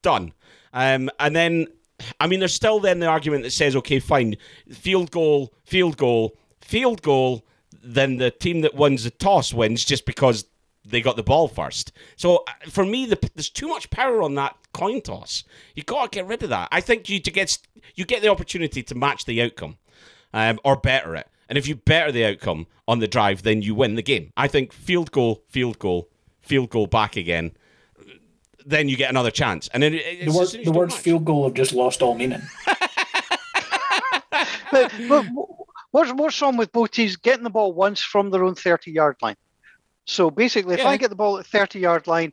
done. 0.03 0.33
Um, 0.77 1.09
and 1.19 1.35
then, 1.35 1.69
I 2.21 2.27
mean, 2.27 2.39
there's 2.39 2.55
still 2.55 2.81
then 2.81 2.99
the 3.01 3.07
argument 3.07 3.45
that 3.45 3.51
says, 3.51 3.75
okay, 3.77 3.99
fine, 3.99 4.37
field 4.71 5.11
goal, 5.11 5.55
field 5.65 5.97
goal, 5.97 6.37
field 6.61 7.01
goal. 7.01 7.47
Then 7.83 8.19
the 8.19 8.31
team 8.31 8.61
that 8.61 8.75
wins 8.75 9.05
the 9.05 9.11
toss 9.11 9.55
wins 9.55 9.85
just 9.85 10.05
because 10.05 10.45
they 10.85 11.01
got 11.01 11.17
the 11.17 11.23
ball 11.23 11.49
first. 11.49 11.93
So 12.17 12.45
uh, 12.47 12.69
for 12.69 12.85
me, 12.85 13.07
the, 13.07 13.19
there's 13.35 13.49
too 13.49 13.69
much 13.69 13.89
power 13.89 14.23
on 14.23 14.35
that 14.35 14.55
coin 14.75 15.01
toss. 15.01 15.45
You 15.75 15.83
got 15.83 16.13
to 16.13 16.17
get 16.17 16.27
rid 16.27 16.43
of 16.43 16.51
that. 16.51 16.69
I 16.71 16.83
think 16.83 17.09
you 17.09 17.21
to 17.21 17.31
get 17.31 17.59
you 17.95 18.05
get 18.05 18.21
the 18.21 18.29
opportunity 18.29 18.83
to 18.83 18.95
match 18.95 19.25
the 19.25 19.41
outcome 19.41 19.79
um, 20.35 20.61
or 20.63 20.77
better 20.77 21.17
it. 21.17 21.29
And 21.49 21.57
if 21.57 21.67
you 21.67 21.77
better 21.77 22.13
the 22.13 22.27
outcome 22.27 22.67
on 22.87 22.99
the 22.99 23.09
drive, 23.09 23.45
then 23.45 23.63
you 23.63 23.75
win 23.75 23.95
the 23.95 24.03
game. 24.03 24.33
I 24.37 24.49
think 24.49 24.73
field 24.73 25.11
goal, 25.11 25.43
field 25.49 25.79
goal, 25.79 26.11
field 26.41 26.69
goal 26.69 26.87
back 26.87 27.17
again. 27.17 27.53
Then 28.69 28.89
you 28.89 28.97
get 28.97 29.11
another 29.11 29.31
chance. 29.31 29.69
And 29.73 29.83
then 29.83 29.95
it- 29.95 30.25
The, 30.27 30.33
word, 30.33 30.49
the 30.49 30.63
you 30.65 30.73
words 30.73 30.95
match. 30.95 31.03
field 31.03 31.25
goal 31.25 31.45
have 31.45 31.55
just 31.55 31.73
lost 31.73 32.03
all 32.03 32.15
meaning. 32.15 32.43
But, 34.73 34.93
but 35.09 35.25
what's, 35.93 36.13
what's 36.13 36.43
wrong 36.43 36.57
with 36.57 36.73
both 36.73 36.91
teams 36.91 37.17
getting 37.17 37.45
the 37.45 37.51
ball 37.51 37.73
once 37.73 38.03
from 38.03 38.31
their 38.31 38.45
own 38.45 38.55
30 38.57 38.91
yard 38.91 39.17
line? 39.23 39.37
So 40.07 40.31
basically, 40.31 40.75
if 40.75 40.81
Yeah. 40.81 40.89
I 40.89 40.97
get 40.97 41.11
the 41.11 41.17
ball 41.17 41.39
at 41.39 41.47
30 41.47 41.79
yard 41.79 42.07
line, 42.07 42.33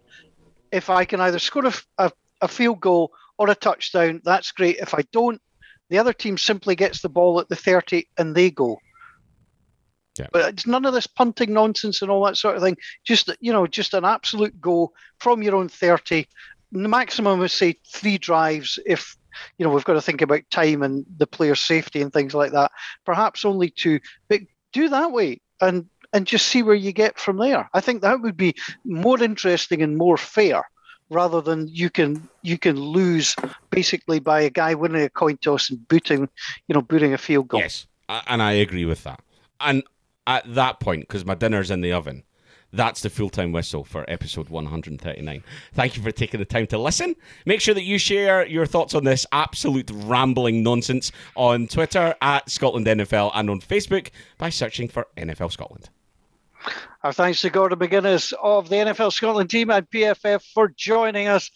if 0.71 0.89
I 0.89 1.05
can 1.05 1.21
either 1.21 1.39
score 1.39 1.71
a 1.97 2.47
field 2.47 2.81
goal 2.81 3.13
or 3.37 3.49
a 3.49 3.55
touchdown, 3.55 4.21
that's 4.25 4.51
great. 4.51 4.77
If 4.77 4.93
I 4.93 5.03
don't, 5.11 5.39
the 5.89 5.99
other 5.99 6.13
team 6.13 6.37
simply 6.37 6.75
gets 6.75 7.01
the 7.01 7.09
ball 7.09 7.39
at 7.39 7.49
the 7.49 7.55
30 7.55 8.07
and 8.17 8.35
they 8.35 8.49
go. 8.49 8.79
Yeah. 10.17 10.27
But 10.31 10.53
it's 10.53 10.67
none 10.67 10.85
of 10.85 10.93
this 10.93 11.07
punting 11.07 11.53
nonsense 11.53 12.01
and 12.01 12.11
all 12.11 12.25
that 12.25 12.37
sort 12.37 12.55
of 12.55 12.61
thing. 12.61 12.77
Just 13.03 13.31
you 13.39 13.51
know, 13.51 13.65
just 13.67 13.93
an 13.93 14.05
absolute 14.05 14.59
go 14.61 14.93
from 15.19 15.41
your 15.41 15.55
own 15.55 15.69
30. 15.69 16.27
The 16.71 16.87
maximum 16.87 17.41
is 17.43 17.53
say 17.53 17.77
three 17.87 18.17
drives 18.17 18.79
if 18.85 19.15
you 19.57 19.65
know 19.65 19.71
we've 19.71 19.83
got 19.83 19.93
to 19.93 20.01
think 20.01 20.21
about 20.21 20.41
time 20.51 20.83
and 20.83 21.05
the 21.17 21.27
player's 21.27 21.59
safety 21.59 22.01
and 22.01 22.13
things 22.13 22.33
like 22.33 22.51
that. 22.51 22.71
Perhaps 23.05 23.45
only 23.45 23.69
two, 23.69 23.99
but 24.27 24.41
do 24.71 24.89
that 24.89 25.11
way 25.11 25.41
and 25.61 25.87
and 26.13 26.27
just 26.27 26.47
see 26.47 26.61
where 26.61 26.75
you 26.75 26.91
get 26.91 27.19
from 27.19 27.37
there. 27.37 27.69
I 27.73 27.81
think 27.81 28.01
that 28.01 28.21
would 28.21 28.37
be 28.37 28.55
more 28.85 29.21
interesting 29.21 29.81
and 29.81 29.97
more 29.97 30.17
fair 30.17 30.63
rather 31.09 31.41
than 31.41 31.67
you 31.67 31.89
can 31.89 32.27
you 32.41 32.57
can 32.57 32.79
lose 32.79 33.35
basically 33.69 34.19
by 34.19 34.41
a 34.41 34.49
guy 34.49 34.73
winning 34.73 35.03
a 35.03 35.09
coin 35.09 35.37
toss 35.37 35.69
and 35.69 35.87
booting 35.87 36.29
you 36.67 36.75
know 36.75 36.81
booting 36.81 37.13
a 37.13 37.17
field 37.17 37.47
goal. 37.47 37.61
Yes, 37.61 37.87
and 38.09 38.41
I 38.41 38.53
agree 38.53 38.85
with 38.85 39.03
that. 39.03 39.19
And 39.59 39.83
at 40.27 40.53
that 40.55 40.79
point, 40.79 41.01
because 41.01 41.25
my 41.25 41.35
dinner's 41.35 41.71
in 41.71 41.81
the 41.81 41.93
oven, 41.93 42.23
that's 42.73 43.01
the 43.01 43.09
full 43.09 43.29
time 43.29 43.51
whistle 43.51 43.83
for 43.83 44.03
episode 44.09 44.49
139. 44.49 45.43
Thank 45.73 45.95
you 45.95 46.01
for 46.01 46.11
taking 46.11 46.39
the 46.39 46.45
time 46.45 46.67
to 46.67 46.77
listen. 46.79 47.15
Make 47.45 47.61
sure 47.61 47.75
that 47.75 47.83
you 47.83 47.99
share 47.99 48.45
your 48.47 48.65
thoughts 48.65 48.95
on 48.95 49.03
this 49.03 49.25
absolute 49.31 49.91
rambling 49.93 50.63
nonsense 50.63 51.11
on 51.35 51.67
Twitter 51.67 52.15
at 52.21 52.49
Scotland 52.49 52.87
NFL 52.87 53.31
and 53.35 53.49
on 53.49 53.61
Facebook 53.61 54.09
by 54.39 54.49
searching 54.49 54.87
for 54.87 55.07
NFL 55.17 55.51
Scotland. 55.51 55.89
Our 57.03 57.13
thanks 57.13 57.41
to 57.41 57.49
Gordon 57.49 57.77
McGuinness 57.77 58.33
of 58.41 58.69
the 58.69 58.77
NFL 58.77 59.11
Scotland 59.11 59.49
team 59.49 59.69
and 59.69 59.87
PFF 59.89 60.43
for 60.53 60.69
joining 60.69 61.27
us. 61.27 61.51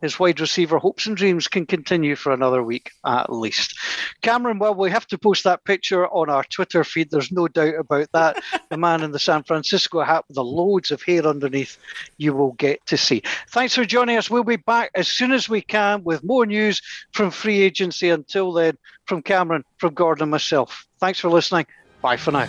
His 0.00 0.18
wide 0.18 0.40
receiver 0.40 0.78
hopes 0.78 1.06
and 1.06 1.16
dreams 1.16 1.48
can 1.48 1.66
continue 1.66 2.16
for 2.16 2.32
another 2.32 2.62
week 2.62 2.90
at 3.04 3.32
least. 3.32 3.78
Cameron, 4.22 4.58
well, 4.58 4.74
we 4.74 4.90
have 4.90 5.06
to 5.08 5.18
post 5.18 5.44
that 5.44 5.64
picture 5.64 6.06
on 6.08 6.28
our 6.28 6.44
Twitter 6.44 6.84
feed. 6.84 7.10
There's 7.10 7.32
no 7.32 7.48
doubt 7.48 7.74
about 7.78 8.08
that. 8.12 8.42
the 8.70 8.76
man 8.76 9.02
in 9.02 9.12
the 9.12 9.18
San 9.18 9.42
Francisco 9.42 10.02
hat 10.02 10.24
with 10.28 10.34
the 10.34 10.44
loads 10.44 10.90
of 10.90 11.02
hair 11.02 11.26
underneath, 11.26 11.78
you 12.18 12.34
will 12.34 12.52
get 12.52 12.84
to 12.86 12.96
see. 12.96 13.22
Thanks 13.50 13.74
for 13.74 13.84
joining 13.84 14.18
us. 14.18 14.30
We'll 14.30 14.44
be 14.44 14.56
back 14.56 14.90
as 14.94 15.08
soon 15.08 15.32
as 15.32 15.48
we 15.48 15.62
can 15.62 16.04
with 16.04 16.22
more 16.24 16.46
news 16.46 16.82
from 17.12 17.30
free 17.30 17.62
agency. 17.62 18.10
Until 18.10 18.52
then, 18.52 18.76
from 19.06 19.22
Cameron, 19.22 19.64
from 19.78 19.94
Gordon, 19.94 20.24
and 20.24 20.30
myself. 20.30 20.86
Thanks 21.00 21.20
for 21.20 21.28
listening. 21.28 21.66
Bye 22.02 22.16
for 22.16 22.32
now. 22.32 22.48